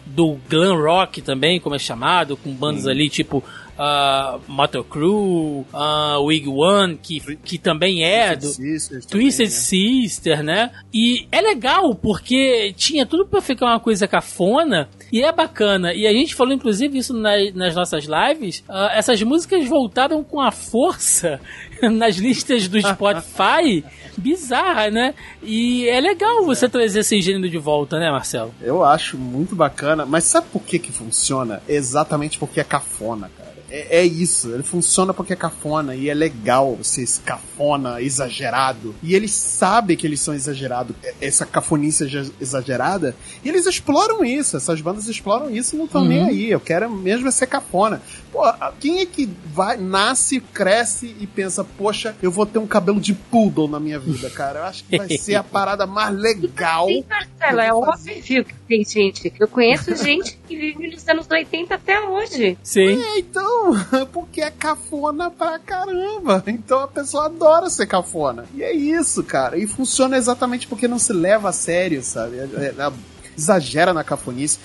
do 0.08 0.23
glam 0.50 0.76
rock 0.76 1.22
também, 1.22 1.60
como 1.60 1.76
é 1.76 1.80
chamado, 1.80 2.38
com 2.38 2.52
bandas 2.54 2.84
Sim. 2.84 2.90
ali 2.92 3.10
tipo 3.10 3.44
uh, 3.78 4.40
Motor 4.48 4.84
Crew, 4.84 5.66
uh, 5.74 6.22
Wig 6.24 6.48
One, 6.48 6.98
que, 7.02 7.20
que 7.38 7.58
também 7.58 8.04
é 8.04 8.36
do 8.36 8.48
Sisters 8.48 9.06
Twisted 9.06 9.48
também, 9.48 9.50
né? 9.50 9.50
Sister, 9.50 10.44
né? 10.44 10.72
E 10.94 11.28
é 11.32 11.42
legal 11.42 11.96
porque 11.96 12.74
tinha 12.76 13.06
tudo 13.06 13.26
pra 13.26 13.42
ficar 13.42 13.68
uma 13.68 13.80
coisa 13.80 14.08
cafona 14.08 14.90
e 15.12 15.24
é 15.24 15.32
bacana. 15.32 15.94
E 15.94 16.08
a 16.08 16.12
gente 16.12 16.36
falou 16.36 16.54
inclusive 16.54 16.98
isso 16.98 17.14
nas, 17.14 17.54
nas 17.54 17.76
nossas 17.76 18.06
lives. 18.06 18.64
Uh, 18.70 18.90
essas 18.94 19.22
músicas 19.24 19.68
voltaram 19.68 20.24
com 20.24 20.40
a 20.40 20.52
força 20.52 21.40
nas 21.82 22.16
listas 22.16 22.68
do 22.68 22.82
Spotify 22.82 23.84
bizarra, 24.18 24.90
né? 24.90 25.14
E 25.42 25.88
é 25.88 26.00
legal 26.00 26.46
você 26.46 26.70
trazer 26.70 27.00
esse 27.00 27.20
gênero 27.22 27.50
de 27.50 27.58
volta, 27.58 28.00
né, 28.00 28.12
Marcelo? 28.12 28.54
Eu 28.62 28.84
acho 28.84 29.18
muito 29.18 29.56
bacana, 29.56 30.06
mas 30.06 30.26
sabe 30.26 30.48
por 30.52 30.62
que 30.62 30.80
que 30.80 30.92
funciona? 30.92 31.62
Exatamente 31.68 32.38
porque 32.38 32.60
é 32.60 32.64
cafona, 32.64 33.30
cara. 33.36 33.43
É, 33.76 34.02
é, 34.02 34.06
isso, 34.06 34.54
ele 34.54 34.62
funciona 34.62 35.16
porque 35.16 35.34
é 35.34 35.36
cafona 35.36 35.96
e 35.96 36.08
é 36.08 36.14
legal 36.14 36.78
ser 36.84 37.08
cafona, 37.26 38.00
exagerado. 38.00 38.94
E 39.02 39.16
eles 39.16 39.32
sabem 39.32 39.98
que 39.98 40.06
eles 40.06 40.22
são 40.22 40.36
exagerados, 40.36 40.96
é, 41.04 41.16
essa 41.20 41.44
cafonice 41.44 42.04
exagerada, 42.40 43.16
e 43.44 43.50
eles 43.50 43.66
exploram 43.66 44.24
isso, 44.24 44.56
essas 44.56 44.80
bandas 44.80 45.08
exploram 45.08 45.50
isso 45.50 45.74
e 45.74 45.80
não 45.80 45.86
estão 45.86 46.04
uhum. 46.04 46.08
nem 46.08 46.24
aí. 46.24 46.52
Eu 46.52 46.60
quero 46.60 46.88
mesmo 46.88 47.28
é 47.28 47.32
ser 47.32 47.48
cafona. 47.48 48.00
Pô, 48.32 48.42
quem 48.80 49.00
é 49.00 49.08
que 49.08 49.28
vai, 49.46 49.76
nasce, 49.76 50.40
cresce 50.40 51.16
e 51.20 51.26
pensa, 51.26 51.64
poxa, 51.64 52.16
eu 52.22 52.30
vou 52.30 52.46
ter 52.46 52.60
um 52.60 52.68
cabelo 52.68 53.02
de 53.02 53.16
poodle 53.16 53.68
na 53.68 53.80
minha 53.80 53.98
vida, 53.98 54.30
cara? 54.30 54.60
Eu 54.60 54.64
acho 54.66 54.84
que 54.84 54.98
vai 54.98 55.10
ser 55.18 55.34
a 55.34 55.44
parada 55.44 55.88
mais 55.88 56.14
legal. 56.18 56.88
Sim, 56.88 57.04
Marcelo, 57.10 57.60
é 57.60 57.74
óbvio 57.74 58.46
que 58.46 58.56
tem 58.68 58.86
gente. 58.86 59.34
Eu 59.40 59.48
conheço 59.48 59.96
gente 59.96 60.38
que 60.48 60.56
vive 60.56 60.92
nos 60.92 61.08
anos 61.08 61.28
80 61.30 61.74
até 61.74 62.00
hoje. 62.02 62.58
Sim. 62.62 63.02
É, 63.02 63.20
então, 63.20 63.63
porque 64.12 64.42
é 64.42 64.52
cafona 64.52 65.30
pra 65.30 65.60
caramba. 65.60 66.44
Então 66.48 66.80
a 66.80 66.88
pessoa 66.88 67.26
adora 67.26 67.70
ser 67.70 67.88
cafona. 67.88 68.46
E 68.54 68.64
é 68.64 68.74
isso, 68.74 69.24
cara. 69.24 69.58
E 69.58 69.68
funciona 69.68 70.18
exatamente 70.18 70.68
porque 70.68 70.88
não 70.88 71.00
se 71.00 71.14
leva 71.14 71.50
a 71.50 71.54
sério, 71.54 72.04
sabe? 72.04 72.38
É, 72.38 72.44
é, 72.44 72.94
exagera 73.38 73.94
na 73.94 74.04
cafonice. 74.04 74.60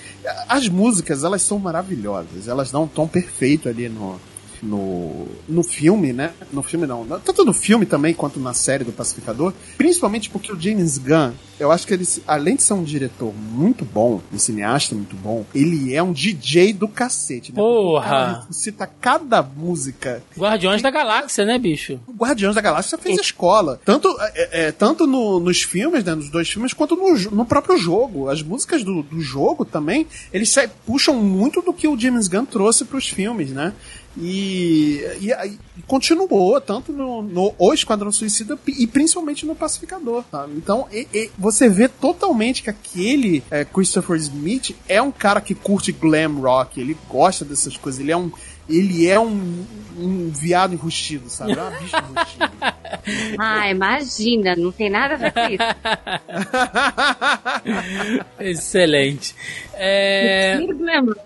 As 0.47 0.67
músicas, 0.67 1.23
elas 1.23 1.41
são 1.41 1.59
maravilhosas. 1.59 2.47
Elas 2.47 2.71
dão 2.71 2.83
um 2.83 2.87
tom 2.87 3.07
perfeito 3.07 3.69
ali 3.69 3.89
no, 3.89 4.19
no, 4.61 5.27
no 5.47 5.63
filme, 5.63 6.13
né? 6.13 6.31
No 6.51 6.61
filme 6.61 6.85
não. 6.85 7.05
Tanto 7.19 7.45
no 7.45 7.53
filme 7.53 7.85
também 7.85 8.13
quanto 8.13 8.39
na 8.39 8.53
série 8.53 8.83
do 8.83 8.91
Pacificador. 8.91 9.53
Principalmente 9.77 10.29
porque 10.29 10.51
o 10.51 10.59
James 10.59 10.97
Gunn, 10.97 11.31
eu 11.59 11.71
acho 11.71 11.85
que 11.85 11.93
ele, 11.93 12.07
além 12.27 12.55
de 12.55 12.63
ser 12.63 12.73
um 12.73 12.83
diretor 12.83 13.33
muito 13.33 13.83
bom, 13.85 14.21
um 14.31 14.39
cineasta 14.39 14.95
muito 14.95 15.15
bom, 15.15 15.45
ele 15.53 15.93
é 15.93 16.01
um 16.01 16.11
DJ 16.11 16.73
do 16.73 16.87
cacete. 16.87 17.51
Né? 17.51 17.57
Porra! 17.57 18.47
cita 18.51 18.87
cada 18.87 19.41
música. 19.41 20.23
Guardiões 20.37 20.81
da 20.81 20.89
Galáxia, 20.89 21.45
né, 21.45 21.57
bicho? 21.57 21.99
Guardiões 22.15 22.55
da 22.55 22.61
Galáxia 22.61 22.97
fez 22.97 23.17
a 23.17 23.21
escola. 23.21 23.79
Tanto, 23.83 24.15
é, 24.35 24.67
é, 24.67 24.71
tanto 24.71 25.07
no, 25.07 25.39
nos 25.39 25.63
filmes, 25.63 26.03
né, 26.03 26.15
nos 26.15 26.29
dois 26.29 26.49
filmes, 26.49 26.73
quanto 26.73 26.95
no, 26.95 27.13
no 27.31 27.45
próprio 27.45 27.77
jogo. 27.77 28.29
As 28.29 28.41
músicas 28.41 28.83
do, 28.83 29.03
do 29.03 29.21
jogo 29.21 29.65
também, 29.65 30.07
eles 30.33 30.53
puxam 30.85 31.15
muito 31.15 31.61
do 31.61 31.73
que 31.73 31.87
o 31.87 31.97
James 31.97 32.27
Gunn 32.27 32.45
trouxe 32.45 32.85
para 32.85 32.97
os 32.97 33.07
filmes, 33.07 33.51
né? 33.51 33.73
E, 34.21 35.01
e, 35.21 35.31
e, 35.31 35.57
continuou 35.87 36.59
tanto 36.59 36.91
no, 36.91 37.21
no 37.21 37.55
O 37.57 37.73
Esquadrão 37.73 38.11
Suicida 38.11 38.59
e 38.67 38.85
principalmente 38.85 39.45
no 39.45 39.55
Pacificador. 39.55 40.23
Sabe? 40.29 40.53
Então 40.57 40.87
e, 40.91 41.07
e 41.13 41.31
você 41.37 41.69
vê 41.69 41.87
totalmente 41.87 42.61
que 42.61 42.69
aquele 42.69 43.43
é, 43.49 43.63
Christopher 43.63 44.17
Smith 44.17 44.75
é 44.87 45.01
um 45.01 45.11
cara 45.11 45.39
que 45.39 45.55
curte 45.55 45.91
glam 45.91 46.41
rock, 46.41 46.79
ele 46.79 46.97
gosta 47.07 47.45
dessas 47.45 47.77
coisas, 47.77 48.01
ele 48.01 48.11
é 48.11 48.17
um 48.17 48.31
ele 48.69 49.07
é 49.07 49.19
um, 49.19 49.65
um 49.97 50.29
viado 50.29 50.73
enrustido, 50.73 51.27
sabe? 51.27 51.53
É 51.53 51.61
uma 51.61 51.71
bicha 51.71 51.97
enrustida. 52.11 52.51
ah, 53.39 53.69
imagina, 53.69 54.55
não 54.55 54.71
tem 54.71 54.89
nada 54.91 55.15
a 55.15 55.17
ver 55.17 55.33
com 55.33 55.39
isso. 55.49 55.63
Excelente. 58.39 59.35
É... 59.81 60.59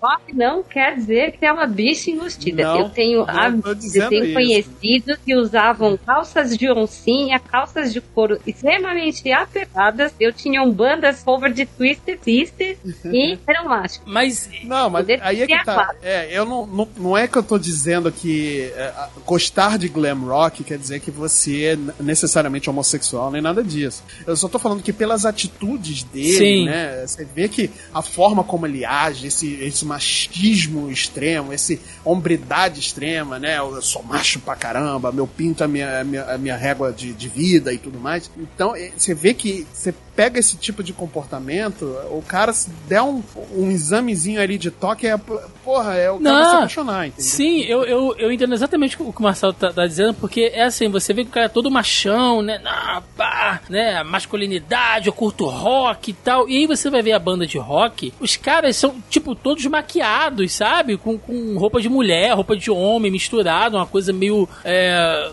rock 0.00 0.32
não 0.32 0.62
quer 0.62 0.94
dizer 0.94 1.32
que 1.32 1.44
é 1.44 1.52
uma 1.52 1.66
bicha 1.66 2.10
enrustida. 2.10 2.62
Não, 2.62 2.78
eu 2.78 2.88
tenho, 2.88 3.24
a, 3.28 3.48
eu 3.48 4.08
tenho 4.08 4.32
conhecidos 4.32 5.18
que 5.24 5.34
usavam 5.34 5.96
calças 5.96 6.56
de 6.56 6.70
oncinha, 6.70 7.40
calças 7.40 7.92
de 7.92 8.00
couro 8.00 8.40
extremamente 8.46 9.30
apertadas. 9.32 10.12
Eu 10.20 10.32
tinha 10.32 10.64
bandas 10.66 11.22
cover 11.22 11.52
de 11.52 11.66
Twister 11.66 12.18
Sister 12.22 12.78
e 13.04 13.38
eram 13.46 13.64
máscaras. 13.64 14.02
Mas. 14.06 14.48
Não, 14.62 14.88
mas 14.88 15.06
aí 15.08 15.42
é 15.42 15.46
que 15.46 15.64
tá. 15.64 15.94
É, 16.02 16.28
eu 16.30 16.44
não, 16.44 16.66
não, 16.66 16.88
não 16.96 17.18
é 17.18 17.26
que 17.26 17.36
eu 17.36 17.42
tô 17.42 17.58
dizendo 17.58 18.10
que 18.12 18.72
é, 18.76 18.92
gostar 19.26 19.76
de 19.78 19.88
glam 19.88 20.20
rock 20.26 20.62
quer 20.62 20.78
dizer 20.78 21.00
que 21.00 21.10
você 21.10 21.64
é 21.64 22.02
necessariamente 22.02 22.70
homossexual, 22.70 23.30
nem 23.30 23.42
nada 23.42 23.64
disso. 23.64 24.02
Eu 24.26 24.36
só 24.36 24.48
tô 24.48 24.58
falando 24.58 24.82
que 24.82 24.92
pelas 24.92 25.24
atitudes 25.24 26.04
dele, 26.04 26.38
Sim. 26.38 26.64
né? 26.66 27.04
Você 27.06 27.24
vê 27.24 27.48
que 27.48 27.70
a 27.92 28.02
forma 28.02 28.43
como 28.44 28.66
ele 28.66 28.84
age, 28.84 29.26
esse, 29.26 29.54
esse 29.54 29.84
machismo 29.84 30.90
extremo, 30.90 31.52
esse 31.52 31.80
hombridade 32.04 32.80
extrema, 32.80 33.38
né? 33.38 33.58
Eu 33.58 33.80
sou 33.82 34.02
macho 34.02 34.40
pra 34.40 34.54
caramba, 34.54 35.12
meu 35.12 35.26
pinto 35.26 35.62
é 35.62 35.66
a 35.66 35.68
minha, 35.68 36.00
a 36.00 36.04
minha, 36.04 36.24
a 36.24 36.38
minha 36.38 36.56
régua 36.56 36.92
de, 36.92 37.12
de 37.12 37.28
vida 37.28 37.72
e 37.72 37.78
tudo 37.78 37.98
mais. 37.98 38.30
Então, 38.36 38.74
é, 38.76 38.90
você 38.96 39.14
vê 39.14 39.34
que 39.34 39.66
você 39.72 39.92
pega 40.14 40.38
esse 40.38 40.56
tipo 40.56 40.82
de 40.82 40.92
comportamento, 40.92 41.84
o 42.10 42.22
cara 42.22 42.52
se 42.52 42.70
der 42.88 43.02
um, 43.02 43.22
um 43.54 43.70
examezinho 43.70 44.40
ali 44.40 44.56
de 44.56 44.70
toque, 44.70 45.06
é, 45.06 45.16
porra, 45.64 45.94
é 45.94 46.10
o 46.10 46.18
cara 46.20 46.38
Não, 46.38 46.50
se 46.50 46.56
apaixonar, 46.56 47.06
entendeu? 47.08 47.24
Sim, 47.24 47.60
eu, 47.62 47.84
eu, 47.84 48.14
eu 48.18 48.32
entendo 48.32 48.54
exatamente 48.54 48.96
o 49.00 49.12
que 49.12 49.20
o 49.20 49.22
Marcelo 49.22 49.52
tá, 49.52 49.72
tá, 49.72 49.86
dizendo, 49.86 50.14
porque 50.14 50.52
é 50.54 50.64
assim, 50.64 50.88
você 50.88 51.12
vê 51.12 51.24
que 51.24 51.30
o 51.30 51.32
cara 51.32 51.46
é 51.46 51.48
todo 51.48 51.70
machão, 51.70 52.42
né? 52.42 52.60
Ah, 52.64 53.02
pá, 53.16 53.60
né? 53.68 54.02
Masculinidade, 54.04 55.08
eu 55.08 55.12
curto 55.12 55.46
rock 55.46 56.10
e 56.10 56.14
tal. 56.14 56.48
E 56.48 56.58
aí 56.58 56.66
você 56.66 56.88
vai 56.90 57.02
ver 57.02 57.12
a 57.12 57.18
banda 57.18 57.46
de 57.46 57.58
rock, 57.58 58.12
os 58.20 58.36
caras 58.36 58.76
são, 58.76 58.96
tipo, 59.10 59.34
todos 59.34 59.64
maquiados, 59.66 60.52
sabe? 60.52 60.96
Com, 60.96 61.18
com 61.18 61.56
roupa 61.58 61.80
de 61.80 61.88
mulher, 61.88 62.34
roupa 62.34 62.56
de 62.56 62.70
homem 62.70 63.10
misturado, 63.10 63.76
uma 63.76 63.86
coisa 63.86 64.12
meio 64.12 64.48
é, 64.64 65.30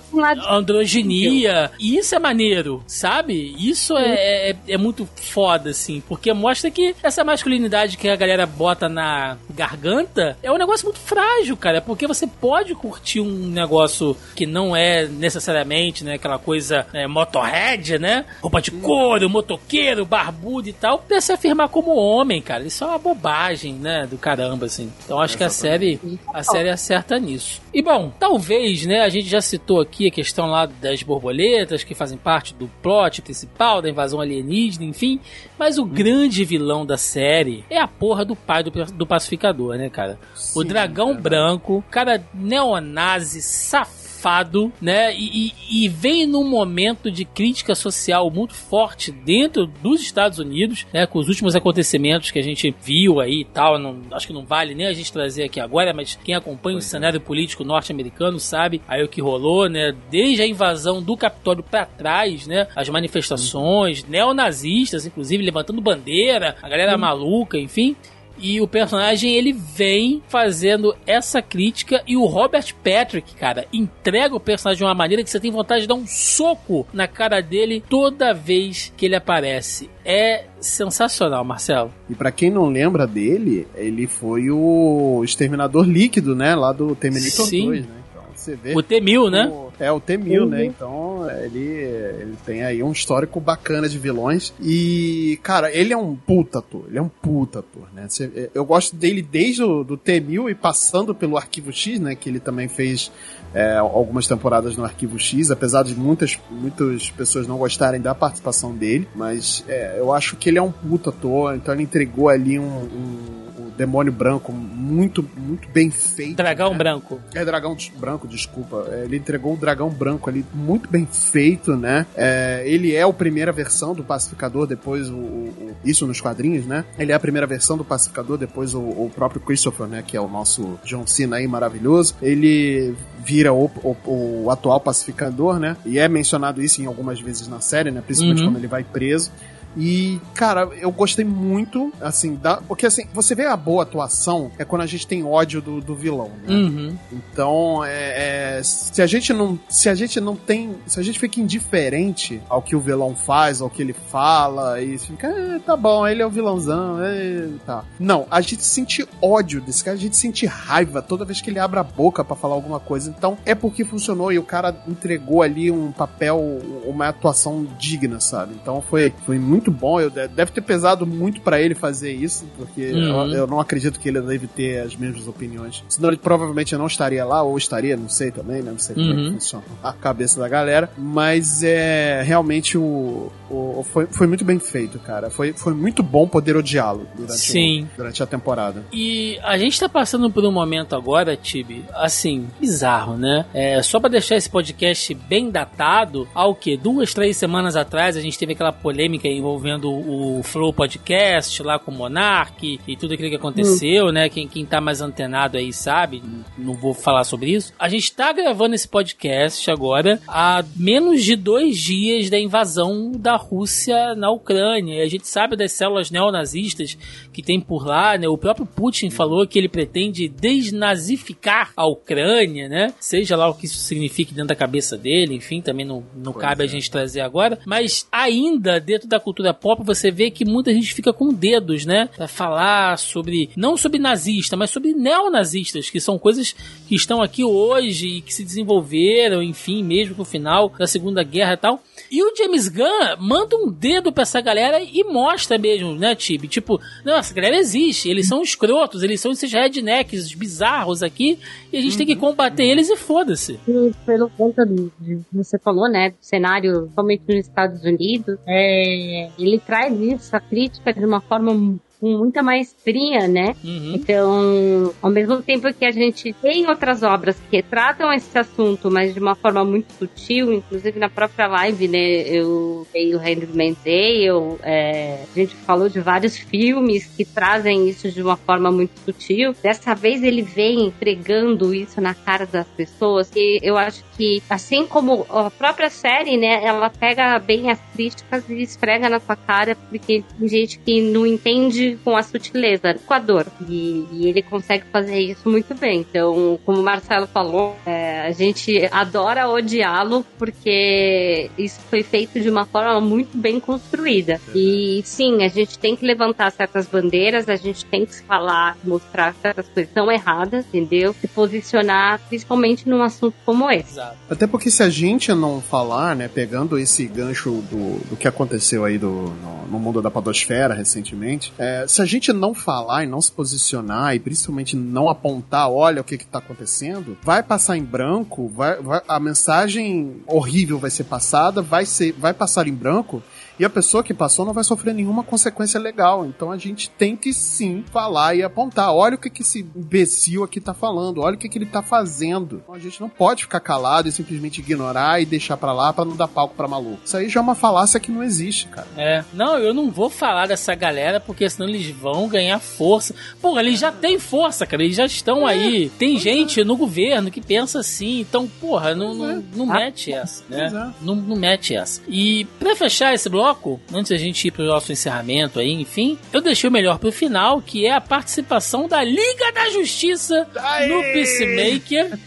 androginia. 0.49 1.71
E 1.79 1.97
isso 1.97 2.15
é 2.15 2.19
maneiro, 2.19 2.83
sabe? 2.87 3.55
Isso 3.59 3.95
é, 3.97 4.55
é 4.67 4.70
é 4.71 4.77
muito 4.77 5.07
foda, 5.15 5.69
assim, 5.69 6.01
porque 6.07 6.33
mostra 6.33 6.71
que 6.71 6.95
essa 7.03 7.23
masculinidade 7.23 7.97
que 7.97 8.07
a 8.07 8.15
galera 8.15 8.45
bota 8.45 8.87
na 8.87 9.37
garganta 9.49 10.37
é 10.41 10.51
um 10.51 10.57
negócio 10.57 10.85
muito 10.85 10.99
frágil, 10.99 11.57
cara, 11.57 11.81
porque 11.81 12.07
você 12.07 12.25
pode 12.25 12.73
curtir 12.75 13.19
um 13.19 13.47
negócio 13.47 14.15
que 14.35 14.45
não 14.45 14.75
é 14.75 15.07
necessariamente, 15.07 16.03
né, 16.03 16.15
aquela 16.15 16.39
coisa 16.39 16.85
é, 16.93 17.07
motorhead, 17.07 17.99
né, 17.99 18.25
roupa 18.41 18.61
de 18.61 18.71
couro, 18.71 19.29
motoqueiro, 19.29 20.05
barbudo 20.05 20.69
e 20.69 20.73
tal, 20.73 20.99
pra 20.99 21.19
se 21.19 21.31
afirmar 21.31 21.69
como 21.69 21.95
homem, 21.95 22.41
cara, 22.41 22.63
isso 22.63 22.83
é 22.83 22.87
uma 22.87 22.97
bobagem, 22.97 23.73
né, 23.73 24.07
do 24.09 24.17
caramba, 24.17 24.67
assim. 24.67 24.91
Então 25.03 25.19
acho 25.19 25.37
que 25.37 25.43
a 25.43 25.49
série, 25.49 25.99
a 26.33 26.43
série 26.43 26.69
acerta 26.69 27.19
nisso. 27.19 27.61
E 27.73 27.81
bom, 27.81 28.11
talvez, 28.19 28.85
né, 28.85 29.01
a 29.01 29.09
gente 29.09 29.27
já 29.27 29.41
citou 29.41 29.81
aqui 29.81 30.07
a 30.07 30.11
questão 30.11 30.47
lá 30.47 30.65
das 30.65 31.03
borboletas 31.03 31.83
que 31.83 31.95
fazem 31.95 32.17
parte 32.17 32.53
do 32.53 32.69
plot 32.81 33.21
principal 33.21 33.81
da 33.81 33.89
invasão 33.89 34.19
alienígena, 34.19 34.60
enfim, 34.79 35.19
mas 35.57 35.77
o 35.77 35.85
grande 35.85 36.43
vilão 36.45 36.85
da 36.85 36.97
série 36.97 37.63
é 37.69 37.79
a 37.79 37.87
porra 37.87 38.25
do 38.25 38.35
pai 38.35 38.63
do, 38.63 38.71
do 38.71 39.05
pacificador, 39.05 39.77
né, 39.77 39.89
cara? 39.89 40.19
Sim, 40.35 40.59
o 40.59 40.63
dragão 40.63 41.09
cara. 41.09 41.21
branco, 41.21 41.83
cara 41.89 42.23
neonazi, 42.33 43.41
safado 43.41 44.00
safado, 44.21 44.71
né? 44.79 45.13
E, 45.15 45.47
e, 45.47 45.85
e, 45.85 45.87
vem 45.89 46.27
num 46.27 46.47
momento 46.47 47.09
de 47.09 47.25
crítica 47.25 47.73
social 47.73 48.29
muito 48.29 48.53
forte 48.53 49.11
dentro 49.11 49.65
dos 49.65 50.01
Estados 50.01 50.37
Unidos, 50.37 50.85
né? 50.93 51.07
Com 51.07 51.19
os 51.19 51.27
últimos 51.27 51.55
acontecimentos 51.55 52.29
que 52.29 52.37
a 52.37 52.43
gente 52.43 52.73
viu 52.83 53.19
aí 53.19 53.41
e 53.41 53.45
tal. 53.45 53.79
Não, 53.79 53.99
acho 54.11 54.27
que 54.27 54.33
não 54.33 54.45
vale 54.45 54.75
nem 54.75 54.85
a 54.85 54.93
gente 54.93 55.11
trazer 55.11 55.43
aqui 55.43 55.59
agora, 55.59 55.93
mas 55.93 56.17
quem 56.23 56.35
acompanha 56.35 56.75
o 56.75 56.79
é. 56.79 56.81
cenário 56.81 57.19
político 57.19 57.63
norte-americano 57.63 58.39
sabe 58.39 58.81
aí 58.87 59.03
o 59.03 59.09
que 59.09 59.21
rolou, 59.21 59.67
né? 59.67 59.95
Desde 60.09 60.43
a 60.43 60.47
invasão 60.47 61.01
do 61.01 61.17
Capitólio 61.17 61.63
para 61.63 61.85
trás, 61.85 62.45
né? 62.45 62.67
As 62.75 62.87
manifestações, 62.89 64.05
neonazistas, 64.05 65.05
inclusive, 65.05 65.43
levantando 65.43 65.81
bandeira, 65.81 66.55
a 66.61 66.69
galera 66.69 66.97
maluca, 66.97 67.57
enfim. 67.57 67.95
E 68.41 68.59
o 68.59 68.67
personagem 68.67 69.35
ele 69.35 69.53
vem 69.53 70.21
fazendo 70.27 70.95
essa 71.05 71.41
crítica 71.41 72.03
e 72.07 72.17
o 72.17 72.25
Robert 72.25 72.73
Patrick, 72.83 73.35
cara, 73.35 73.67
entrega 73.71 74.35
o 74.35 74.39
personagem 74.39 74.79
de 74.79 74.83
uma 74.83 74.95
maneira 74.95 75.23
que 75.23 75.29
você 75.29 75.39
tem 75.39 75.51
vontade 75.51 75.81
de 75.81 75.87
dar 75.87 75.93
um 75.93 76.07
soco 76.07 76.87
na 76.91 77.07
cara 77.07 77.39
dele 77.39 77.83
toda 77.87 78.33
vez 78.33 78.91
que 78.97 79.05
ele 79.05 79.15
aparece. 79.15 79.89
É 80.03 80.45
sensacional, 80.59 81.43
Marcelo. 81.43 81.93
E 82.09 82.15
para 82.15 82.31
quem 82.31 82.49
não 82.49 82.67
lembra 82.67 83.05
dele, 83.05 83.67
ele 83.75 84.07
foi 84.07 84.49
o 84.49 85.21
exterminador 85.23 85.85
líquido, 85.85 86.35
né, 86.35 86.55
lá 86.55 86.73
do 86.73 86.95
Terminator 86.95 87.45
Sim. 87.45 87.65
2, 87.65 87.85
né? 87.85 88.00
Você 88.41 88.55
vê. 88.55 88.73
O 88.73 88.81
T-1000, 88.81 89.29
né? 89.29 89.53
É, 89.79 89.91
o 89.91 89.99
T-1000, 89.99 90.49
né? 90.49 90.65
Então, 90.65 91.29
ele, 91.29 91.59
ele 91.59 92.35
tem 92.43 92.63
aí 92.63 92.81
um 92.81 92.91
histórico 92.91 93.39
bacana 93.39 93.87
de 93.87 93.99
vilões. 93.99 94.51
E, 94.59 95.39
cara, 95.43 95.71
ele 95.71 95.93
é 95.93 95.97
um 95.97 96.15
puta 96.15 96.57
ator. 96.57 96.85
Ele 96.87 96.97
é 96.97 97.01
um 97.01 97.07
puta 97.07 97.59
ator, 97.59 97.87
né? 97.93 98.07
Você, 98.09 98.49
eu 98.55 98.65
gosto 98.65 98.95
dele 98.95 99.21
desde 99.21 99.61
o 99.63 99.83
do 99.83 99.95
T-1000 99.95 100.49
e 100.49 100.55
passando 100.55 101.13
pelo 101.13 101.37
Arquivo 101.37 101.71
X, 101.71 101.99
né? 101.99 102.15
Que 102.15 102.29
ele 102.29 102.39
também 102.39 102.67
fez 102.67 103.11
é, 103.53 103.77
algumas 103.77 104.27
temporadas 104.27 104.75
no 104.75 104.83
Arquivo 104.83 105.19
X, 105.19 105.51
apesar 105.51 105.83
de 105.83 105.93
muitas, 105.93 106.39
muitas 106.49 107.11
pessoas 107.11 107.45
não 107.45 107.59
gostarem 107.59 108.01
da 108.01 108.15
participação 108.15 108.73
dele. 108.73 109.07
Mas 109.15 109.63
é, 109.67 109.97
eu 109.99 110.11
acho 110.11 110.35
que 110.35 110.49
ele 110.49 110.57
é 110.57 110.61
um 110.63 110.71
puta 110.71 111.11
ator. 111.11 111.55
Então, 111.55 111.75
ele 111.75 111.83
entregou 111.83 112.27
ali 112.27 112.57
um, 112.57 112.63
um 112.63 113.50
demônio 113.81 114.13
branco 114.13 114.51
muito, 114.51 115.27
muito 115.35 115.67
bem 115.69 115.89
feito. 115.89 116.35
Dragão 116.35 116.71
né? 116.71 116.77
branco. 116.77 117.19
É, 117.33 117.43
dragão 117.43 117.75
branco, 117.97 118.27
desculpa. 118.27 118.87
É, 118.91 119.05
ele 119.05 119.17
entregou 119.17 119.55
o 119.55 119.57
dragão 119.57 119.89
branco 119.89 120.29
ali 120.29 120.45
muito 120.53 120.87
bem 120.87 121.07
feito, 121.07 121.75
né? 121.75 122.05
É, 122.15 122.61
ele 122.65 122.93
é 122.93 123.01
a 123.01 123.11
primeira 123.11 123.51
versão 123.51 123.95
do 123.95 124.03
pacificador, 124.03 124.67
depois 124.67 125.09
o, 125.09 125.15
o, 125.15 125.75
Isso 125.83 126.05
nos 126.05 126.21
quadrinhos, 126.21 126.67
né? 126.67 126.85
Ele 126.97 127.11
é 127.11 127.15
a 127.15 127.19
primeira 127.19 127.47
versão 127.47 127.75
do 127.75 127.83
pacificador, 127.83 128.37
depois 128.37 128.75
o, 128.75 128.79
o 128.79 129.11
próprio 129.13 129.41
Christopher, 129.41 129.87
né? 129.87 130.03
Que 130.05 130.15
é 130.15 130.21
o 130.21 130.27
nosso 130.27 130.79
John 130.85 131.07
Cena 131.07 131.37
aí 131.37 131.47
maravilhoso. 131.47 132.15
Ele 132.21 132.93
vira 133.25 133.51
o, 133.51 133.65
o, 133.83 134.43
o 134.43 134.51
atual 134.51 134.79
pacificador, 134.79 135.57
né? 135.57 135.75
E 135.85 135.97
é 135.97 136.07
mencionado 136.07 136.61
isso 136.61 136.81
em 136.83 136.85
algumas 136.85 137.19
vezes 137.19 137.47
na 137.47 137.59
série, 137.59 137.89
né? 137.89 138.01
Principalmente 138.05 138.41
uhum. 138.41 138.49
quando 138.49 138.57
ele 138.57 138.67
vai 138.67 138.83
preso. 138.83 139.31
E, 139.75 140.19
cara, 140.33 140.69
eu 140.79 140.91
gostei 140.91 141.25
muito, 141.25 141.91
assim, 142.01 142.35
da, 142.35 142.57
porque 142.57 142.85
assim, 142.85 143.05
você 143.13 143.33
vê 143.35 143.45
a 143.45 143.55
boa 143.55 143.83
atuação 143.83 144.51
é 144.57 144.65
quando 144.65 144.81
a 144.81 144.85
gente 144.85 145.07
tem 145.07 145.23
ódio 145.23 145.61
do, 145.61 145.81
do 145.81 145.95
vilão, 145.95 146.31
né? 146.43 146.53
Uhum. 146.53 146.97
Então, 147.11 147.83
é, 147.85 148.57
é, 148.57 148.63
se 148.63 149.01
a 149.01 149.07
gente 149.07 149.33
não, 149.33 149.59
se 149.69 149.89
a 149.89 149.95
gente 149.95 150.19
não 150.19 150.35
tem, 150.35 150.75
se 150.85 150.99
a 150.99 151.03
gente 151.03 151.19
fica 151.19 151.39
indiferente 151.39 152.41
ao 152.49 152.61
que 152.61 152.75
o 152.75 152.79
vilão 152.79 153.15
faz, 153.15 153.61
ao 153.61 153.69
que 153.69 153.81
ele 153.81 153.93
fala, 153.93 154.81
e 154.81 154.97
fica, 154.97 155.27
é, 155.27 155.59
tá 155.59 155.75
bom, 155.75 156.07
ele 156.07 156.21
é 156.21 156.25
o 156.25 156.29
vilãozão, 156.29 157.01
é, 157.01 157.47
tá. 157.65 157.83
Não, 157.99 158.25
a 158.29 158.41
gente 158.41 158.63
sente 158.63 159.07
ódio 159.21 159.61
desse 159.61 159.83
cara, 159.83 159.95
a 159.95 159.99
gente 159.99 160.17
sente 160.17 160.45
raiva 160.45 161.01
toda 161.01 161.25
vez 161.25 161.41
que 161.41 161.49
ele 161.49 161.59
abre 161.59 161.79
a 161.79 161.83
boca 161.83 162.23
para 162.23 162.35
falar 162.35 162.55
alguma 162.55 162.79
coisa. 162.79 163.13
Então, 163.15 163.37
é 163.45 163.53
porque 163.53 163.83
funcionou 163.83 164.31
e 164.31 164.39
o 164.39 164.43
cara 164.43 164.75
entregou 164.87 165.41
ali 165.41 165.69
um 165.69 165.91
papel, 165.91 166.39
uma 166.85 167.09
atuação 167.09 167.67
digna, 167.77 168.19
sabe? 168.19 168.55
Então, 168.61 168.81
foi, 168.81 169.13
foi 169.25 169.37
muito 169.37 169.60
muito 169.61 169.71
bom. 169.71 170.01
Eu, 170.01 170.09
deve 170.09 170.51
ter 170.51 170.61
pesado 170.61 171.05
muito 171.05 171.41
para 171.41 171.61
ele 171.61 171.75
fazer 171.75 172.11
isso, 172.11 172.45
porque 172.57 172.91
uhum. 172.91 173.27
eu, 173.27 173.33
eu, 173.33 173.47
não 173.47 173.59
acredito 173.59 173.99
que 173.99 174.09
ele 174.09 174.19
deve 174.19 174.47
ter 174.47 174.79
as 174.79 174.95
mesmas 174.95 175.27
opiniões. 175.27 175.83
Senão 175.87 176.09
ele 176.09 176.17
provavelmente 176.17 176.75
não 176.75 176.87
estaria 176.87 177.23
lá, 177.23 177.43
ou 177.43 177.57
estaria, 177.57 177.95
não 177.95 178.09
sei 178.09 178.31
também, 178.31 178.61
né? 178.61 178.71
Não 178.71 178.79
sei 178.79 178.95
como 178.95 179.11
é 179.11 179.13
que 179.13 179.21
uhum. 179.21 179.33
funciona 179.33 179.63
a 179.83 179.93
cabeça 179.93 180.39
da 180.39 180.47
galera. 180.47 180.89
Mas 180.97 181.63
é 181.63 182.23
realmente 182.23 182.77
o, 182.77 183.31
o, 183.49 183.83
foi, 183.83 184.07
foi 184.07 184.27
muito 184.27 184.43
bem 184.43 184.59
feito, 184.59 184.97
cara. 184.99 185.29
Foi, 185.29 185.53
foi 185.53 185.73
muito 185.73 186.01
bom 186.01 186.27
poder 186.27 186.55
odiá-lo 186.55 187.07
durante, 187.15 187.39
Sim. 187.39 187.87
O, 187.93 187.97
durante 187.97 188.23
a 188.23 188.25
temporada. 188.25 188.83
E 188.91 189.37
a 189.43 189.57
gente 189.57 189.79
tá 189.79 189.87
passando 189.87 190.31
por 190.31 190.43
um 190.43 190.51
momento 190.51 190.95
agora, 190.95 191.35
Tibi, 191.35 191.85
assim, 191.93 192.47
bizarro, 192.59 193.17
né? 193.17 193.45
É, 193.53 193.81
só 193.83 193.99
para 193.99 194.09
deixar 194.09 194.35
esse 194.35 194.49
podcast 194.49 195.13
bem 195.13 195.51
datado, 195.51 196.27
ao 196.33 196.55
que? 196.55 196.77
Duas, 196.77 197.13
três 197.13 197.37
semanas 197.37 197.75
atrás 197.75 198.17
a 198.17 198.21
gente 198.21 198.37
teve 198.37 198.53
aquela 198.53 198.71
polêmica 198.71 199.27
envolvendo 199.27 199.50
envolvendo 199.51 199.91
o 199.91 200.41
Flow 200.43 200.71
Podcast 200.71 201.61
lá 201.61 201.77
com 201.77 201.91
o 201.91 201.93
Monark 201.93 202.79
e 202.87 202.95
tudo 202.95 203.13
aquilo 203.13 203.29
que 203.29 203.35
aconteceu, 203.35 204.05
uhum. 204.05 204.11
né? 204.11 204.29
Quem, 204.29 204.47
quem 204.47 204.65
tá 204.65 204.79
mais 204.79 205.01
antenado 205.01 205.57
aí 205.57 205.73
sabe, 205.73 206.23
não 206.57 206.73
vou 206.73 206.93
falar 206.93 207.25
sobre 207.25 207.51
isso. 207.51 207.73
A 207.77 207.89
gente 207.89 208.13
tá 208.13 208.31
gravando 208.31 208.75
esse 208.75 208.87
podcast 208.87 209.69
agora 209.69 210.21
há 210.25 210.63
menos 210.75 211.23
de 211.23 211.35
dois 211.35 211.77
dias 211.77 212.29
da 212.29 212.39
invasão 212.39 213.11
da 213.11 213.35
Rússia 213.35 214.15
na 214.15 214.31
Ucrânia. 214.31 214.99
E 214.99 215.01
a 215.01 215.09
gente 215.09 215.27
sabe 215.27 215.57
das 215.57 215.73
células 215.73 216.09
neonazistas 216.09 216.97
que 217.33 217.43
tem 217.43 217.59
por 217.59 217.85
lá, 217.85 218.17
né? 218.17 218.29
O 218.29 218.37
próprio 218.37 218.65
Putin 218.65 219.09
falou 219.09 219.45
que 219.45 219.59
ele 219.59 219.69
pretende 219.69 220.29
desnazificar 220.29 221.73
a 221.75 221.85
Ucrânia, 221.85 222.69
né? 222.69 222.93
Seja 222.99 223.35
lá 223.35 223.49
o 223.49 223.53
que 223.53 223.65
isso 223.65 223.79
signifique 223.79 224.33
dentro 224.33 224.49
da 224.49 224.55
cabeça 224.55 224.97
dele, 224.97 225.35
enfim, 225.35 225.61
também 225.61 225.85
não, 225.85 226.03
não 226.15 226.31
cabe 226.31 226.63
é. 226.63 226.65
a 226.65 226.69
gente 226.69 226.89
trazer 226.89 227.19
agora. 227.19 227.59
Mas 227.65 228.07
ainda 228.11 228.79
dentro 228.79 229.09
da 229.09 229.19
cultura 229.19 229.40
cultura 229.41 229.53
pop, 229.53 229.83
você 229.83 230.11
vê 230.11 230.29
que 230.29 230.45
muita 230.45 230.71
gente 230.71 230.93
fica 230.93 231.11
com 231.11 231.33
dedos, 231.33 231.85
né? 231.85 232.07
Pra 232.15 232.27
falar 232.27 232.97
sobre, 232.97 233.49
não 233.55 233.75
sobre 233.75 233.99
nazista, 233.99 234.55
mas 234.55 234.69
sobre 234.69 234.93
neonazistas, 234.93 235.89
que 235.89 235.99
são 235.99 236.19
coisas 236.19 236.55
que 236.87 236.95
estão 236.95 237.21
aqui 237.21 237.43
hoje 237.43 238.07
e 238.07 238.21
que 238.21 238.33
se 238.33 238.43
desenvolveram, 238.43 239.41
enfim, 239.41 239.83
mesmo 239.83 240.15
no 240.17 240.25
final 240.25 240.69
da 240.77 240.85
Segunda 240.85 241.23
Guerra 241.23 241.53
e 241.53 241.57
tal. 241.57 241.83
E 242.11 242.21
o 242.23 242.35
James 242.35 242.67
Gunn 242.67 243.17
manda 243.19 243.55
um 243.55 243.71
dedo 243.71 244.11
pra 244.11 244.23
essa 244.23 244.41
galera 244.41 244.81
e 244.81 245.03
mostra 245.03 245.57
mesmo, 245.57 245.95
né, 245.95 246.13
Tibi? 246.13 246.47
Tipo, 246.47 246.79
não, 247.05 247.17
essa 247.17 247.33
galera 247.33 247.57
existe, 247.57 248.09
eles 248.09 248.27
são 248.27 248.41
escrotos, 248.41 249.01
eles 249.01 249.19
são 249.21 249.31
esses 249.31 249.51
rednecks 249.51 250.33
bizarros 250.33 251.01
aqui, 251.01 251.39
e 251.71 251.77
a 251.77 251.81
gente 251.81 251.93
uhum. 251.93 251.97
tem 251.99 252.07
que 252.07 252.15
combater 252.15 252.65
eles 252.65 252.89
e 252.89 252.97
foda-se. 252.97 253.57
Pelo 254.05 254.29
conta 254.31 254.65
do, 254.65 254.91
de, 254.99 255.21
você 255.31 255.57
falou, 255.57 255.89
né, 255.89 256.09
do 256.09 256.17
cenário, 256.19 256.91
somente 256.93 257.23
nos 257.27 257.47
Estados 257.47 257.83
Unidos, 257.83 258.37
é, 258.45 259.30
ele 259.37 259.59
traz 259.59 259.99
isso, 259.99 260.35
a 260.35 260.39
crítica, 260.39 260.93
de 260.93 261.05
uma 261.05 261.21
forma 261.21 261.79
com 262.01 262.17
muita 262.17 262.41
maestria, 262.41 263.27
né? 263.27 263.55
Uhum. 263.63 263.93
Então, 263.93 264.93
ao 264.99 265.11
mesmo 265.11 265.39
tempo 265.43 265.71
que 265.71 265.85
a 265.85 265.91
gente 265.91 266.33
tem 266.33 266.67
outras 266.67 267.03
obras 267.03 267.37
que 267.51 267.61
tratam 267.61 268.11
esse 268.11 268.35
assunto, 268.35 268.89
mas 268.89 269.13
de 269.13 269.19
uma 269.19 269.35
forma 269.35 269.63
muito 269.63 269.93
sutil, 269.93 270.51
inclusive 270.51 270.97
na 270.97 271.09
própria 271.09 271.45
live, 271.45 271.87
né? 271.87 271.99
Eu 272.27 272.87
dei 272.91 273.13
o 273.13 273.19
Handmaid's 273.19 273.77
Tale, 273.83 274.57
é, 274.63 275.23
a 275.31 275.39
gente 275.39 275.55
falou 275.55 275.87
de 275.87 275.99
vários 275.99 276.37
filmes 276.37 277.05
que 277.05 277.23
trazem 277.23 277.87
isso 277.87 278.09
de 278.09 278.21
uma 278.23 278.35
forma 278.35 278.71
muito 278.71 278.99
sutil. 279.05 279.53
Dessa 279.61 279.93
vez 279.93 280.23
ele 280.23 280.41
vem 280.41 280.87
entregando 280.87 281.71
isso 281.71 282.01
na 282.01 282.15
cara 282.15 282.47
das 282.47 282.67
pessoas 282.69 283.31
e 283.35 283.59
eu 283.61 283.77
acho 283.77 284.03
que, 284.17 284.41
assim 284.49 284.87
como 284.87 285.23
a 285.29 285.51
própria 285.51 285.89
série, 285.91 286.35
né? 286.35 286.63
Ela 286.63 286.89
pega 286.89 287.37
bem 287.37 287.69
as 287.69 287.79
críticas 287.93 288.49
e 288.49 288.63
esfrega 288.63 289.07
na 289.07 289.19
sua 289.19 289.35
cara, 289.35 289.75
porque 289.75 290.23
tem 290.39 290.47
gente 290.47 290.79
que 290.79 290.99
não 290.99 291.27
entende 291.27 291.90
com 291.97 292.15
a 292.15 292.23
sutileza, 292.23 292.95
com 293.05 293.13
a 293.13 293.19
dor. 293.19 293.45
E, 293.67 294.05
e 294.11 294.27
ele 294.27 294.41
consegue 294.41 294.85
fazer 294.91 295.19
isso 295.19 295.49
muito 295.49 295.73
bem. 295.75 295.99
Então, 296.01 296.59
como 296.65 296.79
o 296.79 296.83
Marcelo 296.83 297.27
falou, 297.27 297.75
é, 297.85 298.21
a 298.21 298.31
gente 298.31 298.87
adora 298.91 299.49
odiá-lo 299.49 300.25
porque 300.37 301.49
isso 301.57 301.79
foi 301.89 302.03
feito 302.03 302.39
de 302.39 302.49
uma 302.49 302.65
forma 302.65 302.99
muito 302.99 303.37
bem 303.37 303.59
construída. 303.59 304.39
E 304.55 305.01
sim, 305.05 305.43
a 305.43 305.47
gente 305.47 305.77
tem 305.77 305.95
que 305.95 306.05
levantar 306.05 306.51
certas 306.51 306.87
bandeiras, 306.87 307.49
a 307.49 307.55
gente 307.55 307.85
tem 307.85 308.05
que 308.05 308.21
falar, 308.21 308.77
mostrar 308.83 309.33
certas 309.41 309.67
coisas 309.67 309.93
são 309.93 310.11
erradas, 310.11 310.65
entendeu? 310.67 311.13
Se 311.19 311.27
posicionar, 311.27 312.19
principalmente 312.27 312.87
num 312.87 313.01
assunto 313.01 313.35
como 313.45 313.69
esse. 313.69 313.99
Até 314.29 314.47
porque 314.47 314.69
se 314.69 314.83
a 314.83 314.89
gente 314.89 315.33
não 315.33 315.61
falar, 315.61 316.15
né, 316.15 316.27
pegando 316.27 316.77
esse 316.77 317.05
gancho 317.05 317.63
do, 317.69 317.99
do 318.09 318.15
que 318.15 318.27
aconteceu 318.27 318.85
aí 318.85 318.97
do, 318.97 319.11
no, 319.11 319.67
no 319.71 319.79
mundo 319.79 320.01
da 320.01 320.11
podosfera 320.11 320.73
recentemente, 320.73 321.53
é, 321.57 321.80
se 321.87 322.01
a 322.01 322.05
gente 322.05 322.31
não 322.33 322.53
falar 322.53 323.03
e 323.03 323.07
não 323.07 323.21
se 323.21 323.31
posicionar 323.31 324.15
e 324.15 324.19
principalmente 324.19 324.75
não 324.75 325.09
apontar, 325.09 325.69
olha 325.69 326.01
o 326.01 326.03
que 326.03 326.15
está 326.15 326.39
acontecendo, 326.39 327.17
vai 327.23 327.43
passar 327.43 327.77
em 327.77 327.83
branco, 327.83 328.47
vai, 328.47 328.81
vai, 328.81 329.01
a 329.07 329.19
mensagem 329.19 330.21
horrível 330.27 330.79
vai 330.79 330.89
ser 330.89 331.05
passada, 331.05 331.61
vai 331.61 331.85
ser, 331.85 332.13
vai 332.13 332.33
passar 332.33 332.67
em 332.67 332.73
branco 332.73 333.21
e 333.61 333.65
a 333.65 333.69
pessoa 333.69 334.03
que 334.03 334.11
passou 334.11 334.43
não 334.43 334.53
vai 334.53 334.63
sofrer 334.63 334.91
nenhuma 334.91 335.23
consequência 335.23 335.79
legal. 335.79 336.25
Então 336.25 336.51
a 336.51 336.57
gente 336.57 336.89
tem 336.89 337.15
que 337.15 337.31
sim 337.31 337.85
falar 337.91 338.33
e 338.33 338.41
apontar. 338.41 338.91
Olha 338.91 339.13
o 339.13 339.19
que, 339.19 339.29
que 339.29 339.43
esse 339.43 339.59
imbecil 339.75 340.43
aqui 340.43 340.59
tá 340.59 340.73
falando, 340.73 341.21
olha 341.21 341.35
o 341.35 341.37
que, 341.37 341.47
que 341.47 341.59
ele 341.59 341.67
tá 341.67 341.83
fazendo. 341.83 342.59
Então 342.63 342.73
a 342.73 342.79
gente 342.79 342.99
não 342.99 343.07
pode 343.07 343.43
ficar 343.43 343.59
calado 343.59 344.09
e 344.09 344.11
simplesmente 344.11 344.61
ignorar 344.61 345.21
e 345.21 345.27
deixar 345.27 345.57
para 345.57 345.73
lá 345.73 345.93
para 345.93 346.05
não 346.05 346.15
dar 346.15 346.27
palco 346.27 346.55
pra 346.55 346.67
maluco. 346.67 347.01
Isso 347.05 347.15
aí 347.15 347.29
já 347.29 347.39
é 347.39 347.43
uma 347.43 347.53
falácia 347.53 347.99
que 347.99 348.11
não 348.11 348.23
existe, 348.23 348.67
cara. 348.67 348.87
É, 348.97 349.23
não, 349.31 349.59
eu 349.59 349.75
não 349.75 349.91
vou 349.91 350.09
falar 350.09 350.47
dessa 350.47 350.73
galera 350.73 351.19
porque 351.19 351.47
senão 351.47 351.69
eles 351.69 351.87
vão 351.91 352.27
ganhar 352.27 352.57
força. 352.57 353.13
Porra, 353.39 353.61
eles 353.61 353.79
já 353.79 353.91
têm 353.91 354.17
força, 354.17 354.65
cara, 354.65 354.83
eles 354.83 354.95
já 354.95 355.05
estão 355.05 355.47
é, 355.47 355.53
aí. 355.53 355.89
Tem 355.99 356.17
gente 356.17 356.61
é. 356.61 356.63
no 356.63 356.75
governo 356.75 357.29
que 357.29 357.39
pensa 357.41 357.81
assim, 357.81 358.21
então, 358.21 358.47
porra, 358.59 358.95
não, 358.95 359.13
não, 359.13 359.29
é. 359.29 359.41
não 359.55 359.65
mete 359.67 360.11
essa, 360.11 360.43
né? 360.49 360.65
É. 360.65 361.05
Não, 361.05 361.15
não 361.15 361.35
mete 361.35 361.75
essa. 361.75 362.01
E 362.07 362.45
pra 362.57 362.75
fechar 362.75 363.13
esse 363.13 363.29
bloco, 363.29 363.50
bloco, 363.51 363.79
antes 363.93 364.09
da 364.09 364.17
gente 364.17 364.47
ir 364.47 364.51
pro 364.51 364.65
nosso 364.65 364.91
encerramento 364.91 365.59
aí, 365.59 365.71
enfim, 365.71 366.17
eu 366.31 366.41
deixei 366.41 366.69
o 366.69 366.73
melhor 366.73 366.97
pro 366.97 367.11
final, 367.11 367.61
que 367.61 367.85
é 367.85 367.93
a 367.93 368.01
participação 368.01 368.87
da 368.87 369.03
Liga 369.03 369.51
da 369.53 369.69
Justiça 369.69 370.47
Aê! 370.55 370.87
no 370.87 371.01
Peacemaker. 371.01 372.17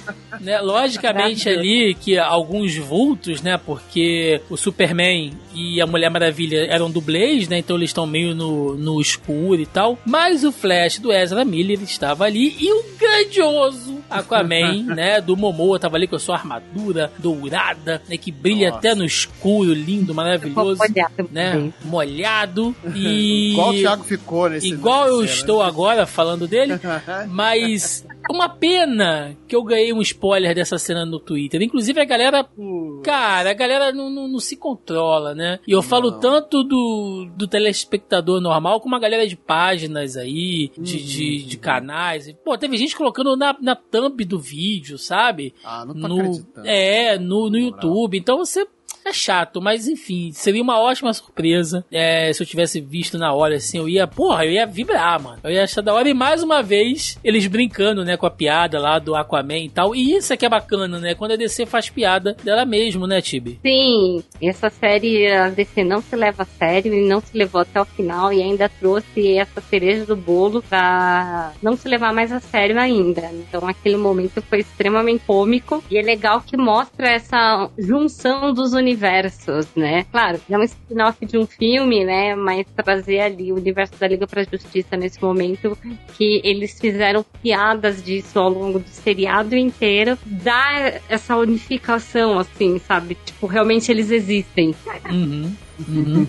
né? 0.41 0.61
Logicamente 0.61 1.49
ali 1.49 1.95
que 1.95 2.19
alguns 2.19 2.77
vultos, 2.77 3.41
né? 3.41 3.59
Porque 3.59 4.41
o 4.51 4.57
Superman 4.57 5.33
e 5.55 5.81
a 5.81 5.87
Mulher 5.87 6.11
Maravilha 6.11 6.67
eram 6.67 6.91
dublês, 6.91 7.49
né? 7.49 7.59
Então 7.59 7.77
eles 7.77 7.91
estão 7.91 8.07
meio 8.07 8.35
no, 8.35 8.75
no 8.75 9.01
escuro 9.01 9.61
e 9.61 9.67
tal. 9.67 9.99
Mas 10.05 10.45
o 10.45 10.53
Flash 10.53 10.99
do 10.99 11.13
Ezra 11.13 11.45
Miller 11.45 11.81
estava 11.83 12.25
ali 12.25 12.57
e 12.59 12.73
o 12.73 12.85
grandioso 12.99 13.99
Aquaman, 14.11 14.83
né? 14.95 15.21
Do 15.21 15.37
Momoa 15.37 15.79
tava 15.79 15.97
ali 15.97 16.07
com 16.07 16.17
a 16.17 16.19
sua 16.19 16.37
armadura 16.37 17.13
dourada, 17.19 18.03
né? 18.09 18.17
Que 18.17 18.31
brilha 18.31 18.69
Nossa. 18.69 18.79
até 18.79 18.95
no 18.95 19.05
escuro, 19.05 19.73
lindo, 19.73 20.15
maravilhoso 20.15 20.81
né? 21.31 21.73
Molhado 21.85 22.75
e. 22.95 23.53
Igual 23.53 23.71
o 23.71 23.75
Thiago 23.75 24.05
ficou 24.05 24.51
nesse. 24.51 24.69
Igual 24.69 25.09
eu 25.09 25.25
estou 25.25 25.63
agora 25.63 26.07
falando 26.07 26.47
dele, 26.47 26.75
mas 27.29 28.05
uma 28.31 28.49
pena 28.49 29.37
que 29.47 29.55
eu 29.55 29.63
ganhei 29.63 29.93
um 29.93 30.01
spoiler 30.01 30.55
dessa 30.55 30.79
cena 30.79 31.05
no 31.05 31.19
Twitter. 31.19 31.61
Inclusive 31.63 32.01
a 32.01 32.05
galera. 32.05 32.47
Cara, 33.03 33.51
a 33.51 33.55
galera 33.55 33.93
não, 33.93 34.09
não, 34.11 34.29
não 34.29 34.39
se 34.39 34.57
controla, 34.57 35.35
né? 35.35 35.59
E 35.67 35.73
eu 35.73 35.83
falo 35.83 36.11
não. 36.11 36.21
tanto 36.21 36.63
do, 36.63 37.29
do 37.37 37.47
telespectador 37.47 38.41
normal 38.41 38.81
como 38.81 38.97
a 38.97 38.99
galera 38.99 39.27
de 39.27 39.37
páginas 39.37 40.17
aí, 40.17 40.71
de, 40.79 40.97
uhum. 40.97 41.05
de, 41.05 41.43
de, 41.45 41.57
canais. 41.59 42.33
Pô, 42.45 42.57
teve 42.57 42.77
gente 42.77 42.97
colocando 42.97 43.37
na, 43.37 43.57
na 43.61 43.77
thumb 43.77 44.25
do 44.25 44.39
vídeo, 44.39 44.99
sabe? 44.99 45.55
Ah, 45.65 45.85
não 45.85 45.95
tô 45.95 46.09
no, 46.09 46.15
acreditando. 46.17 46.67
É, 46.67 47.19
no, 47.19 47.51
no 47.51 47.59
YouTube. 47.59 48.19
Então 48.19 48.39
você 48.39 48.67
é 49.05 49.13
chato, 49.13 49.61
mas 49.61 49.87
enfim, 49.87 50.33
seria 50.33 50.63
uma 50.63 50.81
ótima 50.81 51.13
surpresa. 51.13 51.85
É, 51.93 52.33
se 52.33 52.43
eu 52.43 52.47
tivesse 52.47 52.81
visto 52.81 53.19
na 53.19 53.33
hora, 53.33 53.57
assim, 53.57 53.79
eu 53.79 53.89
ia, 53.89 54.07
porra, 54.07 54.45
eu 54.47 54.53
ia 54.53 54.67
vibrar, 54.67 55.21
mano. 55.21 55.41
Eu 55.45 55.51
ia 55.51 55.65
achar 55.65 55.83
da 55.83 55.93
hora. 55.93 56.09
E 56.09 56.15
mais 56.15 56.43
uma 56.43 56.63
vez, 56.63 57.19
eles 57.23 57.47
brincando, 57.47 58.05
né, 58.05 58.17
com 58.17 58.27
a 58.27 58.31
piada 58.31 58.81
lá 58.81 58.99
do 58.99 59.15
Aquaman 59.15 59.59
e 59.59 59.69
tal. 59.69 59.95
E 59.95 60.17
isso 60.17 60.33
é 60.33 60.37
que 60.37 60.47
é 60.47 60.49
bacana, 60.49 60.99
né? 60.99 61.15
Quando 61.15 61.33
a 61.33 61.37
DC 61.37 61.67
faz 61.67 61.91
piada 61.91 62.35
dela 62.43 62.65
mesmo, 62.65 63.07
né, 63.07 63.21
Tibi? 63.21 63.59
Sim, 63.63 64.23
essa 64.43 64.71
série, 64.71 65.31
a 65.31 65.51
DC 65.51 65.85
não 65.85 66.01
se 66.01 66.17
leva 66.17 66.43
a 66.43 66.47
sério 66.47 66.95
e 66.95 67.07
não 67.07 67.21
se 67.21 67.37
levou 67.37 67.61
até 67.61 67.81
o 67.81 67.85
final 67.85 68.33
e 68.33 68.43
ainda 68.43 68.69
trouxe 68.69 69.37
essa 69.37 69.61
cereja 69.61 70.07
do 70.07 70.17
bolo 70.17 70.63
pra 70.63 71.53
não 71.63 71.77
se 71.77 71.89
levar 71.89 72.13
mais 72.13 72.33
a 72.33 72.41
sério 72.41 72.79
ainda. 72.79 73.31
Então 73.33 73.67
aquele 73.69 73.97
momento 73.97 74.41
foi 74.43 74.61
extremamente 74.61 75.25
cômico 75.27 75.83
e 75.91 75.99
é 75.99 76.03
legal 76.03 76.41
que 76.41 76.57
mostra 76.57 77.09
essa 77.09 77.71
junção 77.79 78.53
dos 78.53 78.74
universos 78.75 79.65
né? 79.77 80.05
Claro, 80.11 80.41
é 80.49 80.59
um 80.59 80.63
spin-off 80.63 81.25
de 81.25 81.39
um 81.39 81.47
filme, 81.47 82.05
né? 82.05 82.35
Mas 82.35 82.67
trazer 82.77 83.21
ali 83.21 83.53
o 83.53 83.57
universo 83.57 83.95
da 83.99 84.07
Liga 84.07 84.27
pra 84.27 84.45
Justiça 84.45 84.97
nesse 84.97 85.23
momento 85.23 85.77
que 86.17 86.41
eles 86.45 86.79
fizeram 86.79 87.25
piadas 87.43 88.03
disso 88.03 88.39
ao 88.39 88.49
longo 88.49 88.79
do 88.79 88.89
seriado 88.89 89.57
inteiro, 89.57 90.19
dá 90.25 91.01
essa 91.09 91.37
unificação, 91.37 92.39
assim, 92.39 92.79
sabe? 92.79 93.17
Tipo, 93.25 93.47
realmente 93.47 93.91
eles 93.91 94.11
existem. 94.11 94.75
Uhum. 95.11 95.55
Uhum. 95.89 96.27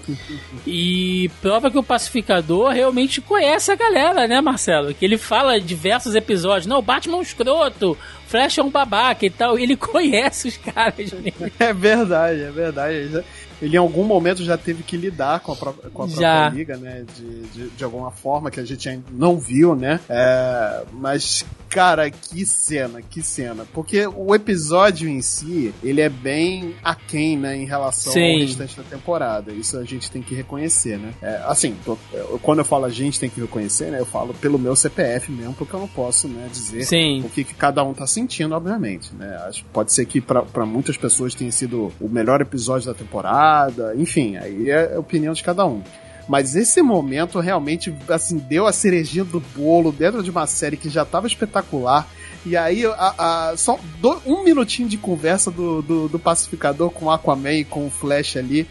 e 0.66 1.30
prova 1.41 1.70
que 1.70 1.78
o 1.78 1.84
pacificador 1.84 2.72
realmente 2.72 3.22
conhece 3.22 3.72
a 3.72 3.76
galera, 3.76 4.28
né, 4.28 4.41
Marcelo? 4.41 4.93
Que 4.93 5.06
ele 5.06 5.18
fala 5.18 5.60
diversos 5.60 6.16
episódios. 6.16 6.66
Não, 6.66 6.82
Batman 6.82 7.18
é 7.18 7.20
um 7.20 7.22
escroto, 7.22 7.98
Flash 8.28 8.58
é 8.58 8.64
um 8.64 8.70
babaca 8.70 9.26
e 9.26 9.30
tal. 9.30 9.58
Ele 9.58 9.76
conhece 9.78 10.48
os 10.48 10.58
caras. 10.58 11.12
Né? 11.12 11.32
É 11.60 11.74
verdade, 11.74 12.41
é 12.41 12.52
verdade 12.52 13.24
ele 13.62 13.76
em 13.76 13.80
algum 13.80 14.03
momento 14.03 14.43
já 14.43 14.58
teve 14.58 14.84
que 14.84 14.97
lidar 14.97 15.39
com 15.39 15.51
a, 15.51 15.56
pró 15.56 15.74
com 15.93 16.03
a 16.03 16.08
própria 16.08 16.49
liga, 16.49 16.78
né? 16.78 17.06
De, 17.16 17.41
de, 17.47 17.70
de, 17.70 17.84
alguma 17.84 18.12
forma 18.12 18.51
que 18.51 18.60
a 18.60 18.66
gente 18.66 18.88
ainda 18.88 19.06
não 19.12 19.38
viu, 19.38 19.76
né? 19.76 19.99
É, 20.10 20.84
mas, 20.93 21.45
cara, 21.70 22.10
que 22.10 22.45
cena, 22.45 23.01
que 23.01 23.22
cena. 23.22 23.66
Porque 23.74 24.06
o 24.08 24.34
episódio 24.36 25.08
em 25.08 25.22
si, 25.22 25.74
ele 25.84 26.01
é 26.01 26.10
bem 26.10 26.76
aquém, 26.84 27.38
né? 27.38 27.56
Em 27.56 27.66
relação 27.66 28.14
Sim. 28.14 28.34
ao 28.34 28.39
restante 28.39 28.78
da 28.78 28.84
temporada. 28.84 29.51
Isso 29.51 29.78
a 29.78 29.84
gente 29.84 30.12
tem 30.12 30.22
que 30.22 30.36
reconhecer, 30.36 30.97
né? 30.97 31.14
É, 31.22 31.41
assim, 31.45 31.76
tô, 31.86 31.97
quando 32.41 32.60
eu 32.60 32.66
falo 32.66 32.86
a 32.86 32.89
gente 32.89 33.20
tem 33.20 33.30
que 33.30 33.39
reconhecer, 33.39 33.91
né? 33.91 33.99
Eu 33.99 34.06
falo 34.06 34.34
pelo 34.34 34.60
meu 34.60 34.76
CPF 34.76 35.32
mesmo, 35.32 35.53
porque 35.53 35.76
eu 35.76 35.80
não 35.80 35.88
posso, 35.88 36.28
né? 36.28 36.49
Dizer 36.51 36.84
Sim. 36.84 37.22
o 37.22 37.30
que, 37.30 37.43
que 37.43 37.53
cada 37.53 37.84
um 37.84 37.93
tá 37.93 38.06
sentindo, 38.06 38.53
obviamente, 38.53 39.14
né? 39.16 39.38
Acho, 39.47 39.64
pode 39.72 39.93
ser 39.93 40.06
que 40.06 40.20
para 40.20 40.66
muitas 40.66 40.97
pessoas 40.97 41.34
tenha 41.34 41.51
sido 41.51 41.91
o 41.99 42.10
melhor 42.10 42.41
episódio 42.41 42.88
da 42.88 42.93
temporada 42.93 43.45
temporada, 43.46 43.93
enfim, 43.96 44.36
aí 44.38 44.70
é 44.70 44.96
a 44.96 45.00
opinião 45.00 45.34
de 45.34 45.43
cada 45.43 45.66
um. 45.66 45.82
Mas 46.28 46.56
esse 46.56 46.82
momento 46.82 47.39
realmente, 47.39 47.96
assim, 48.10 48.38
deu 48.38 48.66
a 48.66 48.74
cerejinha 48.74 49.24
do 49.24 49.39
bolo 49.39 49.91
dentro 49.91 50.24
de 50.24 50.32
uma 50.32 50.48
série 50.48 50.76
que 50.76 50.89
já 50.89 51.04
estava 51.04 51.28
espetacular. 51.28 52.08
E 52.43 52.58
aí, 52.58 52.84
a, 52.86 53.50
a, 53.52 53.58
só 53.58 53.80
do, 54.02 54.20
um 54.26 54.43
minutinho 54.43 54.89
de 54.89 54.98
conversa 54.98 55.52
do, 55.52 55.84
do, 55.84 56.08
do, 56.08 56.18
pacificador 56.18 56.89
com 56.89 57.06
o 57.06 57.12
Aquaman 57.12 57.54
e 57.54 57.64
com 57.64 57.86
o 57.86 57.91
Flash 57.91 58.38
ali. 58.38 58.68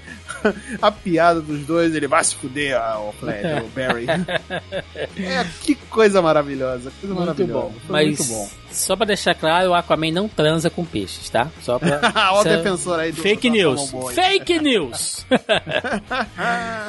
a 0.81 0.91
piada 0.91 1.41
dos 1.41 1.61
dois, 1.67 1.95
ele 1.95 2.07
vai 2.07 2.23
se 2.25 2.35
fuder, 2.35 2.77
ah, 2.77 3.01
o 3.01 3.13
Flash, 3.13 3.65
o 3.65 3.69
Barry. 3.69 4.07
é, 5.19 5.47
que 5.63 5.75
coisa 5.75 6.21
maravilhosa. 6.21 6.91
Coisa 7.01 7.15
muito 7.15 7.27
maravilhosa. 7.27 7.53
bom. 7.53 7.75
Mas, 7.89 8.07
muito 8.07 8.25
bom. 8.25 8.51
Só 8.71 8.97
pra 8.97 9.07
deixar 9.07 9.35
claro, 9.35 9.71
o 9.71 9.75
Aquaman 9.75 10.11
não 10.11 10.29
transa 10.29 10.69
com 10.69 10.85
peixes, 10.85 11.31
tá? 11.31 11.49
Só 11.63 11.79
pra. 11.79 12.01
Olha 12.33 12.41
o 12.41 12.57
defensor 12.57 12.99
aí 12.99 13.13
do 13.13 13.23
Fake 13.23 13.49
news. 13.49 13.93
Fake 14.13 14.59
news! 14.59 15.27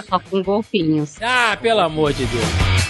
Só 0.10 0.20
com 0.20 0.42
golfinhos. 0.42 1.22
Ah, 1.22 1.58
pelo 1.62 1.82
amor 1.82 2.12
de 2.14 2.26
Deus. 2.26 2.85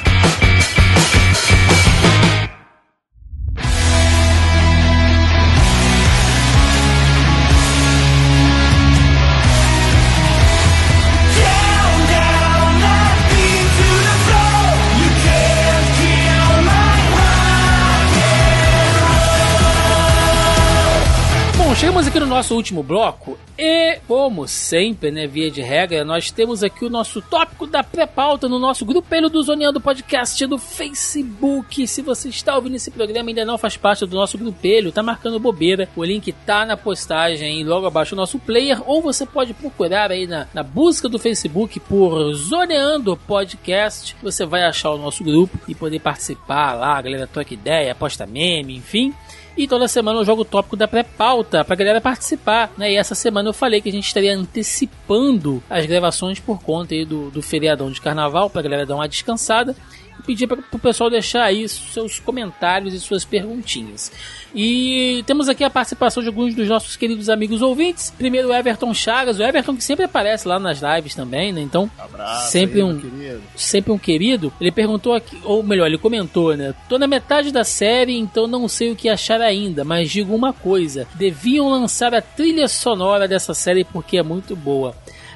Chegamos 21.77 22.07
aqui 22.07 22.19
no 22.21 22.25
nosso 22.25 22.55
último 22.55 22.81
bloco 22.81 23.37
e, 23.57 23.99
como 24.07 24.47
sempre, 24.47 25.11
né, 25.11 25.27
via 25.27 25.51
de 25.51 25.61
regra, 25.61 26.05
nós 26.05 26.31
temos 26.31 26.63
aqui 26.63 26.85
o 26.85 26.89
nosso 26.89 27.21
tópico 27.21 27.67
da 27.67 27.83
pré-pauta 27.83 28.47
no 28.47 28.57
nosso 28.57 28.85
grupelho 28.85 29.29
do 29.29 29.43
Zoneando 29.43 29.81
Podcast 29.81 30.45
do 30.47 30.57
Facebook. 30.57 31.85
Se 31.85 32.01
você 32.01 32.29
está 32.29 32.55
ouvindo 32.55 32.75
esse 32.75 32.89
programa 32.89 33.29
e 33.29 33.31
ainda 33.31 33.43
não 33.43 33.57
faz 33.57 33.75
parte 33.75 34.05
do 34.05 34.15
nosso 34.15 34.37
grupelho, 34.37 34.91
tá 34.91 35.03
marcando 35.03 35.37
bobeira, 35.37 35.89
o 35.97 36.03
link 36.03 36.31
tá 36.45 36.65
na 36.65 36.77
postagem 36.77 37.63
logo 37.65 37.85
abaixo 37.85 38.15
do 38.15 38.19
nosso 38.19 38.39
player, 38.39 38.81
ou 38.85 39.01
você 39.01 39.25
pode 39.25 39.53
procurar 39.53 40.11
aí 40.11 40.25
na, 40.25 40.47
na 40.53 40.63
busca 40.63 41.09
do 41.09 41.19
Facebook 41.19 41.79
por 41.81 42.33
Zoneando 42.33 43.17
Podcast, 43.17 44.15
você 44.23 44.45
vai 44.45 44.63
achar 44.63 44.91
o 44.91 44.97
nosso 44.97 45.25
grupo 45.25 45.59
e 45.67 45.75
poder 45.75 45.99
participar 45.99 46.73
lá, 46.73 46.97
a 46.97 47.01
galera 47.01 47.27
troca 47.27 47.53
ideia, 47.53 47.93
posta 47.93 48.25
meme, 48.25 48.77
enfim. 48.77 49.13
E 49.57 49.67
toda 49.67 49.87
semana 49.87 50.19
eu 50.19 50.25
jogo 50.25 50.41
o 50.41 50.45
tópico 50.45 50.75
da 50.75 50.85
pré-pauta 50.85 51.63
pra 51.63 51.77
galera 51.77 52.01
participar, 52.01 52.71
né? 52.77 52.91
E 52.91 52.97
essa 52.97 53.15
semana 53.15 53.47
eu 53.47 53.53
falei 53.53 53.79
que 53.79 53.87
a 53.87 53.91
gente 53.91 54.05
estaria 54.05 54.35
antecipando 54.35 55.63
as 55.69 55.85
gravações 55.85 56.39
por 56.39 56.61
conta 56.61 56.93
aí 56.93 57.05
do, 57.05 57.31
do 57.31 57.41
feriadão 57.41 57.89
de 57.89 58.01
carnaval, 58.01 58.49
pra 58.49 58.61
galera 58.61 58.85
dar 58.85 58.95
uma 58.95 59.07
descansada. 59.07 59.73
E 60.19 60.23
pedir 60.23 60.47
para 60.47 60.59
o 60.71 60.79
pessoal 60.79 61.09
deixar 61.09 61.43
aí 61.43 61.67
seus 61.67 62.19
comentários 62.19 62.93
e 62.93 62.99
suas 62.99 63.25
perguntinhas. 63.25 64.11
E 64.53 65.21
temos 65.27 65.49
aqui 65.49 65.65
a 65.65 65.69
participação 65.69 66.23
de 66.23 66.29
alguns 66.29 66.55
dos 66.55 66.69
nossos 66.69 66.95
queridos 66.95 67.27
amigos 67.29 67.61
ouvintes. 67.61 68.13
Primeiro, 68.17 68.47
o 68.47 68.53
Everton 68.53 68.93
Chagas, 68.93 69.37
o 69.37 69.43
Everton 69.43 69.75
que 69.75 69.83
sempre 69.83 70.05
aparece 70.05 70.47
lá 70.47 70.57
nas 70.57 70.81
lives 70.81 71.13
também, 71.13 71.51
né? 71.51 71.59
Então, 71.59 71.91
Abraço 71.99 72.51
sempre 72.51 72.79
aí, 72.79 72.83
um 72.83 73.41
sempre 73.55 73.91
um 73.91 73.97
querido. 73.97 74.53
Ele 74.61 74.71
perguntou 74.71 75.13
aqui, 75.13 75.37
ou 75.43 75.61
melhor, 75.61 75.87
ele 75.87 75.97
comentou, 75.97 76.55
né? 76.55 76.73
Tô 76.87 76.97
na 76.97 77.05
metade 77.05 77.51
da 77.51 77.65
série, 77.65 78.17
então 78.17 78.47
não 78.47 78.69
sei 78.69 78.91
o 78.91 78.95
que 78.95 79.09
achar 79.09 79.41
ainda, 79.41 79.83
mas 79.83 80.09
digo 80.09 80.33
uma 80.33 80.53
coisa: 80.53 81.05
deviam 81.15 81.69
lançar 81.69 82.13
a 82.13 82.21
trilha 82.21 82.69
sonora 82.69 83.27
dessa 83.27 83.53
série 83.53 83.83
porque 83.83 84.17
é 84.17 84.23
muito 84.23 84.55
boa. 84.55 84.95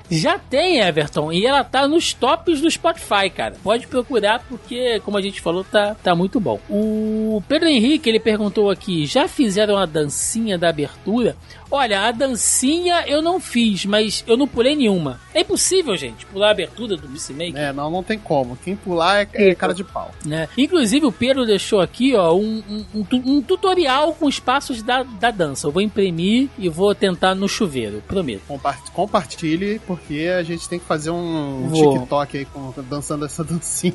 Já 0.10 0.39
tem, 0.39 0.80
Everton, 0.80 1.32
e 1.32 1.45
ela 1.45 1.64
tá 1.64 1.88
nos 1.88 2.14
tops 2.14 2.62
do 2.62 2.72
Spotify, 2.72 3.30
cara. 3.30 3.55
Pode 3.64 3.86
procurar 3.88 4.39
porque, 4.49 4.99
como 5.01 5.18
a 5.18 5.22
gente 5.22 5.39
falou, 5.39 5.64
tá, 5.64 5.95
tá 6.01 6.16
muito 6.16 6.39
bom. 6.39 6.60
O 6.70 7.43
Pedro 7.47 7.68
Henrique, 7.68 8.10
ele 8.10 8.20
perguntou 8.20 8.72
aqui, 8.72 9.05
já 9.05 9.28
fizeram 9.28 9.78
a 9.78 9.86
dancinha 9.86 10.57
da 10.57 10.70
abertura? 10.70 11.36
Olha, 11.72 12.01
a 12.07 12.11
dancinha 12.11 13.03
eu 13.07 13.22
não 13.22 13.39
fiz, 13.39 13.86
mas 13.86 14.24
eu 14.28 14.36
não 14.36 14.47
pulei 14.47 14.76
nenhuma. 14.76 15.20
É 15.34 15.41
impossível, 15.41 15.95
gente, 15.95 16.26
pular 16.26 16.47
a 16.47 16.51
abertura 16.51 16.97
do 16.97 17.07
Peacemaker. 17.07 17.55
É, 17.57 17.72
não, 17.72 17.89
não 17.91 18.01
tem 18.03 18.17
como. 18.17 18.57
Quem 18.57 18.76
pular 18.76 19.22
é, 19.22 19.49
é 19.49 19.55
cara 19.55 19.74
de 19.74 19.84
pau. 19.84 20.11
né? 20.26 20.47
Inclusive 20.57 21.05
o 21.05 21.11
Pedro 21.11 21.45
deixou 21.45 21.80
aqui 21.82 22.15
ó, 22.15 22.34
um, 22.34 22.63
um- 22.70 22.86
um 22.95 23.05
um 23.30 23.41
tutorial 23.41 24.13
com 24.13 24.26
os 24.26 24.39
passos 24.39 24.82
da, 24.82 25.03
da 25.03 25.30
dança. 25.32 25.67
Eu 25.67 25.72
vou 25.72 25.82
imprimir 25.82 26.49
e 26.57 26.67
vou 26.70 26.93
tentar 26.95 27.36
no 27.36 27.47
chuveiro, 27.47 28.01
prometo. 28.07 28.41
Compar- 28.47 28.80
Compartilhe, 28.93 29.80
porque 29.86 30.30
a 30.38 30.41
gente 30.43 30.67
tem 30.67 30.80
que 30.80 30.86
fazer 30.86 31.11
um 31.11 31.67
Vou. 31.70 31.93
TikTok 31.99 32.38
aí 32.38 32.45
com, 32.45 32.74
dançando 32.89 33.26
essa 33.26 33.43
dancinha. 33.45 33.93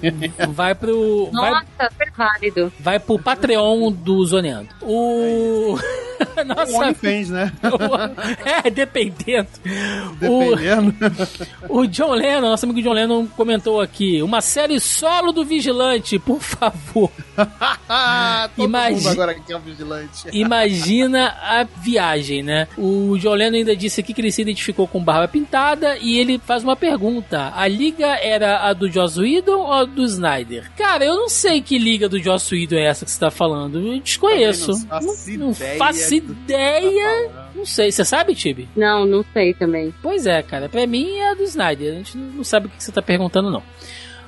Vai 0.51 0.75
pro. 0.75 1.31
Vai, 1.33 1.51
Nossa, 1.51 1.91
super 1.91 2.12
válido. 2.16 2.72
vai 2.79 2.99
pro 3.01 3.18
Patreon 3.18 3.91
do 3.93 4.25
Zoneando. 4.25 4.68
O. 4.83 5.75
O 5.75 5.79
Nossa. 6.45 6.77
OnlyFans, 6.79 7.31
né? 7.31 7.53
É, 8.65 8.71
dependendo. 8.71 9.49
O, 10.23 10.55
Dependendo. 10.57 10.95
o 11.69 11.87
John 11.87 12.12
Lennon, 12.12 12.41
nosso 12.51 12.65
amigo 12.67 12.83
John 12.83 12.93
Lennon, 12.93 13.27
comentou 13.27 13.81
aqui: 13.81 14.23
uma 14.23 14.41
série 14.41 14.79
solo 14.81 15.33
do 15.33 15.45
Vigilante, 15.45 16.19
por 16.19 16.41
favor. 16.41 17.11
Todo 18.57 18.65
Imagi- 18.67 18.95
mundo 18.97 19.09
agora 19.09 19.35
que 19.35 19.53
é 19.53 19.57
um 19.57 19.61
vigilante. 19.61 20.29
Imagina 20.33 21.29
a 21.41 21.65
viagem, 21.83 22.43
né? 22.43 22.69
O 22.79 23.17
John 23.19 23.35
Lennon 23.35 23.57
ainda 23.59 23.77
disse 23.77 24.01
aqui 24.01 24.15
que 24.15 24.21
ele 24.21 24.31
se 24.33 24.43
identificou 24.43 24.87
com 24.87 25.03
Barba 25.03 25.27
Pintada 25.29 25.97
e 25.99 26.19
ele 26.19 26.39
faz 26.39 26.62
uma 26.62 26.77
pergunta: 26.77 27.53
a 27.55 27.67
liga 27.67 28.07
era 28.17 28.69
a 28.69 28.73
do 28.73 28.91
Joss 28.91 29.19
Whedon 29.21 29.57
ou 29.59 29.73
a 29.73 29.85
do 29.85 30.05
Snyder? 30.05 30.71
Cara, 30.77 31.05
eu 31.05 31.15
não 31.17 31.29
sei 31.29 31.61
que 31.61 31.79
liga 31.79 32.09
do 32.09 32.19
Joss 32.23 32.55
Whedon 32.55 32.77
é 32.77 32.85
essa 32.87 33.05
que 33.05 33.11
você 33.11 33.19
tá 33.21 33.31
falando. 33.31 33.79
Eu 33.79 34.01
desconheço. 34.01 34.73
Também 34.89 34.89
não 34.89 35.01
faço 35.01 35.31
Não, 35.39 35.47
não 35.47 35.53
ideia 35.53 35.79
faço 35.79 36.09
que 36.11 36.17
ideia. 36.17 37.31
Não 37.55 37.65
sei, 37.65 37.93
você 37.93 38.05
sabe, 38.05 38.35
Tibi? 38.35 38.69
Não, 38.77 39.07
não 39.07 39.25
sei 39.33 39.55
também. 39.55 39.95
Pois 40.03 40.27
é, 40.27 40.43
cara. 40.43 40.69
Pra 40.69 40.87
mim 40.87 41.17
é 41.19 41.31
a 41.31 41.35
do 41.35 41.43
Snyder. 41.45 41.93
A 41.93 41.97
gente 41.97 42.17
não 42.19 42.43
sabe 42.45 42.67
o 42.67 42.71
que 42.71 42.83
você 42.83 42.91
tá 42.93 43.01
perguntando, 43.01 43.51
não. 43.51 43.63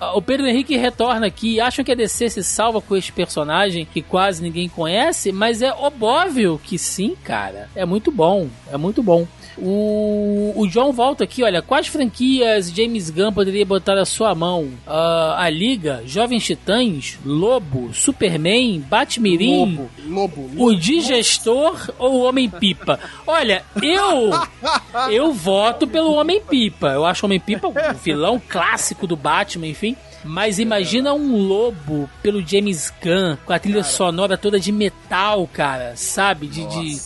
Ah, 0.00 0.16
O 0.16 0.22
Pedro 0.22 0.46
Henrique 0.46 0.76
retorna 0.76 1.26
aqui. 1.26 1.58
Acham 1.60 1.84
que 1.84 1.92
a 1.92 1.94
DC 1.94 2.30
se 2.30 2.44
salva 2.44 2.80
com 2.80 2.96
esse 2.96 3.10
personagem 3.10 3.84
que 3.84 4.02
quase 4.02 4.42
ninguém 4.42 4.68
conhece? 4.68 5.32
Mas 5.32 5.62
é 5.62 5.72
óbvio 5.72 6.60
que 6.62 6.78
sim, 6.78 7.16
cara. 7.24 7.68
É 7.74 7.84
muito 7.84 8.10
bom. 8.12 8.48
É 8.70 8.76
muito 8.76 9.02
bom. 9.02 9.26
O, 9.58 10.52
o 10.54 10.66
John 10.66 10.92
volta 10.92 11.24
aqui, 11.24 11.42
olha, 11.42 11.62
quais 11.62 11.86
franquias 11.86 12.70
James 12.70 13.08
Gunn 13.10 13.32
poderia 13.32 13.64
botar 13.64 13.98
a 13.98 14.04
sua 14.04 14.34
mão? 14.34 14.68
Ah, 14.86 15.36
a 15.38 15.50
Liga, 15.50 16.02
Jovens 16.04 16.44
Titãs, 16.44 17.18
Lobo, 17.24 17.92
Superman, 17.94 18.80
Batmirim, 18.80 19.76
Lobo, 19.76 19.90
lobo, 20.06 20.40
lobo. 20.42 20.64
o 20.64 20.76
Digestor 20.76 21.90
ou 21.98 22.14
o 22.16 22.22
Homem-Pipa? 22.24 23.00
Olha, 23.26 23.64
eu 23.82 24.30
eu 25.10 25.32
voto 25.32 25.86
pelo 25.86 26.14
Homem-Pipa. 26.14 26.88
Eu 26.88 27.04
acho 27.06 27.24
o 27.24 27.26
Homem-Pipa 27.26 27.68
um 27.68 27.74
vilão 28.02 28.40
clássico 28.46 29.06
do 29.06 29.16
Batman, 29.16 29.68
enfim. 29.68 29.96
Mas 30.24 30.58
imagina 30.58 31.14
um 31.14 31.36
lobo 31.46 32.10
pelo 32.20 32.44
James 32.44 32.92
Gunn, 33.02 33.36
com 33.46 33.52
a 33.52 33.58
trilha 33.58 33.84
sonora 33.84 34.36
toda 34.36 34.58
de 34.58 34.72
metal, 34.72 35.48
cara, 35.52 35.92
sabe? 35.94 36.48
De, 36.48 36.66
de 36.66 36.96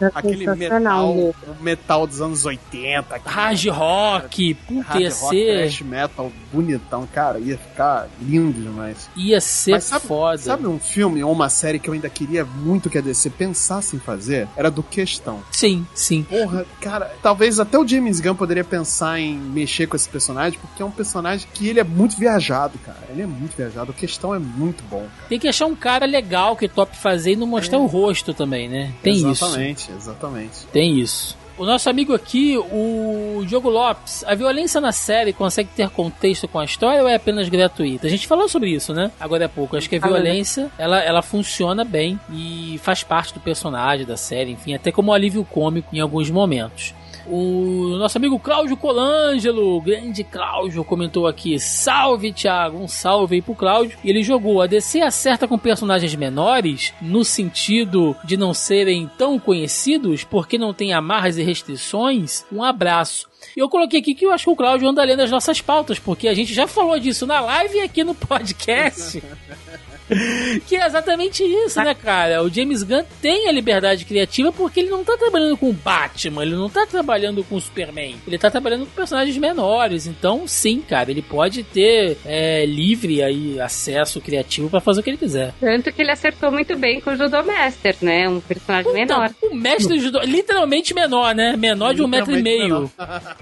Nossa. 0.00 0.18
Aquele 0.18 0.46
metal, 0.54 1.12
o 1.14 1.34
metal 1.60 2.06
dos 2.06 2.20
anos 2.20 2.44
80. 2.44 3.14
aquele 3.14 3.34
hard 3.34 3.66
rock, 3.68 4.54
puta, 4.54 4.88
hard 4.88 5.00
ia 5.00 5.10
rock, 5.10 5.36
ser, 5.70 5.84
metal 5.84 6.32
bonitão, 6.52 7.06
cara, 7.12 7.38
ia 7.38 7.58
ficar 7.58 8.08
lindo 8.20 8.60
demais. 8.60 9.08
ia 9.16 9.40
ser 9.40 9.72
Mas 9.72 9.84
sabe, 9.84 10.06
foda. 10.06 10.38
sabe 10.38 10.66
um 10.66 10.78
filme 10.78 11.22
ou 11.22 11.32
uma 11.32 11.48
série 11.48 11.78
que 11.78 11.88
eu 11.88 11.94
ainda 11.94 12.08
queria 12.08 12.44
muito 12.44 12.88
que 12.90 12.98
a 12.98 13.00
DC 13.00 13.30
pensasse 13.30 13.96
em 13.96 13.98
fazer? 13.98 14.48
Era 14.56 14.70
do 14.70 14.82
Questão. 14.82 15.42
Sim, 15.50 15.86
sim. 15.94 16.22
Porra, 16.24 16.64
cara, 16.80 17.12
talvez 17.22 17.58
até 17.58 17.78
o 17.78 17.86
James 17.86 18.20
Gunn 18.20 18.34
poderia 18.34 18.64
pensar 18.64 19.18
em 19.18 19.36
mexer 19.36 19.86
com 19.86 19.96
esse 19.96 20.08
personagem, 20.08 20.58
porque 20.60 20.82
é 20.82 20.84
um 20.84 20.90
personagem 20.90 21.46
que 21.52 21.68
ele 21.68 21.80
é 21.80 21.84
muito 21.84 22.16
viajado, 22.16 22.78
cara. 22.78 22.98
Ele 23.10 23.22
é 23.22 23.26
muito 23.26 23.56
viajado. 23.56 23.90
O 23.90 23.94
Questão 23.94 24.34
é 24.34 24.38
muito 24.38 24.82
bom, 24.84 25.00
cara. 25.00 25.28
Tem 25.28 25.38
que 25.38 25.48
achar 25.48 25.66
um 25.66 25.74
cara 25.74 26.06
legal 26.06 26.56
que 26.56 26.68
top 26.68 26.96
fazer 26.96 27.32
e 27.32 27.36
não 27.36 27.46
mostrar 27.46 27.78
o 27.78 27.86
rosto 27.86 28.32
também, 28.34 28.68
né? 28.68 28.92
Tem 29.02 29.14
isso. 29.16 29.28
exatamente, 29.28 29.85
exatamente. 29.92 30.66
Tem 30.72 30.98
isso. 30.98 31.36
O 31.58 31.64
nosso 31.64 31.88
amigo 31.88 32.12
aqui, 32.12 32.54
o 32.58 33.42
Diogo 33.46 33.70
Lopes, 33.70 34.22
a 34.26 34.34
violência 34.34 34.78
na 34.78 34.92
série 34.92 35.32
consegue 35.32 35.70
ter 35.74 35.88
contexto 35.88 36.46
com 36.46 36.58
a 36.58 36.64
história 36.66 37.02
ou 37.02 37.08
é 37.08 37.14
apenas 37.14 37.48
gratuita? 37.48 38.06
A 38.06 38.10
gente 38.10 38.26
falou 38.26 38.46
sobre 38.46 38.68
isso, 38.68 38.92
né? 38.92 39.10
Agora 39.18 39.46
há 39.46 39.48
pouco. 39.48 39.74
Acho 39.74 39.88
que 39.88 39.96
a 39.96 40.00
Falando. 40.00 40.22
violência, 40.22 40.70
ela, 40.76 41.00
ela 41.02 41.22
funciona 41.22 41.82
bem 41.82 42.20
e 42.30 42.78
faz 42.82 43.02
parte 43.02 43.32
do 43.32 43.40
personagem, 43.40 44.04
da 44.04 44.18
série, 44.18 44.50
enfim, 44.50 44.74
até 44.74 44.92
como 44.92 45.14
alívio 45.14 45.42
cômico 45.46 45.96
em 45.96 46.00
alguns 46.00 46.28
momentos. 46.28 46.94
O 47.28 47.96
nosso 47.98 48.18
amigo 48.18 48.38
Cláudio 48.38 48.76
Colangelo, 48.76 49.80
grande 49.80 50.22
Cláudio, 50.22 50.84
comentou 50.84 51.26
aqui: 51.26 51.58
Salve, 51.58 52.32
Thiago, 52.32 52.78
um 52.78 52.86
salve 52.86 53.36
aí 53.36 53.42
pro 53.42 53.54
Cláudio. 53.54 53.98
Ele 54.04 54.22
jogou: 54.22 54.62
a 54.62 54.66
DC 54.66 55.00
acerta 55.00 55.48
com 55.48 55.58
personagens 55.58 56.14
menores, 56.14 56.94
no 57.00 57.24
sentido 57.24 58.16
de 58.24 58.36
não 58.36 58.54
serem 58.54 59.10
tão 59.18 59.38
conhecidos, 59.40 60.22
porque 60.22 60.56
não 60.56 60.72
tem 60.72 60.92
amarras 60.92 61.36
e 61.36 61.42
restrições? 61.42 62.44
Um 62.52 62.62
abraço. 62.62 63.28
E 63.56 63.60
eu 63.60 63.68
coloquei 63.68 64.00
aqui 64.00 64.14
que 64.14 64.24
eu 64.24 64.30
acho 64.30 64.44
que 64.44 64.50
o 64.50 64.56
Cláudio 64.56 64.88
anda 64.88 65.02
lendo 65.02 65.20
as 65.20 65.30
nossas 65.30 65.60
pautas, 65.60 65.98
porque 65.98 66.28
a 66.28 66.34
gente 66.34 66.54
já 66.54 66.66
falou 66.66 66.98
disso 66.98 67.26
na 67.26 67.40
live 67.40 67.78
e 67.78 67.80
aqui 67.80 68.04
no 68.04 68.14
podcast. 68.14 69.22
Que 70.66 70.76
é 70.76 70.86
exatamente 70.86 71.42
isso, 71.42 71.80
né, 71.82 71.94
cara? 71.94 72.42
O 72.42 72.48
James 72.50 72.82
Gunn 72.82 73.04
tem 73.20 73.48
a 73.48 73.52
liberdade 73.52 74.04
criativa 74.04 74.52
porque 74.52 74.80
ele 74.80 74.90
não 74.90 75.04
tá 75.04 75.16
trabalhando 75.16 75.56
com 75.56 75.70
o 75.70 75.72
Batman, 75.72 76.42
ele 76.42 76.54
não 76.54 76.68
tá 76.68 76.86
trabalhando 76.86 77.42
com 77.44 77.56
o 77.56 77.60
Superman, 77.60 78.16
ele 78.26 78.38
tá 78.38 78.50
trabalhando 78.50 78.86
com 78.86 78.92
personagens 78.92 79.36
menores. 79.36 80.06
Então, 80.06 80.46
sim, 80.46 80.80
cara, 80.80 81.10
ele 81.10 81.22
pode 81.22 81.62
ter 81.62 82.16
é, 82.24 82.64
livre 82.66 83.22
aí 83.22 83.60
acesso 83.60 84.20
criativo 84.20 84.70
pra 84.70 84.80
fazer 84.80 85.00
o 85.00 85.02
que 85.02 85.10
ele 85.10 85.16
quiser. 85.16 85.52
Tanto 85.60 85.92
que 85.92 86.02
ele 86.02 86.10
acertou 86.10 86.50
muito 86.50 86.76
bem 86.76 87.00
com 87.00 87.10
o 87.10 87.16
Judomaster, 87.16 87.96
né? 88.00 88.28
Um 88.28 88.40
personagem 88.40 88.92
menor. 88.92 89.30
O 89.42 89.54
mestre 89.54 89.98
judô, 89.98 90.20
literalmente 90.20 90.94
menor, 90.94 91.34
né? 91.34 91.56
Menor 91.56 91.94
de 91.94 92.02
um 92.02 92.08
metro 92.08 92.36
e 92.36 92.42
meio. 92.42 92.90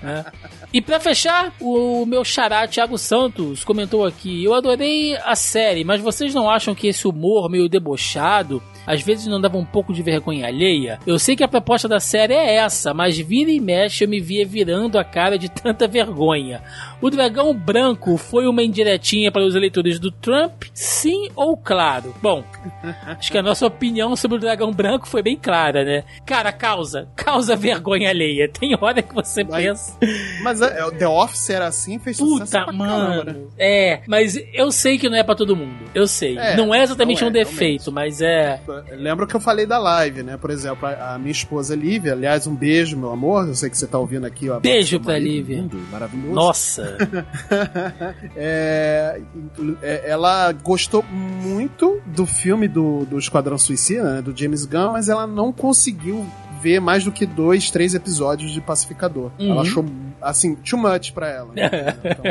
né? 0.02 0.24
E 0.72 0.80
pra 0.80 0.98
fechar, 0.98 1.54
o 1.60 2.04
meu 2.04 2.24
xará 2.24 2.66
Thiago 2.66 2.98
Santos 2.98 3.62
comentou 3.62 4.04
aqui: 4.04 4.42
Eu 4.42 4.54
adorei 4.54 5.16
a 5.18 5.36
série, 5.36 5.84
mas 5.84 6.00
vocês 6.00 6.34
não 6.34 6.50
acham 6.54 6.74
que 6.74 6.86
esse 6.88 7.06
humor 7.06 7.48
meio 7.48 7.68
debochado 7.68 8.62
às 8.86 9.02
vezes 9.02 9.26
não 9.26 9.40
dava 9.40 9.56
um 9.58 9.64
pouco 9.64 9.92
de 9.92 10.02
vergonha 10.02 10.46
alheia? 10.46 10.98
Eu 11.06 11.18
sei 11.18 11.36
que 11.36 11.44
a 11.44 11.48
proposta 11.48 11.88
da 11.88 12.00
série 12.00 12.34
é 12.34 12.56
essa, 12.56 12.92
mas 12.94 13.18
vira 13.18 13.50
e 13.50 13.60
mexe 13.60 14.04
eu 14.04 14.08
me 14.08 14.20
via 14.20 14.46
virando 14.46 14.98
a 14.98 15.04
cara 15.04 15.38
de 15.38 15.48
tanta 15.48 15.86
vergonha. 15.88 16.62
O 17.00 17.10
dragão 17.10 17.52
branco 17.54 18.16
foi 18.16 18.46
uma 18.46 18.62
indiretinha 18.62 19.30
para 19.30 19.44
os 19.44 19.54
eleitores 19.54 19.98
do 19.98 20.10
Trump? 20.10 20.64
Sim 20.72 21.28
ou 21.36 21.56
claro? 21.56 22.14
Bom, 22.22 22.42
acho 23.18 23.30
que 23.30 23.38
a 23.38 23.42
nossa 23.42 23.66
opinião 23.66 24.16
sobre 24.16 24.38
o 24.38 24.40
dragão 24.40 24.72
branco 24.72 25.06
foi 25.06 25.22
bem 25.22 25.36
clara, 25.36 25.84
né? 25.84 26.04
Cara, 26.24 26.50
causa, 26.52 27.08
causa 27.14 27.54
vergonha 27.56 28.08
alheia. 28.10 28.48
Tem 28.48 28.76
hora 28.80 29.02
que 29.02 29.14
você 29.14 29.44
Mas- 29.44 29.64
pensa, 29.64 29.98
Mas 30.42 30.60
é, 30.60 30.78
é, 30.80 30.84
o 30.84 30.90
The 30.92 31.06
Office 31.08 31.50
era 31.50 31.66
assim, 31.66 31.98
fez 31.98 32.16
sucesso 32.16 32.44
puta, 32.52 32.64
pra 32.64 32.72
mano. 32.72 33.06
caramba, 33.24 33.32
né? 33.32 33.40
É, 33.58 34.00
mas 34.06 34.36
eu 34.52 34.70
sei 34.72 34.98
que 34.98 35.08
não 35.08 35.16
é 35.16 35.22
pra 35.22 35.34
todo 35.34 35.54
mundo. 35.56 35.74
Eu 35.94 36.06
sei. 36.06 36.38
É, 36.38 36.56
não 36.56 36.74
é 36.74 36.82
exatamente 36.82 37.20
não 37.20 37.28
um 37.28 37.30
é, 37.30 37.34
defeito, 37.34 37.92
mas 37.92 38.20
é. 38.20 38.60
Lembra 38.96 39.26
que 39.26 39.34
eu 39.34 39.40
falei 39.40 39.66
da 39.66 39.78
live, 39.78 40.22
né? 40.22 40.36
Por 40.36 40.50
exemplo, 40.50 40.86
a, 40.86 41.14
a 41.14 41.18
minha 41.18 41.32
esposa 41.32 41.74
Lívia, 41.74 42.12
aliás, 42.12 42.46
um 42.46 42.54
beijo, 42.54 42.96
meu 42.96 43.10
amor. 43.10 43.46
Eu 43.48 43.54
sei 43.54 43.68
que 43.70 43.76
você 43.78 43.86
tá 43.86 43.98
ouvindo 43.98 44.26
aqui, 44.26 44.48
ó. 44.50 44.58
Beijo 44.60 44.98
pra 45.00 45.12
marido 45.14 45.28
Lívia. 45.28 45.56
lindo, 45.56 45.78
Maravilhoso. 45.90 46.34
Nossa. 46.34 46.98
É, 48.36 49.20
é, 49.82 50.02
ela 50.10 50.50
gostou 50.52 51.02
muito 51.02 52.00
do 52.06 52.26
filme 52.26 52.66
do, 52.68 53.04
do 53.04 53.18
Esquadrão 53.18 53.56
Suicida, 53.58 54.14
né, 54.16 54.22
do 54.22 54.36
James 54.36 54.64
Gunn, 54.66 54.92
mas 54.92 55.08
ela 55.08 55.26
não 55.26 55.52
conseguiu 55.52 56.26
ver 56.60 56.80
mais 56.80 57.04
do 57.04 57.12
que 57.12 57.26
dois, 57.26 57.70
três 57.70 57.94
episódios 57.94 58.50
de 58.52 58.60
Pacificador. 58.60 59.30
Uhum. 59.38 59.50
Ela 59.50 59.62
achou, 59.62 59.84
assim, 60.20 60.54
too 60.56 60.78
much 60.78 61.12
pra 61.12 61.28
ela. 61.28 61.52
né? 61.54 61.70
Então, 62.04 62.24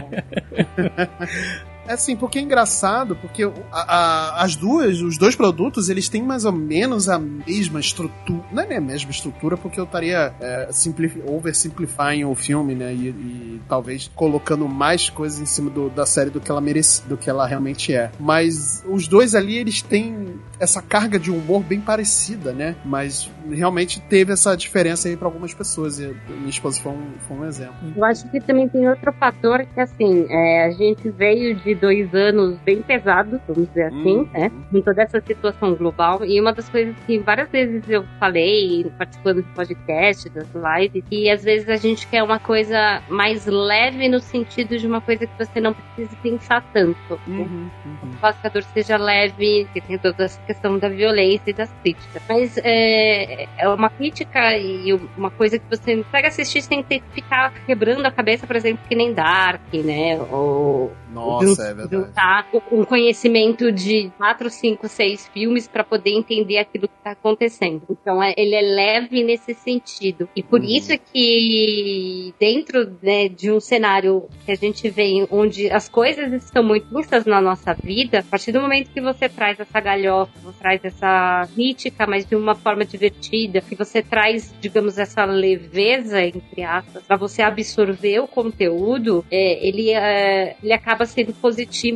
É 1.87 1.93
assim, 1.93 2.15
porque 2.15 2.39
é 2.39 2.41
engraçado, 2.41 3.15
porque 3.15 3.43
a, 3.43 3.51
a, 3.71 4.43
as 4.43 4.55
duas, 4.55 5.01
os 5.01 5.17
dois 5.17 5.35
produtos, 5.35 5.89
eles 5.89 6.07
têm 6.07 6.21
mais 6.21 6.45
ou 6.45 6.51
menos 6.51 7.09
a 7.09 7.19
mesma 7.19 7.79
estrutura. 7.79 8.43
Não 8.51 8.63
é 8.63 8.77
a 8.77 8.81
mesma 8.81 9.11
estrutura, 9.11 9.57
porque 9.57 9.79
eu 9.79 9.83
estaria 9.83 10.33
é, 10.39 10.69
oversimplifying 11.25 12.23
o 12.25 12.35
filme, 12.35 12.73
né? 12.75 12.93
E, 12.93 13.09
e, 13.09 13.61
talvez 13.67 14.09
colocando 14.15 14.67
mais 14.67 15.09
coisas 15.09 15.39
em 15.39 15.45
cima 15.45 15.69
do, 15.69 15.89
da 15.89 16.05
série 16.05 16.29
do 16.29 16.39
que 16.39 16.49
ela 16.49 16.61
merece, 16.61 17.03
do 17.07 17.17
que 17.17 17.29
ela 17.29 17.45
realmente 17.45 17.93
é. 17.93 18.11
Mas 18.19 18.83
os 18.87 19.07
dois 19.07 19.35
ali, 19.35 19.57
eles 19.57 19.81
têm 19.81 20.39
essa 20.59 20.81
carga 20.81 21.19
de 21.19 21.31
humor 21.31 21.61
bem 21.63 21.81
parecida, 21.81 22.53
né? 22.53 22.75
Mas 22.85 23.29
realmente 23.49 23.99
teve 24.01 24.31
essa 24.31 24.55
diferença 24.55 25.07
aí 25.07 25.17
para 25.17 25.27
algumas 25.27 25.53
pessoas. 25.53 25.99
E 25.99 26.15
minha 26.29 26.49
esposa 26.49 26.79
foi 26.81 26.91
um, 26.91 27.11
foi 27.27 27.37
um 27.37 27.45
exemplo. 27.45 27.75
Eu 27.95 28.05
acho 28.05 28.29
que 28.29 28.39
também 28.39 28.69
tem 28.69 28.87
outro 28.87 29.11
fator 29.13 29.65
que, 29.65 29.79
assim, 29.79 30.25
é, 30.29 30.65
a 30.65 30.71
gente 30.71 31.09
veio 31.09 31.55
de 31.55 31.72
dois 31.75 32.13
anos 32.13 32.57
bem 32.59 32.81
pesados, 32.81 33.39
vamos 33.47 33.67
dizer 33.69 33.85
assim, 33.85 34.17
uhum. 34.17 34.29
né? 34.33 34.51
Com 34.71 34.81
toda 34.81 35.01
essa 35.01 35.21
situação 35.21 35.75
global. 35.75 36.23
E 36.23 36.39
uma 36.39 36.53
das 36.53 36.69
coisas 36.69 36.95
que 37.05 37.19
várias 37.19 37.49
vezes 37.49 37.83
eu 37.89 38.03
falei, 38.19 38.91
participando 38.97 39.37
do 39.37 39.53
podcast, 39.53 40.29
das 40.29 40.47
lives, 40.53 41.03
e 41.11 41.29
às 41.29 41.43
vezes 41.43 41.69
a 41.69 41.75
gente 41.75 42.07
quer 42.07 42.23
uma 42.23 42.39
coisa 42.39 43.01
mais 43.09 43.45
leve 43.45 44.07
no 44.07 44.19
sentido 44.19 44.77
de 44.77 44.87
uma 44.87 45.01
coisa 45.01 45.25
que 45.25 45.37
você 45.37 45.59
não 45.59 45.73
precisa 45.73 46.15
pensar 46.21 46.63
tanto. 46.73 47.19
Uhum, 47.27 47.69
uhum. 47.85 48.09
O 48.13 48.17
pacificador 48.19 48.63
seja 48.73 48.97
leve, 48.97 49.67
que 49.73 49.81
tem 49.81 49.97
toda 49.97 50.25
essa 50.25 50.41
questão 50.41 50.77
da 50.77 50.89
violência 50.89 51.49
e 51.49 51.53
das 51.53 51.71
críticas. 51.81 52.21
Mas 52.27 52.57
é, 52.63 53.47
é 53.57 53.69
uma 53.69 53.89
crítica 53.89 54.57
e 54.57 54.93
uma 55.17 55.31
coisa 55.31 55.59
que 55.59 55.65
você 55.69 56.03
pega 56.11 56.27
assistir 56.27 56.61
sem 56.61 56.83
ter 56.83 56.99
que 56.99 57.09
ficar 57.13 57.53
quebrando 57.65 58.05
a 58.05 58.11
cabeça, 58.11 58.45
por 58.47 58.55
exemplo, 58.55 58.83
que 58.87 58.95
nem 58.95 59.13
Dark, 59.13 59.61
né? 59.73 60.19
Ou 60.31 60.91
nossa, 61.13 61.62
é 61.63 61.73
verdade. 61.73 62.13
Tá 62.13 62.45
um 62.71 62.85
conhecimento 62.85 63.71
de 63.71 64.11
quatro, 64.17 64.49
cinco, 64.49 64.87
seis 64.87 65.27
filmes 65.27 65.67
para 65.67 65.83
poder 65.83 66.11
entender 66.11 66.57
aquilo 66.57 66.87
que 66.87 67.03
tá 67.03 67.11
acontecendo. 67.11 67.83
Então, 67.89 68.21
é, 68.21 68.33
ele 68.37 68.55
é 68.55 68.61
leve 68.61 69.23
nesse 69.23 69.53
sentido. 69.53 70.27
E 70.35 70.41
por 70.41 70.61
uhum. 70.61 70.65
isso 70.65 70.93
é 70.93 70.97
que 70.97 72.33
dentro 72.39 72.97
né, 73.01 73.27
de 73.27 73.51
um 73.51 73.59
cenário 73.59 74.27
que 74.45 74.51
a 74.51 74.55
gente 74.55 74.89
vê 74.89 75.27
onde 75.29 75.69
as 75.69 75.89
coisas 75.89 76.31
estão 76.33 76.63
muito 76.63 76.89
justas 76.89 77.25
na 77.25 77.41
nossa 77.41 77.73
vida, 77.73 78.19
a 78.19 78.23
partir 78.23 78.51
do 78.51 78.61
momento 78.61 78.91
que 78.91 79.01
você 79.01 79.27
traz 79.29 79.59
essa 79.59 79.79
galhofa, 79.79 80.31
traz 80.59 80.83
essa 80.83 81.47
crítica, 81.53 82.07
mas 82.07 82.25
de 82.25 82.35
uma 82.35 82.55
forma 82.55 82.85
divertida, 82.85 83.61
que 83.61 83.75
você 83.75 84.01
traz, 84.01 84.53
digamos, 84.61 84.97
essa 84.97 85.25
leveza, 85.25 86.21
entre 86.21 86.63
aspas, 86.63 87.03
para 87.03 87.17
você 87.17 87.41
absorver 87.41 88.19
o 88.19 88.27
conteúdo, 88.27 89.25
é, 89.29 89.67
ele, 89.67 89.91
é, 89.91 90.55
ele 90.63 90.73
acaba 90.73 91.03
acaba 91.03 91.05
sendo 91.05 91.33
positivo 91.33 91.52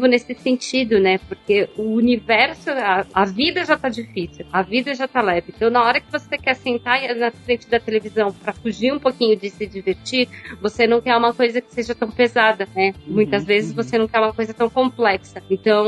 nesse 0.07 0.33
sentido, 0.35 0.99
né? 0.99 1.19
Porque 1.27 1.69
o 1.77 1.93
universo, 1.93 2.69
a, 2.69 3.05
a 3.13 3.25
vida 3.25 3.65
já 3.65 3.77
tá 3.77 3.89
difícil, 3.89 4.45
a 4.51 4.61
vida 4.61 4.93
já 4.93 5.07
tá 5.07 5.21
leve. 5.21 5.53
Então, 5.55 5.69
na 5.69 5.83
hora 5.83 5.99
que 5.99 6.11
você 6.11 6.37
quer 6.37 6.55
sentar 6.55 7.01
na 7.15 7.31
frente 7.31 7.67
da 7.67 7.79
televisão 7.79 8.31
para 8.33 8.53
fugir 8.53 8.93
um 8.93 8.99
pouquinho 8.99 9.35
de 9.35 9.49
se 9.49 9.65
divertir, 9.65 10.27
você 10.61 10.87
não 10.87 11.01
quer 11.01 11.15
uma 11.15 11.33
coisa 11.33 11.61
que 11.61 11.73
seja 11.73 11.95
tão 11.95 12.09
pesada, 12.09 12.67
né? 12.75 12.93
Uhum, 13.07 13.15
Muitas 13.15 13.45
vezes 13.45 13.71
uhum. 13.71 13.75
você 13.75 13.97
não 13.97 14.07
quer 14.07 14.19
uma 14.19 14.33
coisa 14.33 14.53
tão 14.53 14.69
complexa. 14.69 15.41
Então, 15.49 15.85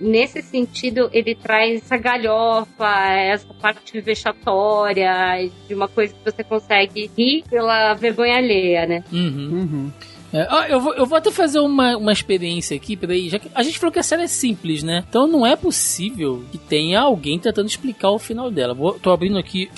nesse 0.00 0.42
sentido, 0.42 1.08
ele 1.12 1.34
traz 1.34 1.82
essa 1.82 1.96
galhofa, 1.96 2.86
essa 3.12 3.52
parte 3.54 4.00
vexatória, 4.00 5.50
de 5.68 5.74
uma 5.74 5.88
coisa 5.88 6.14
que 6.14 6.24
você 6.24 6.44
consegue 6.44 7.10
rir 7.16 7.44
pela 7.48 7.94
vergonha 7.94 8.36
alheia, 8.36 8.86
né? 8.86 9.04
Uhum. 9.12 9.50
uhum. 9.52 9.92
É, 10.36 10.46
ó, 10.50 10.64
eu, 10.64 10.78
vou, 10.78 10.94
eu 10.94 11.06
vou 11.06 11.16
até 11.16 11.30
fazer 11.30 11.60
uma, 11.60 11.96
uma 11.96 12.12
experiência 12.12 12.76
aqui, 12.76 12.94
peraí. 12.94 13.30
Já 13.30 13.38
que 13.38 13.50
a 13.54 13.62
gente 13.62 13.78
falou 13.78 13.90
que 13.90 13.98
a 13.98 14.02
série 14.02 14.24
é 14.24 14.26
simples, 14.26 14.82
né? 14.82 15.02
Então 15.08 15.26
não 15.26 15.46
é 15.46 15.56
possível 15.56 16.44
que 16.52 16.58
tenha 16.58 17.00
alguém 17.00 17.38
tentando 17.38 17.66
explicar 17.66 18.10
o 18.10 18.18
final 18.18 18.50
dela. 18.50 18.74
Vou, 18.74 18.98
tô 18.98 19.10
abrindo 19.10 19.38
aqui 19.38 19.70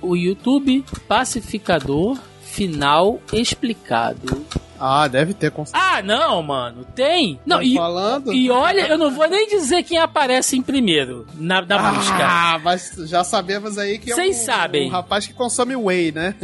o 0.00 0.16
YouTube 0.16 0.82
Pacificador 1.06 2.18
Final 2.40 3.20
Explicado. 3.30 4.42
Ah, 4.80 5.08
deve 5.08 5.34
ter. 5.34 5.50
Com... 5.50 5.64
Ah, 5.72 6.02
não, 6.02 6.42
mano. 6.42 6.84
Tem. 6.94 7.38
Não, 7.44 7.60
e, 7.62 7.74
falando? 7.74 8.32
e 8.32 8.50
olha, 8.50 8.86
eu 8.86 8.98
não 8.98 9.10
vou 9.10 9.28
nem 9.28 9.48
dizer 9.48 9.82
quem 9.82 9.98
aparece 9.98 10.56
em 10.56 10.62
primeiro 10.62 11.26
na, 11.34 11.62
na 11.62 11.88
ah, 11.88 11.92
busca. 11.92 12.18
Ah, 12.20 12.60
mas 12.62 12.92
já 13.06 13.24
sabemos 13.24 13.78
aí 13.78 13.98
que 13.98 14.12
é 14.12 14.16
um, 14.16 14.32
sabem. 14.32 14.88
um 14.88 14.90
rapaz 14.90 15.26
que 15.26 15.32
consome 15.32 15.74
whey, 15.76 16.12
né? 16.12 16.34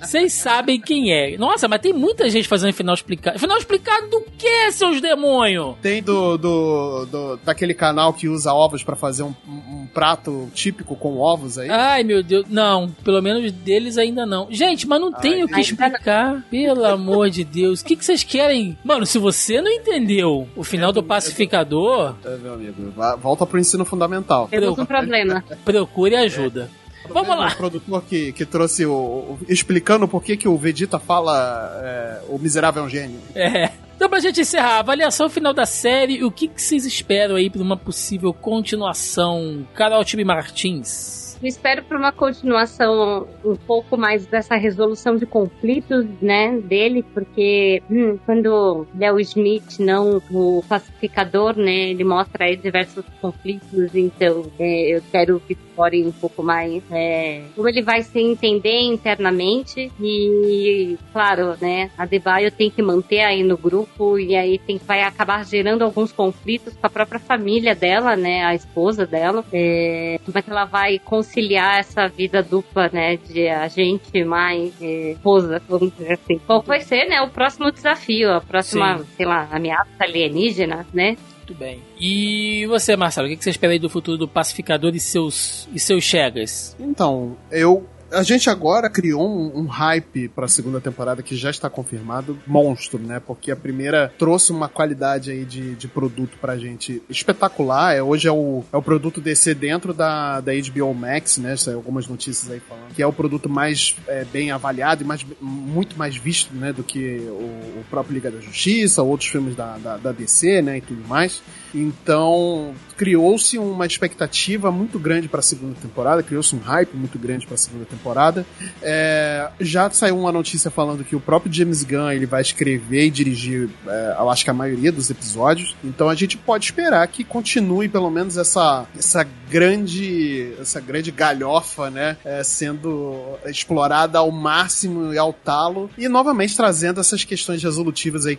Vocês 0.00 0.32
sabem 0.32 0.80
quem 0.80 1.12
é. 1.12 1.36
Nossa, 1.36 1.68
mas 1.68 1.80
tem 1.80 1.92
muita 1.92 2.28
gente 2.30 2.48
fazendo 2.48 2.72
final 2.72 2.94
explicado. 2.94 3.38
Final 3.38 3.58
explicado 3.58 4.08
do 4.08 4.20
que, 4.36 4.72
seus 4.72 5.00
demônios? 5.00 5.76
Tem 5.80 6.02
do, 6.02 6.36
do, 6.36 7.06
do, 7.06 7.36
daquele 7.44 7.74
canal 7.74 8.12
que 8.12 8.28
usa 8.28 8.52
ovos 8.52 8.82
para 8.82 8.96
fazer 8.96 9.22
um, 9.22 9.34
um, 9.46 9.86
prato 9.92 10.48
típico 10.54 10.96
com 10.96 11.18
ovos 11.18 11.58
aí? 11.58 11.68
Ai, 11.70 12.02
meu 12.02 12.22
Deus. 12.22 12.46
Não, 12.48 12.88
pelo 13.04 13.22
menos 13.22 13.50
deles 13.52 13.96
ainda 13.98 14.26
não. 14.26 14.48
Gente, 14.50 14.86
mas 14.86 15.00
não 15.00 15.12
Ai, 15.14 15.20
tem 15.20 15.44
o 15.44 15.48
que 15.48 15.60
explicar. 15.60 16.42
Pelo 16.50 16.84
amor 16.84 17.27
amor 17.28 17.30
de 17.30 17.44
Deus, 17.44 17.80
o 17.80 17.84
que, 17.84 17.96
que 17.96 18.04
vocês 18.04 18.24
querem? 18.24 18.76
Mano, 18.82 19.06
se 19.06 19.18
você 19.18 19.60
não 19.60 19.70
entendeu 19.70 20.48
o 20.56 20.64
final 20.64 20.90
é, 20.90 20.92
do 20.92 21.02
pacificador. 21.02 22.14
É, 22.24 22.36
meu 22.38 22.54
amigo, 22.54 22.92
volta 23.20 23.46
pro 23.46 23.58
ensino 23.58 23.84
fundamental. 23.84 24.48
Temos 24.48 24.78
um 24.78 24.86
problema. 24.86 25.44
Procure 25.64 26.16
ajuda. 26.16 26.70
É. 27.04 27.12
Vamos 27.12 27.38
lá. 27.38 27.48
O 27.48 27.56
produtor 27.56 28.02
que, 28.04 28.32
que 28.32 28.44
trouxe 28.44 28.84
o, 28.84 28.92
o, 28.92 29.38
explicando 29.48 30.06
por 30.08 30.22
que, 30.22 30.36
que 30.36 30.48
o 30.48 30.56
Vegeta 30.58 30.98
fala 30.98 31.80
é, 31.82 32.20
o 32.28 32.38
miserável 32.38 32.82
é 32.82 32.86
um 32.86 32.88
gênio. 32.88 33.18
É. 33.34 33.70
Então, 33.96 34.08
pra 34.08 34.20
gente 34.20 34.40
encerrar, 34.40 34.76
a 34.76 34.78
avaliação 34.78 35.28
final 35.28 35.52
da 35.52 35.66
série, 35.66 36.22
o 36.22 36.30
que, 36.30 36.46
que 36.46 36.62
vocês 36.62 36.86
esperam 36.86 37.34
aí 37.34 37.50
pra 37.50 37.62
uma 37.62 37.76
possível 37.76 38.32
continuação? 38.32 39.66
Carol 39.74 40.04
Tibi 40.04 40.24
Martins. 40.24 41.27
Espero 41.42 41.82
por 41.84 41.96
uma 41.96 42.12
continuação 42.12 43.26
um 43.44 43.54
pouco 43.56 43.96
mais 43.96 44.26
dessa 44.26 44.56
resolução 44.56 45.16
de 45.16 45.24
conflitos, 45.26 46.04
né, 46.20 46.58
dele, 46.58 47.04
porque 47.14 47.82
hum, 47.90 48.18
quando 48.26 48.86
Léo 48.96 49.20
Smith, 49.20 49.78
não 49.78 50.20
o 50.30 50.64
pacificador, 50.68 51.56
né, 51.56 51.90
ele 51.90 52.04
mostra 52.04 52.46
aí 52.46 52.56
diversos 52.56 53.04
conflitos, 53.20 53.94
então 53.94 54.46
é, 54.58 54.96
eu 54.96 55.02
quero 55.10 55.40
que 55.46 55.56
explorem 55.78 56.06
um 56.06 56.12
pouco 56.12 56.42
mais 56.42 56.82
é, 56.90 57.44
como 57.54 57.68
ele 57.68 57.82
vai 57.82 58.02
se 58.02 58.18
entender 58.18 58.80
internamente. 58.80 59.92
E, 60.00 60.98
claro, 61.12 61.56
né, 61.60 61.90
a 61.96 62.04
Debaio 62.04 62.50
tem 62.50 62.70
que 62.70 62.82
manter 62.82 63.20
aí 63.20 63.44
no 63.44 63.56
grupo 63.56 64.18
e 64.18 64.34
aí 64.34 64.58
tem, 64.58 64.78
vai 64.78 65.02
acabar 65.02 65.44
gerando 65.44 65.82
alguns 65.82 66.10
conflitos 66.10 66.74
com 66.74 66.86
a 66.86 66.90
própria 66.90 67.20
família 67.20 67.74
dela, 67.74 68.16
né, 68.16 68.44
a 68.44 68.54
esposa 68.54 69.06
dela, 69.06 69.44
é, 69.52 70.18
como 70.24 70.36
é 70.36 70.42
que 70.42 70.50
ela 70.50 70.64
vai 70.64 70.98
conciliar 71.28 71.78
essa 71.78 72.08
vida 72.08 72.42
dupla, 72.42 72.88
né, 72.92 73.16
de 73.16 73.48
agente 73.48 74.24
mais 74.24 74.72
esposa, 74.80 75.62
vamos 75.68 75.92
dizer 75.92 76.14
assim. 76.14 76.40
Qual 76.46 76.62
vai 76.62 76.80
ser, 76.80 77.06
né, 77.06 77.20
o 77.20 77.28
próximo 77.28 77.70
desafio, 77.70 78.32
a 78.32 78.40
próxima, 78.40 78.98
Sim. 78.98 79.04
sei 79.16 79.26
lá, 79.26 79.48
ameaça 79.50 79.90
alienígena, 80.00 80.86
né? 80.92 81.16
Muito 81.38 81.54
bem. 81.54 81.82
E 81.98 82.66
você, 82.66 82.96
Marcelo, 82.96 83.26
o 83.26 83.30
que 83.30 83.42
você 83.42 83.50
espera 83.50 83.72
aí 83.72 83.78
do 83.78 83.88
futuro 83.88 84.18
do 84.18 84.28
pacificador 84.28 84.94
e 84.94 85.00
seus, 85.00 85.68
e 85.72 85.78
seus 85.78 86.04
chegas? 86.04 86.76
Então, 86.78 87.36
eu 87.50 87.86
a 88.10 88.22
gente 88.22 88.48
agora 88.48 88.88
criou 88.88 89.28
um, 89.28 89.60
um 89.60 89.66
hype 89.66 90.28
para 90.28 90.46
a 90.46 90.48
segunda 90.48 90.80
temporada 90.80 91.22
que 91.22 91.36
já 91.36 91.50
está 91.50 91.68
confirmado, 91.68 92.38
monstro, 92.46 92.98
né? 92.98 93.20
Porque 93.20 93.50
a 93.50 93.56
primeira 93.56 94.12
trouxe 94.18 94.50
uma 94.50 94.68
qualidade 94.68 95.30
aí 95.30 95.44
de, 95.44 95.74
de 95.74 95.88
produto 95.88 96.38
pra 96.40 96.56
gente 96.56 97.02
espetacular. 97.08 97.94
É, 97.94 98.02
hoje 98.02 98.28
é 98.28 98.32
o, 98.32 98.64
é 98.72 98.76
o 98.76 98.82
produto 98.82 99.20
DC 99.20 99.54
dentro 99.54 99.92
da, 99.92 100.40
da 100.40 100.52
HBO 100.52 100.94
Max, 100.94 101.38
né? 101.38 101.56
Saiu 101.56 101.76
algumas 101.76 102.06
notícias 102.06 102.50
aí 102.50 102.60
falando. 102.60 102.94
Que 102.94 103.02
é 103.02 103.06
o 103.06 103.12
produto 103.12 103.48
mais 103.48 103.96
é, 104.06 104.24
bem 104.24 104.50
avaliado 104.50 105.02
e 105.02 105.06
mais, 105.06 105.24
muito 105.40 105.96
mais 105.98 106.16
visto, 106.16 106.54
né? 106.54 106.72
Do 106.72 106.82
que 106.82 107.18
o, 107.28 107.80
o 107.80 107.84
próprio 107.90 108.14
Liga 108.14 108.30
da 108.30 108.40
Justiça, 108.40 109.02
outros 109.02 109.28
filmes 109.28 109.54
da, 109.54 109.76
da, 109.78 109.96
da 109.96 110.12
DC, 110.12 110.62
né? 110.62 110.78
E 110.78 110.80
tudo 110.80 111.06
mais. 111.06 111.42
Então, 111.74 112.74
criou-se 112.96 113.58
uma 113.58 113.86
expectativa 113.86 114.70
muito 114.72 114.98
grande 114.98 115.28
para 115.28 115.40
a 115.40 115.42
segunda 115.42 115.74
temporada, 115.80 116.22
criou-se 116.22 116.54
um 116.54 116.58
hype 116.58 116.94
muito 116.94 117.18
grande 117.18 117.46
para 117.46 117.54
a 117.54 117.58
segunda 117.58 117.84
temporada. 117.84 118.44
É, 118.82 119.48
já 119.60 119.88
saiu 119.90 120.18
uma 120.18 120.32
notícia 120.32 120.70
falando 120.70 121.04
que 121.04 121.14
o 121.14 121.20
próprio 121.20 121.52
James 121.52 121.84
Gunn 121.84 122.10
ele 122.10 122.26
vai 122.26 122.42
escrever 122.42 123.06
e 123.06 123.10
dirigir, 123.10 123.70
é, 123.86 124.16
eu 124.18 124.28
acho 124.28 124.44
que 124.44 124.50
a 124.50 124.54
maioria 124.54 124.90
dos 124.90 125.10
episódios. 125.10 125.76
Então 125.84 126.08
a 126.08 126.14
gente 126.14 126.36
pode 126.36 126.64
esperar 126.64 127.06
que 127.06 127.22
continue 127.22 127.88
pelo 127.88 128.10
menos 128.10 128.36
essa, 128.36 128.86
essa 128.96 129.26
grande 129.48 130.52
essa 130.60 130.80
grande 130.80 131.10
galhofa, 131.10 131.90
né, 131.90 132.16
é, 132.24 132.42
sendo 132.42 133.38
explorada 133.46 134.18
ao 134.18 134.30
máximo 134.30 135.12
e 135.12 135.18
ao 135.18 135.32
talo 135.32 135.90
e 135.96 136.08
novamente 136.08 136.56
trazendo 136.56 137.00
essas 137.00 137.24
questões 137.24 137.62
resolutivas 137.62 138.26
aí, 138.26 138.38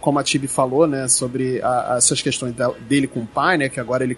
como 0.00 0.18
a 0.18 0.22
Tibi 0.22 0.46
falou, 0.46 0.86
né, 0.86 1.08
sobre 1.08 1.60
a, 1.62 1.96
essas 1.98 2.22
questões 2.22 2.54
dele 2.88 3.06
com 3.06 3.20
o 3.20 3.26
pai, 3.26 3.58
né? 3.58 3.68
Que 3.68 3.80
agora 3.80 4.04
ele 4.04 4.16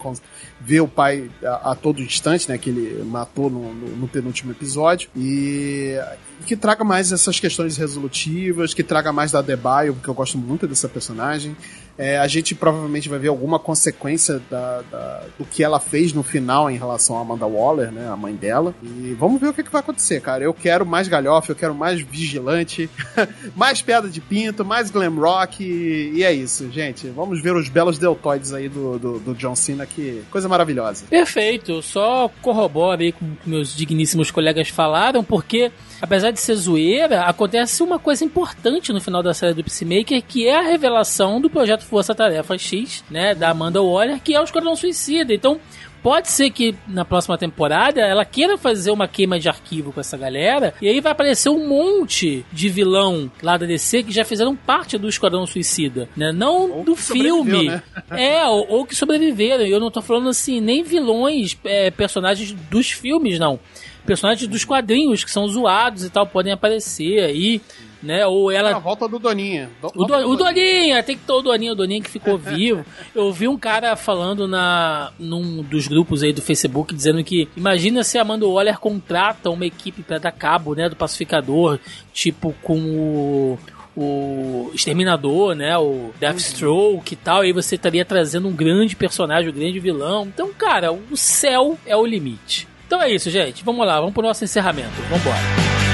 vê 0.61 0.80
o 0.80 0.88
pai 0.88 1.30
a, 1.43 1.72
a 1.72 1.74
todo 1.74 2.03
instante, 2.03 2.49
né? 2.49 2.59
Que 2.59 2.70
ele 2.70 3.05
matou 3.05 3.51
no, 3.51 3.72
no, 3.74 3.97
no 3.97 4.09
penúltimo 4.09 4.53
episódio. 4.53 5.11
E 5.16 5.99
que 6.47 6.57
traga 6.57 6.84
mais 6.84 7.12
essas 7.12 7.38
questões 7.38 7.76
resolutivas, 7.76 8.72
que 8.72 8.82
traga 8.82 9.12
mais 9.12 9.30
da 9.30 9.43
Debaio, 9.43 9.95
porque 9.95 10.09
eu 10.09 10.14
gosto 10.14 10.38
muito 10.38 10.66
dessa 10.66 10.88
personagem. 10.88 11.57
É, 12.01 12.16
a 12.16 12.26
gente 12.26 12.55
provavelmente 12.55 13.11
vai 13.11 13.18
ver 13.18 13.28
alguma 13.28 13.59
consequência 13.59 14.40
da, 14.51 14.80
da, 14.90 15.22
do 15.38 15.44
que 15.44 15.62
ela 15.62 15.78
fez 15.78 16.14
no 16.14 16.22
final 16.22 16.70
em 16.70 16.78
relação 16.78 17.18
a 17.18 17.20
Amanda 17.20 17.46
Waller, 17.46 17.92
né? 17.92 18.09
A 18.09 18.16
mãe 18.16 18.34
dela. 18.34 18.74
E 18.82 19.14
vamos 19.18 19.38
ver 19.38 19.48
o 19.48 19.53
que, 19.53 19.62
que 19.62 19.70
vai 19.70 19.80
acontecer, 19.80 20.18
cara. 20.22 20.42
Eu 20.42 20.55
quero 20.55 20.86
mais 20.86 21.09
galhofa, 21.09 21.53
eu 21.53 21.57
quero 21.57 21.74
mais 21.74 22.01
vigilante, 22.01 22.88
mais 23.55 23.82
piada 23.82 24.09
de 24.09 24.18
pinto, 24.18 24.64
mais 24.64 24.90
glam 24.90 25.14
rock. 25.14 25.62
E, 25.62 26.12
e, 26.14 26.24
é 26.24 26.32
isso, 26.32 26.70
gente. 26.70 27.07
Vamos 27.09 27.42
ver 27.42 27.55
os 27.55 27.68
belos 27.68 27.98
deltoides 27.98 28.55
aí 28.55 28.66
do, 28.66 28.98
do, 28.98 29.18
do 29.18 29.34
John 29.34 29.55
Cena, 29.55 29.84
que 29.84 30.22
coisa 30.30 30.48
maravilhosa. 30.48 31.05
Perfeito. 31.11 31.82
Só 31.82 32.30
corroboro 32.40 33.03
aí 33.03 33.12
com 33.12 33.26
o 33.26 33.36
que 33.36 33.51
meus 33.51 33.76
digníssimos 33.76 34.30
colegas 34.30 34.70
falaram, 34.70 35.22
porque 35.22 35.70
apesar 36.01 36.30
de 36.30 36.40
ser 36.40 36.55
zoeira, 36.55 37.24
acontece 37.24 37.82
uma 37.82 37.98
coisa 37.98 38.24
importante 38.24 38.90
no 38.90 39.03
final 39.03 39.22
da 39.22 39.34
série 39.34 39.53
do 39.53 39.62
Peacemaker, 39.62 40.22
que 40.26 40.48
é 40.48 40.57
a 40.57 40.62
revelação 40.62 41.38
do 41.38 41.51
projeto 41.51 41.89
Força 41.91 42.14
Tarefa 42.14 42.57
X, 42.57 43.05
né, 43.11 43.34
da 43.34 43.51
Amanda 43.51 43.82
Waller, 43.82 44.20
que 44.20 44.34
é 44.34 44.41
o 44.41 44.45
Esquadrão 44.45 44.76
Suicida. 44.76 45.34
Então, 45.34 45.61
Pode 46.03 46.30
ser 46.30 46.51
que 46.51 46.74
na 46.88 47.05
próxima 47.05 47.36
temporada 47.36 48.01
ela 48.01 48.24
queira 48.24 48.57
fazer 48.57 48.91
uma 48.91 49.07
queima 49.07 49.38
de 49.38 49.51
arquivo 49.51 49.93
com 49.93 50.01
essa 50.01 50.16
galera, 50.16 50.72
e 50.80 50.88
aí 50.88 50.99
vai 50.99 51.12
aparecer 51.12 51.51
um 51.51 51.68
monte 51.68 52.45
de 52.51 52.70
vilão 52.70 53.30
lá 53.43 53.59
da 53.59 53.66
DC 53.66 54.05
que 54.05 54.12
já 54.12 54.24
fizeram 54.24 54.57
parte 54.57 54.97
do 54.97 55.09
Esquadrão 55.09 55.47
Suicida, 55.47 56.09
né? 56.16 56.32
Não 56.32 56.70
ou 56.70 56.84
do 56.84 56.97
filme. 56.97 57.68
Né? 57.68 57.82
É, 58.11 58.45
ou, 58.47 58.66
ou, 58.68 58.86
que 58.86 58.97
sobreviveram. 58.97 59.64
Eu 59.64 59.78
não 59.78 59.91
tô 59.91 60.01
falando 60.01 60.30
assim, 60.30 60.61
nem 60.61 60.82
vilões, 60.82 61.57
é, 61.64 61.91
personagens 61.91 62.53
dos 62.53 62.91
filmes, 62.91 63.38
não 63.38 63.61
personagens 64.05 64.49
dos 64.49 64.64
quadrinhos 64.64 65.22
que 65.22 65.30
são 65.30 65.47
zoados 65.47 66.05
e 66.05 66.11
tal 66.11 66.26
podem 66.26 66.53
aparecer 66.53 67.20
aí, 67.20 67.61
né? 68.03 68.26
Ou 68.26 68.51
ela. 68.51 68.76
A 68.76 68.78
volta 68.78 69.09
do 69.09 69.18
Doninha. 69.18 69.70
Do, 69.80 69.88
o, 69.94 70.05
do, 70.05 70.14
o 70.30 70.36
Doninha, 70.36 71.03
tem 71.03 71.16
que 71.16 71.24
ter 71.24 71.32
o 71.32 71.42
Doninha, 71.42 71.72
o 71.72 71.76
Doninha 71.76 72.01
que 72.01 72.11
ficou 72.11 72.38
vivo. 72.38 72.84
Eu 73.14 73.32
vi 73.32 73.48
um 73.48 73.59
cara 73.59 73.96
falando 73.96 74.46
na 74.46 75.12
num 75.18 75.62
dos 75.62 75.86
grupos 75.86 76.22
aí 76.22 76.32
do 76.32 76.42
Facebook 76.42 76.94
dizendo 76.94 77.22
que 77.22 77.48
imagina 77.57 78.03
se 78.03 78.18
a 78.18 78.22
Amanda 78.22 78.46
Waller 78.46 78.78
contrata 78.78 79.51
uma 79.51 79.66
equipe 79.66 80.03
para 80.03 80.18
dar 80.18 80.32
cabo, 80.32 80.74
né, 80.74 80.88
do 80.88 80.96
pacificador, 80.96 81.78
tipo 82.12 82.55
com 82.62 82.78
o 82.78 83.59
o 83.96 84.70
Exterminador, 84.72 85.55
né? 85.55 85.76
O 85.76 86.11
Deathstroke 86.18 87.12
e 87.12 87.16
tal, 87.16 87.40
aí 87.40 87.53
você 87.53 87.74
estaria 87.74 88.05
trazendo 88.05 88.48
um 88.48 88.53
grande 88.53 88.96
personagem, 88.96 89.51
um 89.51 89.55
grande 89.55 89.80
vilão. 89.80 90.26
Então, 90.26 90.53
cara, 90.55 90.92
o 90.92 91.16
céu 91.16 91.78
é 91.84 91.96
o 91.96 92.07
limite. 92.07 92.68
Então 92.86 93.03
é 93.03 93.11
isso, 93.11 93.30
gente. 93.30 93.64
Vamos 93.64 93.86
lá, 93.86 93.98
vamos 93.98 94.14
pro 94.14 94.22
nosso 94.22 94.44
encerramento. 94.44 94.90
Vamos 95.09 95.20
embora. 95.20 95.89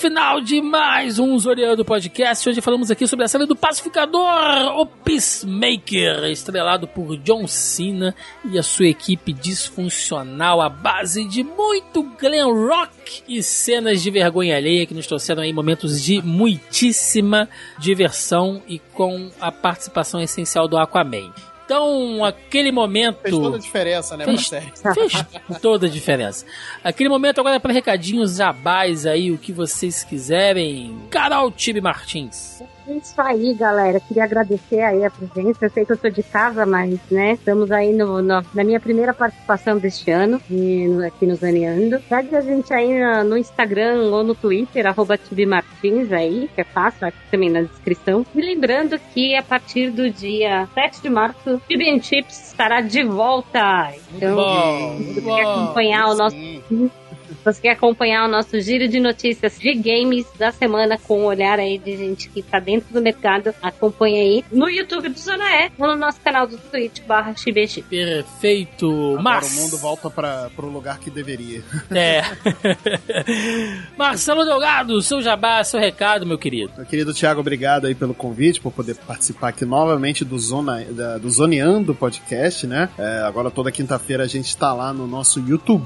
Final 0.00 0.40
de 0.40 0.62
mais 0.62 1.18
um 1.18 1.38
Zoreando 1.38 1.84
Podcast. 1.84 2.48
Hoje 2.48 2.62
falamos 2.62 2.90
aqui 2.90 3.06
sobre 3.06 3.26
a 3.26 3.28
série 3.28 3.44
do 3.44 3.54
Pacificador, 3.54 4.78
o 4.78 4.86
Peacemaker, 4.86 6.24
estrelado 6.30 6.88
por 6.88 7.18
John 7.18 7.46
Cena 7.46 8.14
e 8.42 8.58
a 8.58 8.62
sua 8.62 8.86
equipe 8.86 9.30
disfuncional 9.34 10.62
à 10.62 10.70
base 10.70 11.22
de 11.28 11.44
muito 11.44 12.02
glam 12.18 12.50
rock 12.50 13.22
e 13.28 13.42
cenas 13.42 14.02
de 14.02 14.10
vergonha 14.10 14.56
alheia 14.56 14.86
que 14.86 14.94
nos 14.94 15.06
trouxeram 15.06 15.42
aí 15.42 15.52
momentos 15.52 16.02
de 16.02 16.22
muitíssima 16.22 17.46
diversão 17.78 18.62
e 18.66 18.78
com 18.78 19.30
a 19.38 19.52
participação 19.52 20.18
essencial 20.18 20.66
do 20.66 20.78
Aquaman. 20.78 21.30
Então, 21.70 22.24
aquele 22.24 22.72
momento. 22.72 23.20
Fez 23.22 23.32
toda 23.32 23.56
a 23.56 23.60
diferença, 23.60 24.16
né, 24.16 24.24
fez, 24.24 24.48
fez 24.92 25.60
toda 25.62 25.86
a 25.86 25.88
diferença. 25.88 26.44
Aquele 26.82 27.08
momento 27.08 27.38
agora 27.38 27.54
é 27.54 27.58
para 27.60 27.72
recadinhos 27.72 28.38
jabás 28.38 29.06
aí, 29.06 29.30
o 29.30 29.38
que 29.38 29.52
vocês 29.52 30.02
quiserem. 30.02 30.98
Carol 31.10 31.48
Tibe 31.52 31.80
Martins. 31.80 32.60
É 32.86 32.92
isso 32.94 33.20
aí, 33.20 33.54
galera. 33.54 34.00
Queria 34.00 34.24
agradecer 34.24 34.80
aí 34.80 35.04
a 35.04 35.10
presença. 35.10 35.64
Eu 35.64 35.70
sei 35.70 35.84
que 35.84 35.92
eu 35.92 35.96
sou 35.96 36.10
de 36.10 36.22
casa, 36.22 36.64
mas, 36.66 36.98
né, 37.10 37.32
estamos 37.32 37.70
aí 37.70 37.92
no, 37.92 38.22
no 38.22 38.42
na 38.54 38.64
minha 38.64 38.80
primeira 38.80 39.12
participação 39.12 39.78
deste 39.78 40.10
ano 40.10 40.40
e, 40.50 40.86
aqui 41.06 41.26
no 41.26 41.34
Zaneando. 41.36 42.00
Segue 42.08 42.34
a 42.36 42.40
gente 42.40 42.72
aí 42.72 42.98
no, 42.98 43.30
no 43.30 43.36
Instagram 43.36 44.10
ou 44.10 44.24
no 44.24 44.34
Twitter, 44.34 44.86
arroba 44.86 45.18
Martins 45.46 46.12
aí, 46.12 46.50
que 46.54 46.60
é 46.60 46.64
fácil, 46.64 47.06
aqui 47.06 47.18
também 47.30 47.50
na 47.50 47.62
descrição. 47.62 48.24
E 48.34 48.40
lembrando 48.40 48.98
que 49.12 49.34
a 49.36 49.42
partir 49.42 49.90
do 49.90 50.10
dia 50.10 50.68
7 50.74 51.02
de 51.02 51.10
março, 51.10 51.60
Tibi 51.68 52.00
Chips 52.02 52.50
estará 52.50 52.80
de 52.80 53.02
volta. 53.04 53.92
Então, 54.14 54.36
bom, 54.36 55.34
quer 55.36 55.42
acompanhar 55.42 56.08
o 56.08 56.14
nosso 56.14 56.36
você 57.44 57.60
quer 57.62 57.70
acompanhar 57.70 58.26
o 58.26 58.30
nosso 58.30 58.60
giro 58.60 58.88
de 58.88 59.00
notícias 59.00 59.58
de 59.58 59.74
games 59.74 60.26
da 60.38 60.52
semana 60.52 60.98
com 60.98 61.20
um 61.20 61.24
olhar 61.24 61.58
aí 61.58 61.78
de 61.78 61.96
gente 61.96 62.28
que 62.28 62.42
tá 62.42 62.58
dentro 62.58 62.92
do 62.92 63.00
mercado, 63.00 63.54
acompanha 63.62 64.20
aí 64.20 64.44
no 64.50 64.68
YouTube 64.68 65.08
do 65.08 65.18
Zona 65.18 65.44
E 65.44 65.70
ou 65.78 65.88
no 65.88 65.96
nosso 65.96 66.20
canal 66.20 66.46
do 66.46 66.58
Twitch 66.58 67.00
barra 67.06 67.34
Perfeito. 67.88 68.90
Agora 69.18 69.22
Mas... 69.22 69.56
o 69.56 69.60
mundo 69.60 69.78
volta 69.78 70.10
para 70.10 70.50
o 70.58 70.66
lugar 70.66 70.98
que 70.98 71.10
deveria. 71.10 71.62
É. 71.90 72.22
Marcelo 73.96 74.44
Delgado, 74.44 75.00
seu 75.02 75.22
jabá, 75.22 75.62
seu 75.64 75.80
recado, 75.80 76.26
meu 76.26 76.38
querido. 76.38 76.72
Meu 76.76 76.86
querido 76.86 77.14
Thiago, 77.14 77.40
obrigado 77.40 77.86
aí 77.86 77.94
pelo 77.94 78.14
convite, 78.14 78.60
por 78.60 78.72
poder 78.72 78.96
participar 78.96 79.48
aqui 79.48 79.64
novamente 79.64 80.24
do 80.24 80.38
Zona 80.38 80.84
da, 80.84 81.18
do 81.18 81.30
Zoneando 81.30 81.94
podcast, 81.94 82.66
né? 82.66 82.88
É, 82.98 83.22
agora 83.26 83.50
toda 83.50 83.72
quinta-feira 83.72 84.24
a 84.24 84.26
gente 84.26 84.46
está 84.46 84.72
lá 84.72 84.92
no 84.92 85.06
nosso 85.06 85.40
YouTube 85.40 85.80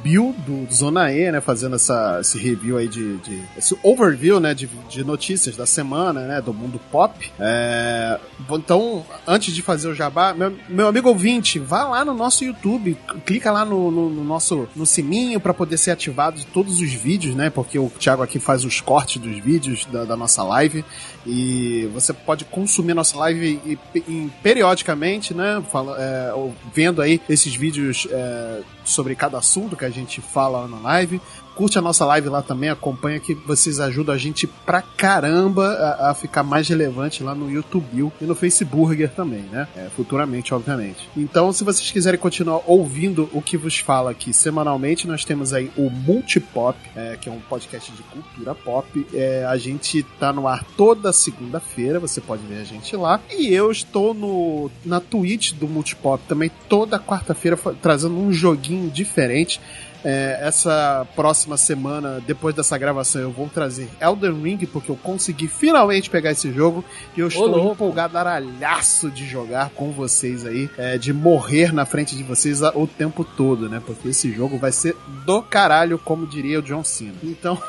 do 0.46 0.66
Zona 0.72 1.12
E, 1.12 1.32
né? 1.32 1.40
Fazendo 1.44 1.76
essa, 1.76 2.18
esse 2.20 2.38
review 2.38 2.78
aí 2.78 2.88
de, 2.88 3.16
de 3.18 3.42
esse 3.56 3.76
overview, 3.82 4.40
né? 4.40 4.54
De, 4.54 4.66
de 4.88 5.04
notícias 5.04 5.56
da 5.56 5.66
semana, 5.66 6.20
né? 6.22 6.40
Do 6.40 6.54
mundo 6.54 6.80
pop. 6.90 7.30
É, 7.38 8.18
então, 8.50 9.04
antes 9.26 9.54
de 9.54 9.62
fazer 9.62 9.88
o 9.88 9.94
jabá, 9.94 10.32
meu, 10.32 10.56
meu 10.68 10.88
amigo 10.88 11.08
ouvinte, 11.08 11.58
vá 11.58 11.84
lá 11.84 12.04
no 12.04 12.14
nosso 12.14 12.44
YouTube, 12.44 12.96
clica 13.26 13.50
lá 13.52 13.64
no, 13.64 13.90
no, 13.90 14.10
no 14.10 14.24
nosso 14.24 14.68
no 14.74 14.86
sininho 14.86 15.38
para 15.38 15.52
poder 15.52 15.76
ser 15.76 15.90
ativado 15.90 16.38
de 16.38 16.46
todos 16.46 16.80
os 16.80 16.92
vídeos, 16.92 17.34
né? 17.34 17.50
Porque 17.50 17.78
o 17.78 17.90
Thiago 17.90 18.22
aqui 18.22 18.38
faz 18.38 18.64
os 18.64 18.80
cortes 18.80 19.20
dos 19.20 19.38
vídeos 19.38 19.84
da, 19.86 20.04
da 20.04 20.16
nossa 20.16 20.42
live 20.42 20.84
e 21.26 21.88
você 21.92 22.12
pode 22.12 22.44
consumir 22.44 22.94
nossa 22.94 23.16
live 23.18 23.60
e, 23.64 23.78
e, 23.96 24.30
periodicamente, 24.42 25.34
né? 25.34 25.62
Fala, 25.70 25.96
é, 25.98 26.32
vendo 26.72 27.00
aí 27.00 27.20
esses 27.28 27.54
vídeos 27.54 28.06
é, 28.10 28.60
sobre 28.84 29.14
cada 29.14 29.38
assunto 29.38 29.76
que 29.76 29.84
a 29.84 29.90
gente 29.90 30.20
fala 30.20 30.68
na 30.68 30.98
live. 30.98 31.20
Curte 31.54 31.78
a 31.78 31.82
nossa 31.82 32.04
live 32.04 32.28
lá 32.28 32.42
também, 32.42 32.68
acompanha 32.70 33.20
que 33.20 33.34
vocês 33.34 33.80
ajudam 33.80 34.14
a 34.14 34.18
gente 34.18 34.46
pra 34.46 34.82
caramba 34.82 35.68
a, 35.68 36.10
a 36.10 36.14
ficar 36.14 36.42
mais 36.42 36.68
relevante 36.68 37.22
lá 37.22 37.34
no 37.34 37.50
YouTube 37.50 38.12
e 38.20 38.24
no 38.24 38.34
Facebook 38.34 39.06
também, 39.08 39.42
né? 39.42 39.68
É, 39.76 39.88
futuramente, 39.94 40.52
obviamente. 40.52 41.08
Então, 41.16 41.52
se 41.52 41.64
vocês 41.64 41.90
quiserem 41.90 42.18
continuar 42.18 42.62
ouvindo 42.66 43.28
o 43.32 43.40
que 43.40 43.56
vos 43.56 43.78
fala 43.78 44.10
aqui 44.10 44.32
semanalmente, 44.32 45.06
nós 45.06 45.24
temos 45.24 45.52
aí 45.52 45.70
o 45.76 45.90
Multipop, 45.90 46.78
é, 46.96 47.16
que 47.20 47.28
é 47.28 47.32
um 47.32 47.40
podcast 47.40 47.92
de 47.92 48.02
cultura 48.02 48.54
pop. 48.54 49.06
É, 49.14 49.44
a 49.48 49.56
gente 49.56 50.02
tá 50.18 50.32
no 50.32 50.48
ar 50.48 50.64
toda 50.76 51.12
segunda-feira, 51.12 52.00
você 52.00 52.20
pode 52.20 52.42
ver 52.46 52.60
a 52.60 52.64
gente 52.64 52.96
lá. 52.96 53.20
E 53.30 53.52
eu 53.52 53.70
estou 53.70 54.12
no, 54.12 54.70
na 54.84 55.00
Twitch 55.00 55.52
do 55.52 55.68
Multipop 55.68 56.22
também 56.26 56.50
toda 56.68 56.98
quarta-feira 56.98 57.56
trazendo 57.80 58.16
um 58.18 58.32
joguinho 58.32 58.90
diferente. 58.90 59.60
É, 60.04 60.38
essa 60.42 61.06
próxima 61.16 61.56
semana, 61.56 62.22
depois 62.26 62.54
dessa 62.54 62.76
gravação, 62.76 63.22
eu 63.22 63.30
vou 63.30 63.48
trazer 63.48 63.88
Elden 64.00 64.42
Ring, 64.42 64.66
porque 64.66 64.90
eu 64.90 64.96
consegui 64.96 65.48
finalmente 65.48 66.10
pegar 66.10 66.30
esse 66.30 66.52
jogo 66.52 66.84
e 67.16 67.20
eu 67.20 67.28
estou 67.28 67.44
Olô. 67.44 67.72
empolgado, 67.72 68.18
aralhaço 68.18 69.10
de 69.10 69.26
jogar 69.26 69.70
com 69.70 69.90
vocês 69.92 70.44
aí, 70.44 70.68
é, 70.76 70.98
de 70.98 71.12
morrer 71.12 71.72
na 71.72 71.86
frente 71.86 72.16
de 72.16 72.22
vocês 72.22 72.60
o 72.62 72.86
tempo 72.86 73.24
todo, 73.24 73.68
né? 73.68 73.82
Porque 73.84 74.08
esse 74.08 74.30
jogo 74.30 74.58
vai 74.58 74.72
ser 74.72 74.94
do 75.24 75.42
caralho, 75.42 75.98
como 75.98 76.26
diria 76.26 76.58
o 76.58 76.62
John 76.62 76.84
Cena. 76.84 77.14
Então. 77.22 77.60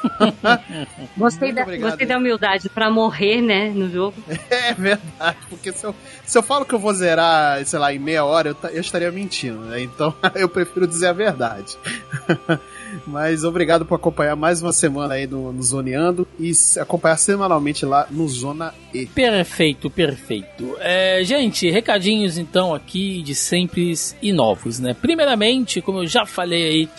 gostei, 1.15 1.53
da, 1.53 1.63
gostei 1.63 2.05
da 2.05 2.17
humildade 2.17 2.69
para 2.69 2.91
morrer, 2.91 3.41
né, 3.41 3.69
no 3.69 3.89
jogo. 3.89 4.15
É 4.55 4.73
verdade, 4.73 5.37
porque 5.49 5.71
se 5.71 5.85
eu, 5.85 5.93
se 6.25 6.37
eu 6.37 6.43
falo 6.43 6.65
que 6.65 6.73
eu 6.73 6.79
vou 6.79 6.93
zerar, 6.93 7.63
sei 7.65 7.77
lá, 7.77 7.93
em 7.93 7.99
meia 7.99 8.23
hora, 8.23 8.49
eu, 8.49 8.69
eu 8.69 8.81
estaria 8.81 9.11
mentindo, 9.11 9.59
né? 9.59 9.81
Então 9.81 10.13
eu 10.35 10.47
prefiro 10.47 10.87
dizer 10.87 11.07
a 11.07 11.13
verdade. 11.13 11.77
Mas 13.05 13.43
obrigado 13.43 13.85
por 13.85 13.95
acompanhar 13.95 14.35
mais 14.35 14.61
uma 14.61 14.71
semana 14.71 15.15
aí 15.15 15.27
no, 15.27 15.51
no 15.51 15.61
Zoneando 15.61 16.27
e 16.39 16.51
acompanhar 16.79 17.17
semanalmente 17.17 17.85
lá 17.85 18.07
no 18.09 18.27
Zona 18.27 18.73
E. 18.93 19.05
Perfeito, 19.05 19.89
perfeito. 19.89 20.75
É, 20.79 21.23
gente, 21.23 21.69
recadinhos 21.69 22.37
então 22.37 22.73
aqui 22.73 23.21
de 23.21 23.35
simples 23.35 24.15
e 24.21 24.31
novos, 24.31 24.79
né? 24.79 24.95
Primeiramente, 24.99 25.81
como 25.81 25.99
eu 25.99 26.07
já 26.07 26.25
falei 26.25 26.63
aí 26.63 26.89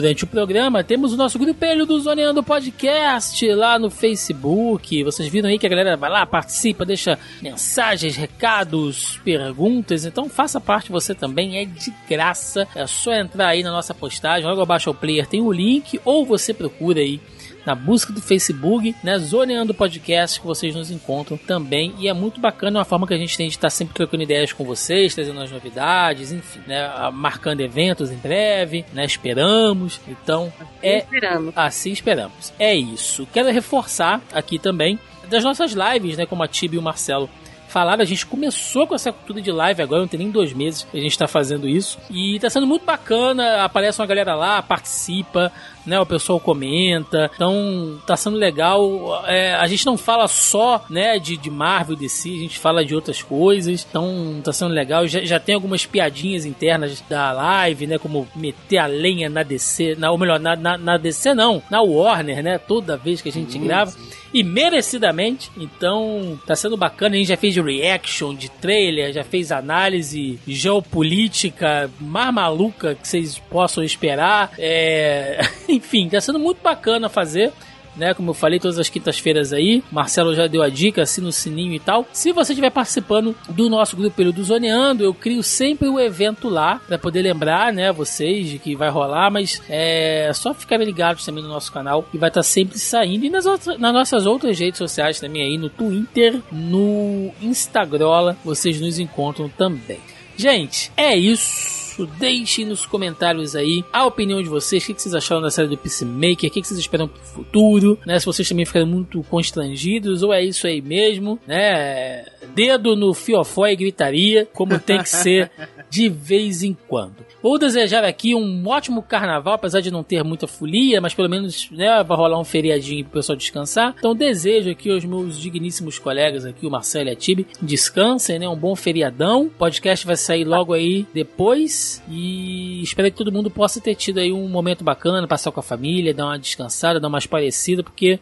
durante 0.00 0.22
o 0.22 0.28
programa, 0.28 0.84
temos 0.84 1.12
o 1.12 1.16
nosso 1.16 1.38
grupelho 1.40 1.84
do 1.84 1.98
Zoneando 1.98 2.40
Podcast 2.40 3.44
lá 3.52 3.80
no 3.80 3.90
Facebook. 3.90 5.02
Vocês 5.02 5.28
viram 5.28 5.48
aí 5.48 5.58
que 5.58 5.66
a 5.66 5.68
galera 5.68 5.96
vai 5.96 6.08
lá, 6.08 6.24
participa, 6.24 6.84
deixa 6.84 7.18
mensagens, 7.42 8.14
recados, 8.14 9.20
perguntas. 9.24 10.04
Então 10.04 10.28
faça 10.28 10.60
parte 10.60 10.92
você 10.92 11.16
também, 11.16 11.58
é 11.58 11.64
de 11.64 11.92
graça. 12.08 12.68
É 12.76 12.86
só 12.86 13.12
entrar 13.12 13.48
aí 13.48 13.64
na 13.64 13.72
nossa 13.72 13.92
postagem, 13.92 14.48
logo 14.48 14.62
abaixo 14.62 14.88
ao 14.88 14.94
player 14.94 15.26
tem 15.26 15.40
o 15.40 15.50
link, 15.50 16.00
ou 16.04 16.24
você 16.24 16.54
procura 16.54 17.00
aí 17.00 17.20
na 17.68 17.74
busca 17.74 18.10
do 18.14 18.22
Facebook, 18.22 18.94
né? 19.04 19.18
Zoneando 19.18 19.74
Podcast, 19.74 20.40
que 20.40 20.46
vocês 20.46 20.74
nos 20.74 20.90
encontram 20.90 21.36
também. 21.36 21.94
E 21.98 22.08
é 22.08 22.14
muito 22.14 22.40
bacana, 22.40 22.78
uma 22.78 22.84
forma 22.84 23.06
que 23.06 23.12
a 23.12 23.18
gente 23.18 23.36
tem 23.36 23.46
de 23.46 23.54
estar 23.54 23.68
sempre 23.68 23.94
trocando 23.94 24.22
ideias 24.22 24.54
com 24.54 24.64
vocês, 24.64 25.14
trazendo 25.14 25.38
as 25.38 25.50
novidades, 25.50 26.32
enfim, 26.32 26.60
né? 26.66 26.88
Marcando 27.12 27.60
eventos 27.60 28.10
em 28.10 28.16
breve, 28.16 28.86
né? 28.94 29.04
Esperamos. 29.04 30.00
Então, 30.08 30.50
é. 30.82 30.98
Esperamos. 30.98 31.52
Assim 31.54 31.92
esperamos. 31.92 32.54
É 32.58 32.74
isso. 32.74 33.28
Quero 33.34 33.52
reforçar 33.52 34.22
aqui 34.32 34.58
também 34.58 34.98
das 35.28 35.44
nossas 35.44 35.72
lives, 35.72 36.16
né? 36.16 36.24
Como 36.24 36.42
a 36.42 36.48
Tibi 36.48 36.76
e 36.76 36.78
o 36.78 36.82
Marcelo 36.82 37.28
falaram, 37.68 38.02
a 38.02 38.06
gente 38.06 38.24
começou 38.26 38.86
com 38.86 38.94
essa 38.94 39.12
cultura 39.12 39.40
de 39.40 39.52
live 39.52 39.82
agora, 39.82 40.00
não 40.00 40.08
tem 40.08 40.18
nem 40.18 40.30
dois 40.30 40.52
meses 40.52 40.84
que 40.90 40.96
a 40.96 41.00
gente 41.00 41.12
está 41.12 41.28
fazendo 41.28 41.68
isso. 41.68 41.98
E 42.10 42.38
tá 42.40 42.48
sendo 42.48 42.66
muito 42.66 42.84
bacana, 42.84 43.62
aparece 43.62 44.00
uma 44.00 44.06
galera 44.06 44.34
lá, 44.34 44.62
participa, 44.62 45.52
né? 45.88 45.98
O 46.00 46.06
pessoal 46.06 46.38
comenta. 46.38 47.30
Então, 47.34 47.98
tá 48.06 48.16
sendo 48.16 48.36
legal. 48.36 49.24
É, 49.26 49.54
a 49.54 49.66
gente 49.66 49.84
não 49.86 49.96
fala 49.96 50.28
só, 50.28 50.84
né, 50.88 51.18
de, 51.18 51.36
de 51.36 51.50
Marvel 51.50 51.96
e 51.96 52.00
DC, 52.00 52.28
a 52.28 52.38
gente 52.38 52.58
fala 52.58 52.84
de 52.84 52.94
outras 52.94 53.22
coisas. 53.22 53.86
Então, 53.88 54.40
tá 54.44 54.52
sendo 54.52 54.72
legal. 54.72 55.06
Já, 55.06 55.20
já 55.20 55.40
tem 55.40 55.54
algumas 55.54 55.86
piadinhas 55.86 56.44
internas 56.44 57.02
da 57.08 57.32
live, 57.32 57.86
né? 57.86 57.98
Como 57.98 58.28
meter 58.36 58.78
a 58.78 58.86
lenha 58.86 59.28
na 59.28 59.42
DC, 59.42 59.96
na, 59.98 60.10
ou 60.10 60.18
melhor, 60.18 60.38
na, 60.38 60.54
na, 60.54 60.78
na 60.78 60.96
DC 60.96 61.34
não, 61.34 61.62
na 61.70 61.80
Warner, 61.82 62.42
né? 62.42 62.58
Toda 62.58 62.96
vez 62.96 63.20
que 63.20 63.28
a 63.28 63.32
gente 63.32 63.58
grava. 63.58 63.92
E 64.32 64.42
merecidamente. 64.42 65.50
Então, 65.56 66.38
tá 66.46 66.54
sendo 66.54 66.76
bacana. 66.76 67.14
A 67.14 67.18
gente 67.18 67.28
já 67.28 67.36
fez 67.36 67.56
reaction 67.56 68.34
de 68.34 68.50
trailer, 68.50 69.12
já 69.12 69.24
fez 69.24 69.50
análise 69.50 70.38
geopolítica 70.46 71.90
mais 71.98 72.32
maluca 72.32 72.94
que 72.94 73.08
vocês 73.08 73.38
possam 73.50 73.82
esperar. 73.82 74.52
É... 74.58 75.40
Enfim, 75.78 76.08
tá 76.08 76.20
sendo 76.20 76.38
muito 76.38 76.62
bacana 76.62 77.08
fazer 77.08 77.52
né? 77.98 78.14
Como 78.14 78.30
eu 78.30 78.34
falei, 78.34 78.58
todas 78.58 78.78
as 78.78 78.88
quintas-feiras 78.88 79.52
aí. 79.52 79.82
Marcelo 79.90 80.34
já 80.34 80.46
deu 80.46 80.62
a 80.62 80.68
dica, 80.68 81.02
assina 81.02 81.28
o 81.28 81.32
sininho 81.32 81.74
e 81.74 81.80
tal. 81.80 82.06
Se 82.12 82.32
você 82.32 82.52
estiver 82.52 82.70
participando 82.70 83.34
do 83.48 83.68
nosso 83.68 83.96
grupo 83.96 84.16
Período 84.16 84.42
Zoneando, 84.42 85.04
eu 85.04 85.12
crio 85.12 85.42
sempre 85.42 85.88
o 85.88 85.98
evento 85.98 86.48
lá 86.48 86.80
para 86.86 86.96
poder 86.96 87.22
lembrar, 87.22 87.72
né, 87.72 87.92
vocês 87.92 88.48
de 88.48 88.58
que 88.58 88.76
vai 88.76 88.88
rolar, 88.88 89.30
mas 89.30 89.60
é 89.68 90.30
só 90.32 90.54
ficar 90.54 90.78
ligados 90.78 91.24
também 91.24 91.42
no 91.42 91.48
nosso 91.48 91.72
canal 91.72 92.04
que 92.04 92.16
vai 92.16 92.30
estar 92.30 92.40
tá 92.40 92.44
sempre 92.44 92.78
saindo. 92.78 93.24
E 93.24 93.30
nas, 93.30 93.44
outras, 93.44 93.78
nas 93.78 93.92
nossas 93.92 94.26
outras 94.26 94.58
redes 94.58 94.78
sociais 94.78 95.18
também 95.18 95.42
aí, 95.42 95.58
no 95.58 95.68
Twitter, 95.68 96.40
no 96.52 97.32
Instagram, 97.42 98.36
vocês 98.44 98.80
nos 98.80 98.98
encontram 98.98 99.48
também. 99.48 99.98
Gente, 100.36 100.92
é 100.96 101.16
isso 101.16 101.77
isso. 101.98 102.06
Deixem 102.18 102.64
nos 102.64 102.86
comentários 102.86 103.56
aí 103.56 103.84
a 103.92 104.06
opinião 104.06 104.42
de 104.42 104.48
vocês. 104.48 104.82
O 104.82 104.86
que 104.94 105.02
vocês 105.02 105.14
acharam 105.14 105.42
da 105.42 105.50
série 105.50 105.68
do 105.68 105.76
Peacemaker? 105.76 106.48
O 106.48 106.52
que 106.52 106.62
vocês 106.62 106.78
esperam 106.78 107.08
pro 107.08 107.20
futuro? 107.20 107.98
Né? 108.06 108.18
Se 108.18 108.26
vocês 108.26 108.48
também 108.48 108.64
ficaram 108.64 108.86
muito 108.86 109.22
constrangidos, 109.24 110.22
ou 110.22 110.32
é 110.32 110.42
isso 110.42 110.66
aí 110.66 110.80
mesmo, 110.80 111.38
né? 111.46 112.24
Dedo 112.54 112.94
no 112.94 113.12
fiofó 113.14 113.66
e 113.66 113.76
gritaria, 113.76 114.46
como 114.52 114.78
tem 114.78 115.02
que 115.02 115.08
ser 115.08 115.50
de 115.90 116.08
vez 116.08 116.62
em 116.62 116.76
quando. 116.88 117.16
Vou 117.42 117.58
desejar 117.58 118.04
aqui 118.04 118.34
um 118.34 118.66
ótimo 118.66 119.02
carnaval, 119.02 119.54
apesar 119.54 119.80
de 119.80 119.90
não 119.90 120.02
ter 120.02 120.22
muita 120.22 120.46
folia, 120.46 121.00
mas 121.00 121.14
pelo 121.14 121.28
menos 121.28 121.70
né, 121.70 122.02
vai 122.02 122.16
rolar 122.16 122.38
um 122.40 122.44
feriadinho 122.44 123.04
pro 123.04 123.14
pessoal 123.14 123.36
descansar. 123.36 123.94
Então 123.98 124.14
desejo 124.14 124.70
aqui 124.70 124.90
aos 124.90 125.04
meus 125.04 125.38
digníssimos 125.38 125.98
colegas 125.98 126.44
aqui, 126.44 126.66
o 126.66 126.70
Marcelo 126.70 127.08
e 127.08 127.12
a 127.12 127.16
Tibi, 127.16 127.46
descansem, 127.60 128.38
né? 128.38 128.48
Um 128.48 128.56
bom 128.56 128.74
feriadão. 128.74 129.46
O 129.46 129.50
podcast 129.50 130.06
vai 130.06 130.16
sair 130.16 130.44
logo 130.44 130.72
aí 130.72 131.06
depois 131.14 132.02
e 132.08 132.82
espero 132.82 133.10
que 133.10 133.16
todo 133.16 133.32
mundo 133.32 133.50
possa 133.50 133.80
ter 133.80 133.94
tido 133.94 134.18
aí 134.18 134.32
um 134.32 134.48
momento 134.48 134.84
bacana, 134.84 135.26
passar 135.26 135.52
com 135.52 135.60
a 135.60 135.62
família, 135.62 136.14
dar 136.14 136.26
uma 136.26 136.38
descansada, 136.38 137.00
dar 137.00 137.08
uma 137.08 137.18
esparecida, 137.18 137.82
porque 137.82 138.18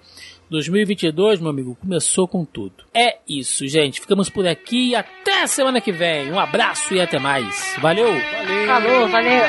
2022, 0.50 1.40
meu 1.40 1.50
amigo, 1.50 1.76
começou 1.80 2.28
com 2.28 2.44
tudo. 2.44 2.84
É 2.94 3.18
isso, 3.28 3.66
gente. 3.66 4.00
Ficamos 4.00 4.30
por 4.30 4.46
aqui. 4.46 4.94
Até 4.94 5.42
a 5.42 5.46
semana 5.46 5.80
que 5.80 5.92
vem. 5.92 6.30
Um 6.30 6.38
abraço 6.38 6.94
e 6.94 7.00
até 7.00 7.18
mais. 7.18 7.76
Valeu! 7.80 8.12
Valeu! 8.12 8.66
Falou, 8.66 9.08
valeu! 9.08 9.42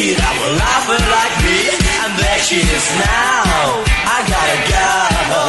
me 0.00 0.16
that 0.16 0.34
were 0.40 0.54
laughing 0.56 1.04
like 1.12 1.34
me. 1.44 1.60
And 1.76 2.12
there 2.16 2.40
she 2.40 2.60
is 2.64 2.86
now. 3.04 3.84
I 3.84 4.18
gotta 4.24 4.58
go 4.72 5.44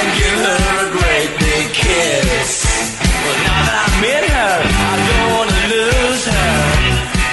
and 0.00 0.06
give 0.16 0.36
her 0.40 0.64
a 0.84 0.88
great 0.96 1.30
big 1.36 1.66
kiss. 1.76 2.64
But 3.24 3.36
now 3.44 3.60
that 3.68 3.76
I'm 3.84 4.00
in 4.16 4.24
her, 4.24 4.56
I 4.64 4.94
don't 5.04 5.28
wanna 5.36 5.60
lose 5.68 6.24
her. 6.32 6.56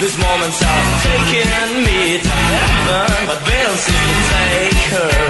These 0.03 0.17
moments 0.19 0.59
are 0.59 0.87
taking 1.07 1.71
me 1.87 2.19
to 2.19 2.35
heaven, 2.51 3.19
but 3.29 3.39
they 3.47 3.59
don't 3.63 3.81
seem 3.87 4.03
to 4.11 4.23
take 4.35 4.81
her 4.97 5.23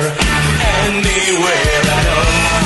anywhere 0.89 1.81
at 1.85 2.05
all. 2.17 2.60